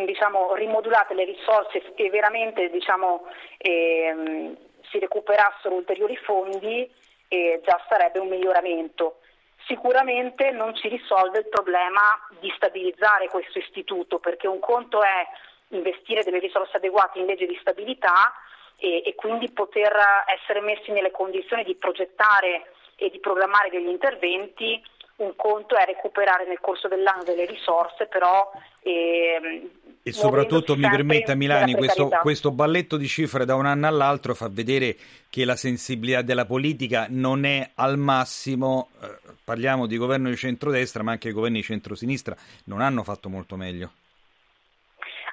diciamo, 0.05 0.55
rimodulate 0.55 1.15
le 1.15 1.25
risorse 1.25 1.83
e 1.95 2.11
veramente 2.11 2.71
diciamo, 2.71 3.27
ehm, 3.59 4.57
si 4.91 4.99
recuperassero 4.99 5.75
ulteriori 5.75 6.17
fondi, 6.17 6.91
eh, 7.29 7.61
già 7.65 7.81
sarebbe 7.89 8.19
un 8.19 8.29
miglioramento. 8.29 9.21
Sicuramente 9.67 10.51
non 10.51 10.75
ci 10.75 10.89
risolve 10.89 11.39
il 11.39 11.49
problema 11.49 12.01
di 12.41 12.53
stabilizzare 12.57 13.29
questo 13.29 13.59
istituto, 13.59 14.19
perché 14.19 14.47
un 14.47 14.61
conto 14.61 15.03
è 15.03 15.27
investire 15.69 16.23
delle 16.23 16.39
risorse 16.39 16.77
adeguate 16.77 17.19
in 17.19 17.27
legge 17.27 17.47
di 17.47 17.57
stabilità 17.61 18.33
e, 18.77 19.03
e 19.05 19.15
quindi 19.15 19.51
poter 19.51 19.93
essere 20.37 20.61
messi 20.61 20.91
nelle 20.91 21.11
condizioni 21.11 21.65
di 21.65 21.75
progettare 21.75 22.73
e 22.97 23.11
di 23.11 23.19
programmare 23.19 23.71
degli 23.71 23.89
interventi 23.89 24.83
un 25.17 25.37
conto 25.37 25.77
è 25.77 25.85
recuperare 25.85 26.47
nel 26.47 26.59
corso 26.61 26.89
dell'anno 26.89 27.23
delle 27.23 27.47
risorse, 27.47 28.07
però 28.07 28.51
eh, 28.81 29.71
e 30.07 30.13
soprattutto 30.13 30.77
mi 30.77 30.89
permetta 30.89 31.35
Milani, 31.35 31.75
questo, 31.75 32.09
questo, 32.21 32.51
balletto 32.51 32.97
di 32.97 33.07
cifre 33.07 33.45
da 33.45 33.55
un 33.55 33.65
anno 33.65 33.87
all'altro 33.87 34.35
fa 34.35 34.49
vedere 34.51 34.97
che 35.31 35.45
la 35.45 35.57
sensibilità 35.57 36.21
della 36.21 36.45
politica 36.45 37.07
non 37.09 37.45
è 37.45 37.71
al 37.77 37.97
massimo, 37.97 38.91
eh, 39.01 39.19
parliamo 39.43 39.87
di 39.87 39.97
governo 39.97 40.29
di 40.29 40.37
centrodestra 40.37 41.03
ma 41.03 41.13
anche 41.13 41.29
i 41.29 41.33
governi 41.33 41.59
di 41.59 41.65
centrosinistra 41.65 42.37
non 42.65 42.81
hanno 42.81 43.03
fatto 43.03 43.29
molto 43.29 43.57
meglio. 43.57 43.93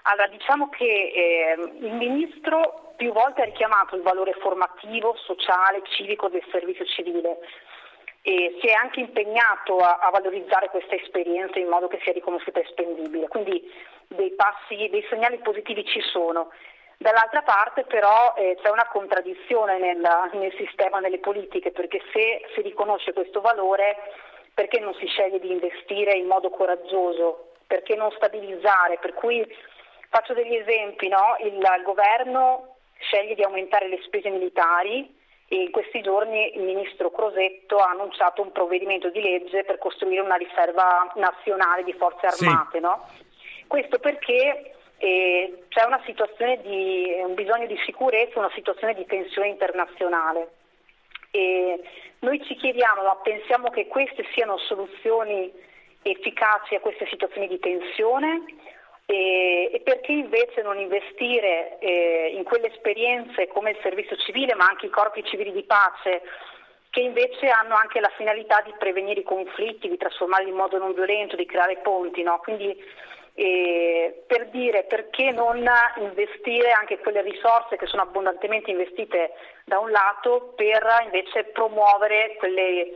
Allora 0.04 0.28
diciamo 0.28 0.70
che 0.70 0.86
eh, 0.86 1.56
il 1.80 1.94
Ministro 1.94 2.94
più 2.96 3.12
volte 3.12 3.42
ha 3.42 3.46
richiamato 3.46 3.96
il 3.96 4.02
valore 4.02 4.34
formativo, 4.34 5.16
sociale, 5.26 5.82
civico 5.90 6.30
del 6.30 6.44
servizio 6.52 6.86
civile 6.86 7.40
e 8.24 8.58
si 8.62 8.68
è 8.68 8.74
anche 8.74 9.00
impegnato 9.00 9.78
a, 9.78 9.98
a, 9.98 10.10
valorizzare 10.12 10.70
questa 10.70 10.94
esperienza 10.96 11.58
in 11.58 11.68
modo 11.68 11.88
che 11.88 12.00
sia 12.04 12.14
riconosciuta 12.14 12.60
e 12.60 12.68
spendibile. 12.70 13.28
Quindi 13.28 13.62
dei 14.08 14.32
passi, 14.32 14.90
dei 14.90 15.06
segnali 15.10 15.40
positivi 15.40 15.84
ci 15.86 16.02
sono. 16.02 16.52
Dall'altra 16.98 17.42
parte 17.42 17.84
però 17.86 18.36
eh, 18.38 18.60
c'è 18.62 18.70
una 18.70 18.88
contraddizione 18.88 19.80
nel, 19.80 20.08
nel 20.34 20.54
sistema, 20.56 21.00
nelle 21.00 21.18
politiche, 21.18 21.72
perché 21.72 22.00
se 22.14 22.46
si 22.54 22.62
riconosce 22.62 23.14
questo 23.14 23.42
valore, 23.42 23.96
perché 24.54 24.80
non 24.80 24.94
si 25.00 25.08
sceglie 25.08 25.40
di 25.40 25.52
investire 25.52 26.12
in 26.12 26.28
modo 26.28 26.52
coraggioso? 26.52 27.54
Perché 27.66 27.96
non 27.96 28.12
stabilizzare? 28.12 29.00
Per 29.00 29.16
cui 29.16 29.42
faccio 30.12 30.34
degli 30.34 30.54
esempi, 30.54 31.08
no? 31.08 31.38
il, 31.40 31.54
il 31.54 31.84
governo 31.84 32.76
sceglie 33.00 33.34
di 33.34 33.44
aumentare 33.44 33.88
le 33.88 34.00
spese 34.04 34.30
militari, 34.30 35.20
e 35.48 35.64
in 35.64 35.72
questi 35.72 36.02
giorni 36.02 36.56
il 36.56 36.62
ministro 36.62 37.12
Crosetto 37.12 37.78
ha 37.78 37.90
annunciato 37.90 38.42
un 38.42 38.54
provvedimento 38.54 39.10
di 39.10 39.22
legge 39.22 39.66
per 39.66 39.80
costruire 39.80 40.22
una 40.22 40.36
riserva 40.36 41.12
nazionale 41.16 41.84
di 41.84 41.92
forze 41.92 42.26
armate. 42.26 42.78
Sì. 42.78 42.80
No? 42.80 43.06
Questo 43.68 44.00
perché 44.00 44.76
eh, 44.98 45.64
c'è 45.68 45.84
una 45.84 46.02
situazione 46.06 46.62
di 46.62 47.16
un 47.22 47.34
bisogno 47.34 47.66
di 47.66 47.78
sicurezza, 47.84 48.40
una 48.40 48.52
situazione 48.54 48.94
di 48.94 49.06
tensione 49.06 49.50
internazionale. 49.50 50.52
E 51.32 51.82
noi 52.20 52.42
ci 52.46 52.56
chiediamo, 52.56 53.04
ma 53.04 53.16
pensiamo 53.18 53.70
che 53.72 53.88
queste 53.88 54.26
siano 54.34 54.58
soluzioni 54.58 55.52
efficaci 56.04 56.76
a 56.76 56.80
queste 56.80 57.08
situazioni 57.08 57.50
di 57.50 57.60
tensione? 57.60 58.44
E, 59.06 59.70
e 59.74 59.80
perché 59.82 60.12
invece 60.12 60.62
non 60.62 60.80
investire 60.80 61.80
eh, 61.80 62.34
in 62.36 62.44
quelle 62.44 62.68
esperienze 62.68 63.48
come 63.48 63.72
il 63.72 63.78
servizio 63.82 64.16
civile, 64.18 64.56
ma 64.56 64.68
anche 64.68 64.86
i 64.86 64.90
corpi 64.90 65.24
civili 65.26 65.52
di 65.52 65.64
pace, 65.64 66.22
che 66.90 67.02
invece 67.02 67.50
hanno 67.50 67.76
anche 67.76 68.00
la 68.00 68.12
finalità 68.18 68.62
di 68.62 68.74
prevenire 68.78 69.22
i 69.22 69.24
conflitti, 69.24 69.90
di 69.90 69.98
trasformarli 69.98 70.50
in 70.50 70.56
modo 70.56 70.78
non 70.78 70.94
violento, 70.94 71.36
di 71.36 71.46
creare 71.46 71.78
ponti. 71.78 72.22
No? 72.22 72.40
Quindi 72.40 72.78
eh, 73.34 74.24
per 74.28 74.50
dire 74.50 74.84
perché 74.84 75.32
non 75.32 75.64
investire 75.98 76.72
anche 76.72 77.00
quelle 77.00 77.22
risorse 77.22 77.78
che 77.78 77.88
sono 77.88 78.02
abbondantemente 78.02 78.72
investite 78.72 79.32
da 79.64 79.80
un 79.80 79.90
lato 79.90 80.54
per 80.56 80.86
invece 81.04 81.46
promuovere 81.46 82.36
quelle 82.38 82.92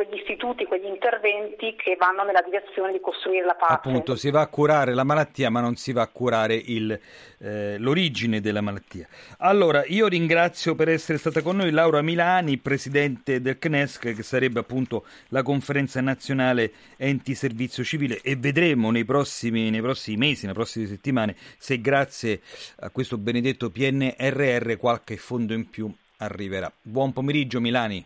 quegli 0.00 0.18
istituti, 0.18 0.64
quegli 0.64 0.86
interventi 0.86 1.76
che 1.76 1.94
vanno 1.98 2.24
nella 2.24 2.40
direzione 2.40 2.90
di 2.90 3.00
costruire 3.00 3.44
la 3.44 3.54
pace. 3.54 3.74
Appunto, 3.74 4.16
si 4.16 4.30
va 4.30 4.40
a 4.40 4.46
curare 4.46 4.94
la 4.94 5.04
malattia, 5.04 5.50
ma 5.50 5.60
non 5.60 5.76
si 5.76 5.92
va 5.92 6.00
a 6.00 6.06
curare 6.06 6.54
il, 6.54 6.98
eh, 7.38 7.76
l'origine 7.76 8.40
della 8.40 8.62
malattia. 8.62 9.06
Allora, 9.38 9.84
io 9.84 10.06
ringrazio 10.06 10.74
per 10.74 10.88
essere 10.88 11.18
stata 11.18 11.42
con 11.42 11.56
noi 11.56 11.70
Laura 11.70 12.00
Milani, 12.00 12.56
presidente 12.56 13.42
del 13.42 13.58
CNESC, 13.58 14.14
che 14.14 14.22
sarebbe 14.22 14.60
appunto 14.60 15.04
la 15.28 15.42
conferenza 15.42 16.00
nazionale 16.00 16.72
enti 16.96 17.34
servizio 17.34 17.84
civile, 17.84 18.20
e 18.22 18.36
vedremo 18.36 18.90
nei 18.90 19.04
prossimi, 19.04 19.68
nei 19.68 19.82
prossimi 19.82 20.16
mesi, 20.16 20.46
nelle 20.46 20.56
prossime 20.56 20.86
settimane, 20.86 21.36
se 21.58 21.78
grazie 21.78 22.40
a 22.80 22.88
questo 22.88 23.18
benedetto 23.18 23.68
PNRR 23.68 24.76
qualche 24.78 25.18
fondo 25.18 25.52
in 25.52 25.68
più 25.68 25.92
arriverà. 26.18 26.72
Buon 26.80 27.12
pomeriggio 27.12 27.60
Milani. 27.60 28.02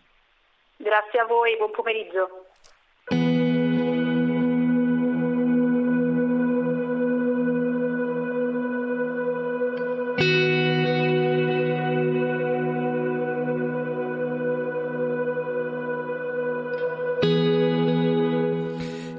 Grazie 0.77 1.19
a 1.19 1.25
voi, 1.25 1.57
buon 1.57 1.71
pomeriggio. 1.71 2.44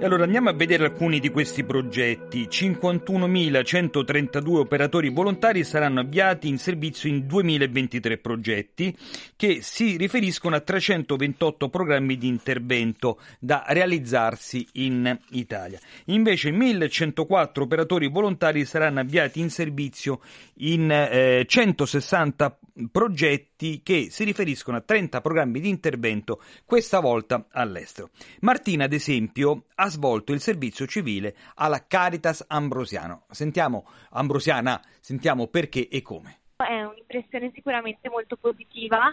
Allora 0.07 0.23
andiamo 0.23 0.49
a 0.49 0.53
vedere 0.53 0.85
alcuni 0.85 1.19
di 1.19 1.31
questi 1.31 1.65
progetti. 1.65 2.47
51.132 2.47 4.55
operatori 4.55 5.11
volontari 5.11 5.65
saranno 5.65 5.99
avviati 6.01 6.47
in 6.49 6.59
servizio 6.59 7.09
in 7.09 7.27
2023 7.27 8.19
progetti 8.19 8.97
che 9.35 9.63
si 9.63 9.97
riferiscono 9.97 10.55
a 10.55 10.61
328 10.61 11.69
programmi 11.69 12.17
di 12.17 12.29
intervento 12.29 13.19
da 13.41 13.65
realizzarsi 13.67 14.65
in 14.75 15.19
Italia. 15.31 15.81
Invece 16.07 16.51
1.104 16.51 17.61
operatori 17.61 18.09
volontari 18.09 18.65
saranno 18.65 19.01
avviati 19.01 19.41
in 19.41 19.51
servizio 19.51 20.21
in 20.59 20.89
eh, 20.91 21.45
160 21.47 22.59
progetti 22.91 23.81
che 23.83 24.09
si 24.11 24.25
riferiscono 24.25 24.77
a 24.77 24.83
30 24.83 25.21
programmi 25.21 25.61
di 25.61 25.69
intervento, 25.69 26.43
questa 26.65 27.01
volta 27.01 27.47
all'estero. 27.51 28.11
Martina, 28.41 28.85
ad 28.85 28.93
esempio, 28.93 29.65
ha 29.75 29.89
svolto 29.97 30.33
il 30.33 30.41
servizio 30.41 30.87
civile 30.87 31.35
alla 31.55 31.87
Caritas 31.87 32.45
Ambrosiano. 32.47 33.25
Sentiamo, 33.31 33.87
Ambrosiana, 34.11 34.81
sentiamo 35.01 35.47
perché 35.47 35.89
e 35.89 36.03
come. 36.03 36.41
È 36.57 36.83
un'impressione 36.83 37.51
sicuramente 37.55 38.09
molto 38.09 38.37
positiva 38.37 39.13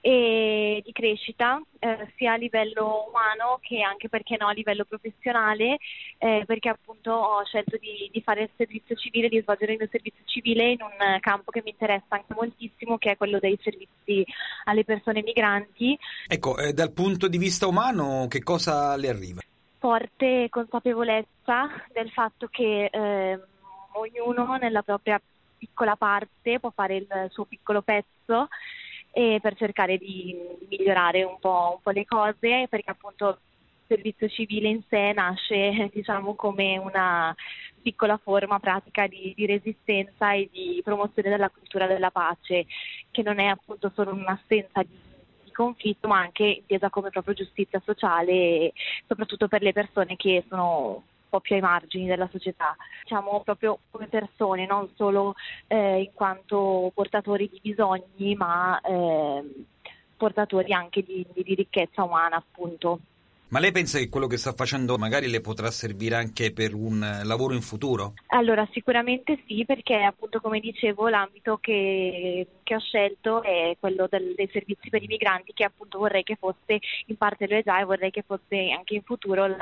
e 0.00 0.80
di 0.84 0.92
crescita 0.92 1.62
eh, 1.78 2.12
sia 2.16 2.32
a 2.32 2.36
livello 2.36 3.06
umano 3.08 3.58
che 3.60 3.80
anche 3.82 4.08
perché 4.08 4.36
no 4.40 4.48
a 4.48 4.52
livello 4.52 4.84
professionale 4.84 5.76
eh, 6.18 6.42
perché 6.46 6.68
appunto 6.68 7.12
ho 7.12 7.44
scelto 7.44 7.76
di, 7.76 8.08
di, 8.10 8.20
fare 8.22 8.42
il 8.42 8.50
servizio 8.56 8.96
civile, 8.96 9.28
di 9.28 9.40
svolgere 9.40 9.72
il 9.72 9.78
mio 9.78 9.88
servizio 9.88 10.24
civile 10.24 10.70
in 10.70 10.82
un 10.82 11.20
campo 11.20 11.52
che 11.52 11.60
mi 11.62 11.70
interessa 11.70 12.06
anche 12.08 12.34
moltissimo 12.34 12.98
che 12.98 13.12
è 13.12 13.16
quello 13.16 13.38
dei 13.38 13.58
servizi 13.62 14.24
alle 14.64 14.84
persone 14.84 15.22
migranti. 15.22 15.96
Ecco, 16.26 16.58
eh, 16.58 16.72
dal 16.72 16.92
punto 16.92 17.28
di 17.28 17.38
vista 17.38 17.68
umano 17.68 18.26
che 18.28 18.42
cosa 18.42 18.96
le 18.96 19.08
arriva? 19.08 19.40
Forte 19.80 20.48
consapevolezza 20.50 21.70
del 21.90 22.10
fatto 22.10 22.48
che 22.48 22.90
ehm, 22.92 23.42
ognuno 23.92 24.56
nella 24.58 24.82
propria 24.82 25.18
piccola 25.56 25.96
parte 25.96 26.60
può 26.60 26.70
fare 26.70 26.96
il 26.96 27.26
suo 27.30 27.46
piccolo 27.46 27.80
pezzo 27.80 28.48
per 29.10 29.56
cercare 29.56 29.96
di 29.96 30.36
migliorare 30.68 31.24
un 31.24 31.38
po', 31.40 31.72
un 31.76 31.82
po', 31.82 31.90
le 31.90 32.04
cose 32.04 32.66
perché 32.68 32.90
appunto 32.90 33.28
il 33.28 33.38
servizio 33.86 34.28
civile 34.28 34.68
in 34.68 34.82
sé 34.88 35.12
nasce 35.14 35.88
diciamo 35.92 36.34
come 36.34 36.76
una 36.76 37.34
piccola 37.82 38.18
forma 38.18 38.60
pratica 38.60 39.06
di, 39.06 39.32
di, 39.34 39.46
resistenza 39.46 40.32
e 40.34 40.50
di 40.52 40.80
promozione 40.84 41.30
della 41.30 41.48
cultura 41.48 41.86
della 41.86 42.10
pace 42.10 42.66
che 43.10 43.22
non 43.22 43.38
è 43.38 43.46
appunto 43.46 43.90
solo 43.94 44.12
un'assenza 44.12 44.82
di, 44.82 45.09
di 45.50 45.52
conflitto, 45.52 46.08
ma 46.08 46.20
anche 46.20 46.44
intesa 46.44 46.88
come 46.88 47.10
proprio 47.10 47.34
giustizia 47.34 47.82
sociale, 47.84 48.72
soprattutto 49.06 49.48
per 49.48 49.62
le 49.62 49.72
persone 49.72 50.16
che 50.16 50.44
sono 50.48 50.86
un 50.94 51.28
po' 51.28 51.40
più 51.40 51.54
ai 51.56 51.60
margini 51.60 52.06
della 52.06 52.28
società, 52.30 52.76
diciamo 53.02 53.42
proprio 53.42 53.78
come 53.90 54.06
persone, 54.06 54.66
non 54.66 54.88
solo 54.96 55.34
eh, 55.66 56.00
in 56.00 56.10
quanto 56.14 56.90
portatori 56.94 57.48
di 57.48 57.60
bisogni, 57.62 58.34
ma 58.34 58.80
eh, 58.80 59.44
portatori 60.16 60.72
anche 60.72 61.02
di, 61.02 61.26
di 61.32 61.54
ricchezza 61.54 62.02
umana, 62.02 62.36
appunto. 62.36 63.00
Ma 63.50 63.58
lei 63.58 63.72
pensa 63.72 63.98
che 63.98 64.08
quello 64.08 64.28
che 64.28 64.36
sta 64.36 64.52
facendo 64.52 64.96
magari 64.96 65.28
le 65.28 65.40
potrà 65.40 65.72
servire 65.72 66.14
anche 66.14 66.52
per 66.52 66.72
un 66.72 67.02
eh, 67.02 67.24
lavoro 67.24 67.52
in 67.52 67.62
futuro? 67.62 68.14
Allora, 68.28 68.66
sicuramente 68.70 69.42
sì, 69.44 69.64
perché 69.64 69.96
appunto 69.96 70.40
come 70.40 70.60
dicevo 70.60 71.08
l'ambito 71.08 71.58
che, 71.60 72.46
che 72.62 72.74
ho 72.76 72.78
scelto 72.78 73.42
è 73.42 73.76
quello 73.80 74.06
del, 74.08 74.34
dei 74.36 74.48
servizi 74.52 74.88
per 74.88 75.02
i 75.02 75.08
migranti 75.08 75.52
che 75.52 75.64
appunto 75.64 75.98
vorrei 75.98 76.22
che 76.22 76.36
fosse, 76.36 76.78
in 77.06 77.16
parte 77.16 77.48
lo 77.48 77.56
è 77.56 77.62
già 77.64 77.80
e 77.80 77.84
vorrei 77.84 78.12
che 78.12 78.22
fosse 78.24 78.70
anche 78.70 78.94
in 78.94 79.02
futuro 79.02 79.44
il, 79.46 79.56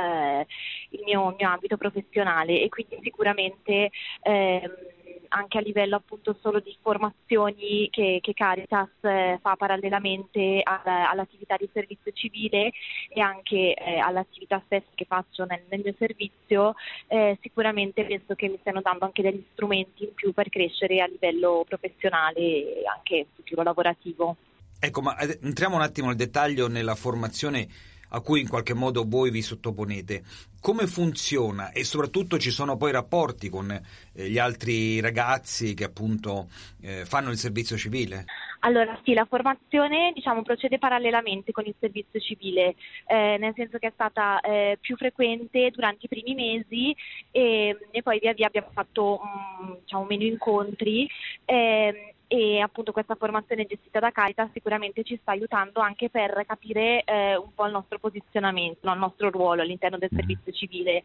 il, 0.90 1.00
mio, 1.06 1.30
il 1.30 1.36
mio, 1.38 1.48
ambito 1.48 1.78
professionale 1.78 2.60
e 2.60 2.68
quindi 2.68 2.98
sicuramente... 3.02 3.90
Ehm, 4.22 4.96
anche 5.28 5.58
a 5.58 5.60
livello 5.60 5.96
appunto 5.96 6.36
solo 6.40 6.60
di 6.60 6.76
formazioni 6.80 7.88
che, 7.90 8.18
che 8.22 8.34
Caritas 8.34 8.88
eh, 9.00 9.38
fa 9.40 9.56
parallelamente 9.56 10.60
al, 10.62 10.80
all'attività 10.84 11.56
di 11.56 11.68
servizio 11.72 12.12
civile 12.12 12.72
e 13.08 13.20
anche 13.20 13.74
eh, 13.74 13.98
all'attività 13.98 14.62
stessa 14.66 14.86
che 14.94 15.04
faccio 15.04 15.44
nel, 15.44 15.62
nel 15.68 15.80
mio 15.84 15.94
servizio, 15.98 16.74
eh, 17.06 17.38
sicuramente 17.40 18.04
penso 18.04 18.34
che 18.34 18.48
mi 18.48 18.56
stiano 18.60 18.80
dando 18.80 19.04
anche 19.04 19.22
degli 19.22 19.44
strumenti 19.52 20.04
in 20.04 20.14
più 20.14 20.32
per 20.32 20.48
crescere 20.48 21.00
a 21.00 21.06
livello 21.06 21.64
professionale 21.68 22.40
e 22.40 22.82
anche 22.86 23.26
futuro 23.34 23.62
lavorativo. 23.62 24.36
Ecco, 24.80 25.00
ma 25.00 25.16
eh, 25.18 25.38
entriamo 25.42 25.76
un 25.76 25.82
attimo 25.82 26.08
nel 26.08 26.16
dettaglio 26.16 26.68
nella 26.68 26.94
formazione 26.94 27.66
a 28.08 28.20
cui 28.20 28.40
in 28.40 28.48
qualche 28.48 28.74
modo 28.74 29.04
voi 29.06 29.30
vi 29.30 29.42
sottoponete. 29.42 30.22
Come 30.60 30.86
funziona 30.86 31.70
e 31.70 31.84
soprattutto 31.84 32.38
ci 32.38 32.50
sono 32.50 32.76
poi 32.76 32.90
rapporti 32.90 33.48
con 33.48 33.70
eh, 33.70 34.28
gli 34.28 34.38
altri 34.38 35.00
ragazzi 35.00 35.74
che 35.74 35.84
appunto 35.84 36.48
eh, 36.80 37.04
fanno 37.04 37.30
il 37.30 37.36
servizio 37.36 37.76
civile? 37.76 38.24
Allora 38.60 38.98
sì, 39.04 39.14
la 39.14 39.24
formazione 39.24 40.10
diciamo, 40.12 40.42
procede 40.42 40.78
parallelamente 40.78 41.52
con 41.52 41.64
il 41.64 41.74
servizio 41.78 42.18
civile, 42.18 42.74
eh, 43.06 43.36
nel 43.38 43.52
senso 43.54 43.78
che 43.78 43.88
è 43.88 43.92
stata 43.94 44.40
eh, 44.40 44.78
più 44.80 44.96
frequente 44.96 45.70
durante 45.70 46.06
i 46.06 46.08
primi 46.08 46.34
mesi 46.34 46.94
e, 47.30 47.76
e 47.92 48.02
poi 48.02 48.18
via 48.18 48.32
via 48.32 48.46
abbiamo 48.46 48.70
fatto 48.72 49.20
mh, 49.22 49.64
mm, 49.64 49.72
diciamo, 49.82 50.04
meno 50.06 50.24
incontri. 50.24 51.08
Eh, 51.44 52.14
e 52.28 52.60
appunto 52.60 52.92
questa 52.92 53.14
formazione 53.14 53.64
gestita 53.64 54.00
da 54.00 54.12
Caritas 54.12 54.50
sicuramente 54.52 55.02
ci 55.02 55.18
sta 55.20 55.32
aiutando 55.32 55.80
anche 55.80 56.10
per 56.10 56.44
capire 56.46 57.02
eh, 57.04 57.36
un 57.36 57.54
po' 57.54 57.64
il 57.64 57.72
nostro 57.72 57.98
posizionamento, 57.98 58.86
no? 58.86 58.92
il 58.92 58.98
nostro 58.98 59.30
ruolo 59.30 59.62
all'interno 59.62 59.96
del 59.96 60.10
servizio 60.14 60.52
civile 60.52 61.02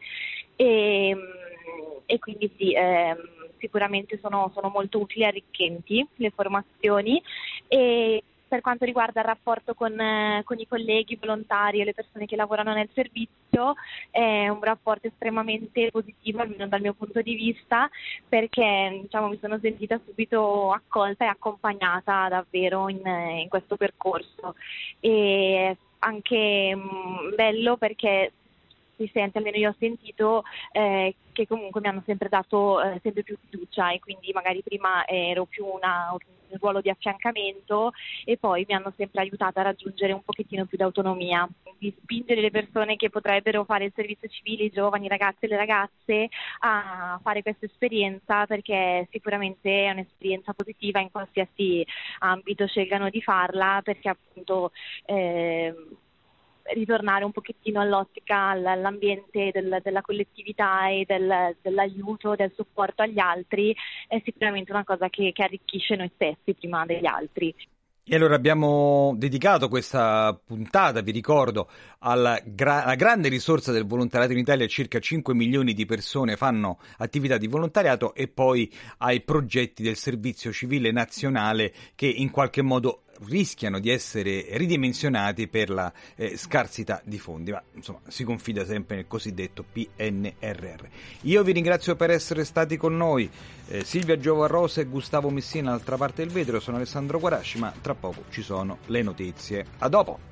e, 0.57 1.17
e 2.05 2.19
quindi 2.19 2.51
sì, 2.57 2.74
eh, 2.74 3.15
sicuramente 3.57 4.19
sono, 4.21 4.51
sono, 4.53 4.67
molto 4.67 4.99
utili 4.99 5.24
e 5.24 5.28
arricchenti 5.28 6.05
le 6.17 6.30
formazioni 6.32 7.24
e 7.69 8.21
per 8.54 8.62
quanto 8.62 8.86
riguarda 8.86 9.22
il 9.22 9.26
rapporto 9.26 9.74
con, 9.74 9.99
eh, 9.99 10.43
con, 10.45 10.60
i 10.60 10.68
colleghi 10.68 11.18
volontari 11.20 11.82
e 11.82 11.86
le 11.86 11.93
persone 11.95 12.28
che 12.28 12.36
lavorano 12.36 12.72
nel 12.72 12.88
servizio, 12.93 13.74
è 14.12 14.47
un 14.47 14.62
rapporto 14.62 15.08
estremamente 15.08 15.89
positivo, 15.89 16.41
almeno 16.41 16.68
dal 16.68 16.80
mio 16.80 16.93
punto 16.93 17.24
di 17.24 17.34
vista, 17.34 17.89
perché 18.30 18.99
diciamo, 19.01 19.30
mi 19.30 19.39
sono 19.41 19.58
sentita 19.58 19.99
subito 20.06 20.72
accolta 20.72 21.26
e 21.26 21.30
accompagnata 21.30 22.28
davvero 22.30 22.89
in, 22.89 23.01
in 23.04 23.49
questo 23.49 23.76
percorso. 23.76 24.54
E 24.99 25.76
anche 25.97 26.76
mh, 26.76 26.80
mm, 26.80 27.36
bello 27.36 27.78
perché 27.78 28.34
si 28.96 29.10
sente, 29.14 29.38
almeno 29.38 29.58
io 29.58 29.70
ho 29.70 29.76
sentito, 29.80 30.44
eh, 30.72 31.16
che 31.32 31.48
comunque 31.48 31.82
mi 31.82 31.88
hanno 31.88 32.04
sempre 32.06 32.30
dato 32.30 32.82
eh, 32.82 33.00
sempre 33.02 33.24
più 33.24 33.38
fiducia 33.50 33.91
e 33.91 34.00
quindi 34.00 34.32
magari 34.34 34.62
prima 34.64 35.06
ero 35.08 35.46
più 35.46 35.66
una, 35.66 36.12
un 36.12 36.58
ruolo 36.60 36.82
di 36.82 36.89
affiancamento 36.89 37.91
e 38.24 38.38
poi 38.38 38.66
mi 38.68 38.76
hanno 38.76 38.94
sempre 38.96 39.22
aiutato 39.22 39.60
a 39.60 39.64
raggiungere 39.64 40.14
un 40.14 40.24
pochettino 40.24 40.66
più 40.66 40.78
d'autonomia, 40.78 41.48
di 41.78 41.94
spingere 42.02 42.41
le 42.41 42.52
persone 42.52 42.96
che 42.96 43.10
potrebbero 43.10 43.64
fare 43.66 43.86
il 43.86 43.94
servizio 43.96 44.28
civile, 44.30 44.66
i 44.66 44.72
giovani, 44.72 45.06
i 45.06 45.10
ragazzi 45.10 45.46
e 45.46 45.48
le 45.48 45.58
ragazze 45.58 46.30
a 46.60 47.20
fare 47.22 47.41
questa 47.41 47.66
esperienza 47.66 48.46
perché 48.46 49.08
sicuramente 49.12 49.86
è 49.86 49.91
un'esperienza 49.91 50.54
positiva 50.54 51.00
in 51.00 51.12
qualsiasi 51.12 51.86
ambito 52.20 52.68
scelgano 52.68 53.10
di 53.10 53.22
farla 53.22 53.82
perché 53.84 54.10
appunto 54.10 54.72
eh, 55.06 55.74
ritornare 56.74 57.26
un 57.26 57.32
pochettino 57.32 57.82
all'ottica, 57.82 58.49
all'ambiente 58.49 59.51
del, 59.51 59.80
della 59.84 60.01
collettività 60.01 60.89
e 60.89 61.03
del, 61.05 61.55
dell'aiuto, 61.61 62.36
del 62.36 62.51
supporto 62.55 63.01
agli 63.01 63.20
altri 63.20 63.76
è 64.07 64.22
sicuramente 64.24 64.72
una 64.72 64.84
cosa 64.84 65.09
che, 65.09 65.32
che 65.34 65.43
arricchisce 65.43 65.95
noi 65.95 66.11
stessi 66.14 66.53
prima 66.53 66.86
degli 66.86 67.05
altri. 67.05 67.53
E 68.05 68.18
allora 68.18 68.36
abbiamo 68.36 69.14
dedicato 69.16 69.70
questa 69.70 70.38
puntata, 70.45 70.99
vi 70.99 71.11
ricordo, 71.11 71.70
alla, 71.99 72.38
gra- 72.43 72.84
alla, 72.84 72.95
grande 72.95 73.30
risorsa 73.30 73.72
del 73.72 73.86
volontariato 73.86 74.34
in 74.34 74.39
Italia, 74.39 74.68
circa 74.68 74.99
5 74.99 75.34
milioni 75.34 75.74
di 75.74 75.86
persone 75.86 76.36
fanno 76.36 76.80
attività 76.97 77.38
di 77.38 77.47
volontariato 77.47 78.14
e 78.14 78.28
poi 78.28 78.70
ai 78.97 79.22
progetti 79.22 79.84
del 79.84 79.95
servizio 79.95 80.51
civile 80.51 80.91
nazionale 80.91 81.72
che 81.95 82.07
in 82.07 82.30
qualche 82.30 82.61
modo 82.61 83.03
rischiano 83.26 83.80
di 83.80 83.89
essere 83.89 84.45
ridimensionati 84.51 85.47
per 85.47 85.70
la 85.70 85.91
eh, 86.16 86.38
scarsità 86.38 87.01
di 87.03 87.20
fondi, 87.20 87.51
ma 87.51 87.61
insomma 87.74 87.99
si 88.07 88.24
confida 88.24 88.66
sempre 88.66 88.95
nel 88.97 89.07
cosiddetto 89.07 89.64
PNRR. 89.64 90.88
Io 91.22 91.43
vi 91.43 91.51
ringrazio 91.51 91.95
per 91.95 92.09
essere 92.09 92.43
stati 92.43 92.78
con 92.78 92.95
noi, 92.95 93.30
eh, 93.68 93.84
Silvia 93.84 94.18
Giovarrosa 94.18 94.82
e 94.82 94.86
Gustavo 94.86 95.30
Messina 95.30 95.70
dall'altra 95.70 95.97
parte 95.97 96.24
del 96.24 96.34
vetro, 96.34 96.59
sono 96.59 96.78
Alessandro 96.78 97.20
Guarasci, 97.20 97.59
ma 97.59 97.74
tra 97.82 97.95
poco 97.95 98.26
ci 98.30 98.41
sono 98.41 98.80
le 98.88 99.01
notizie. 99.01 99.66
A 99.80 99.89
dopo! 99.89 100.32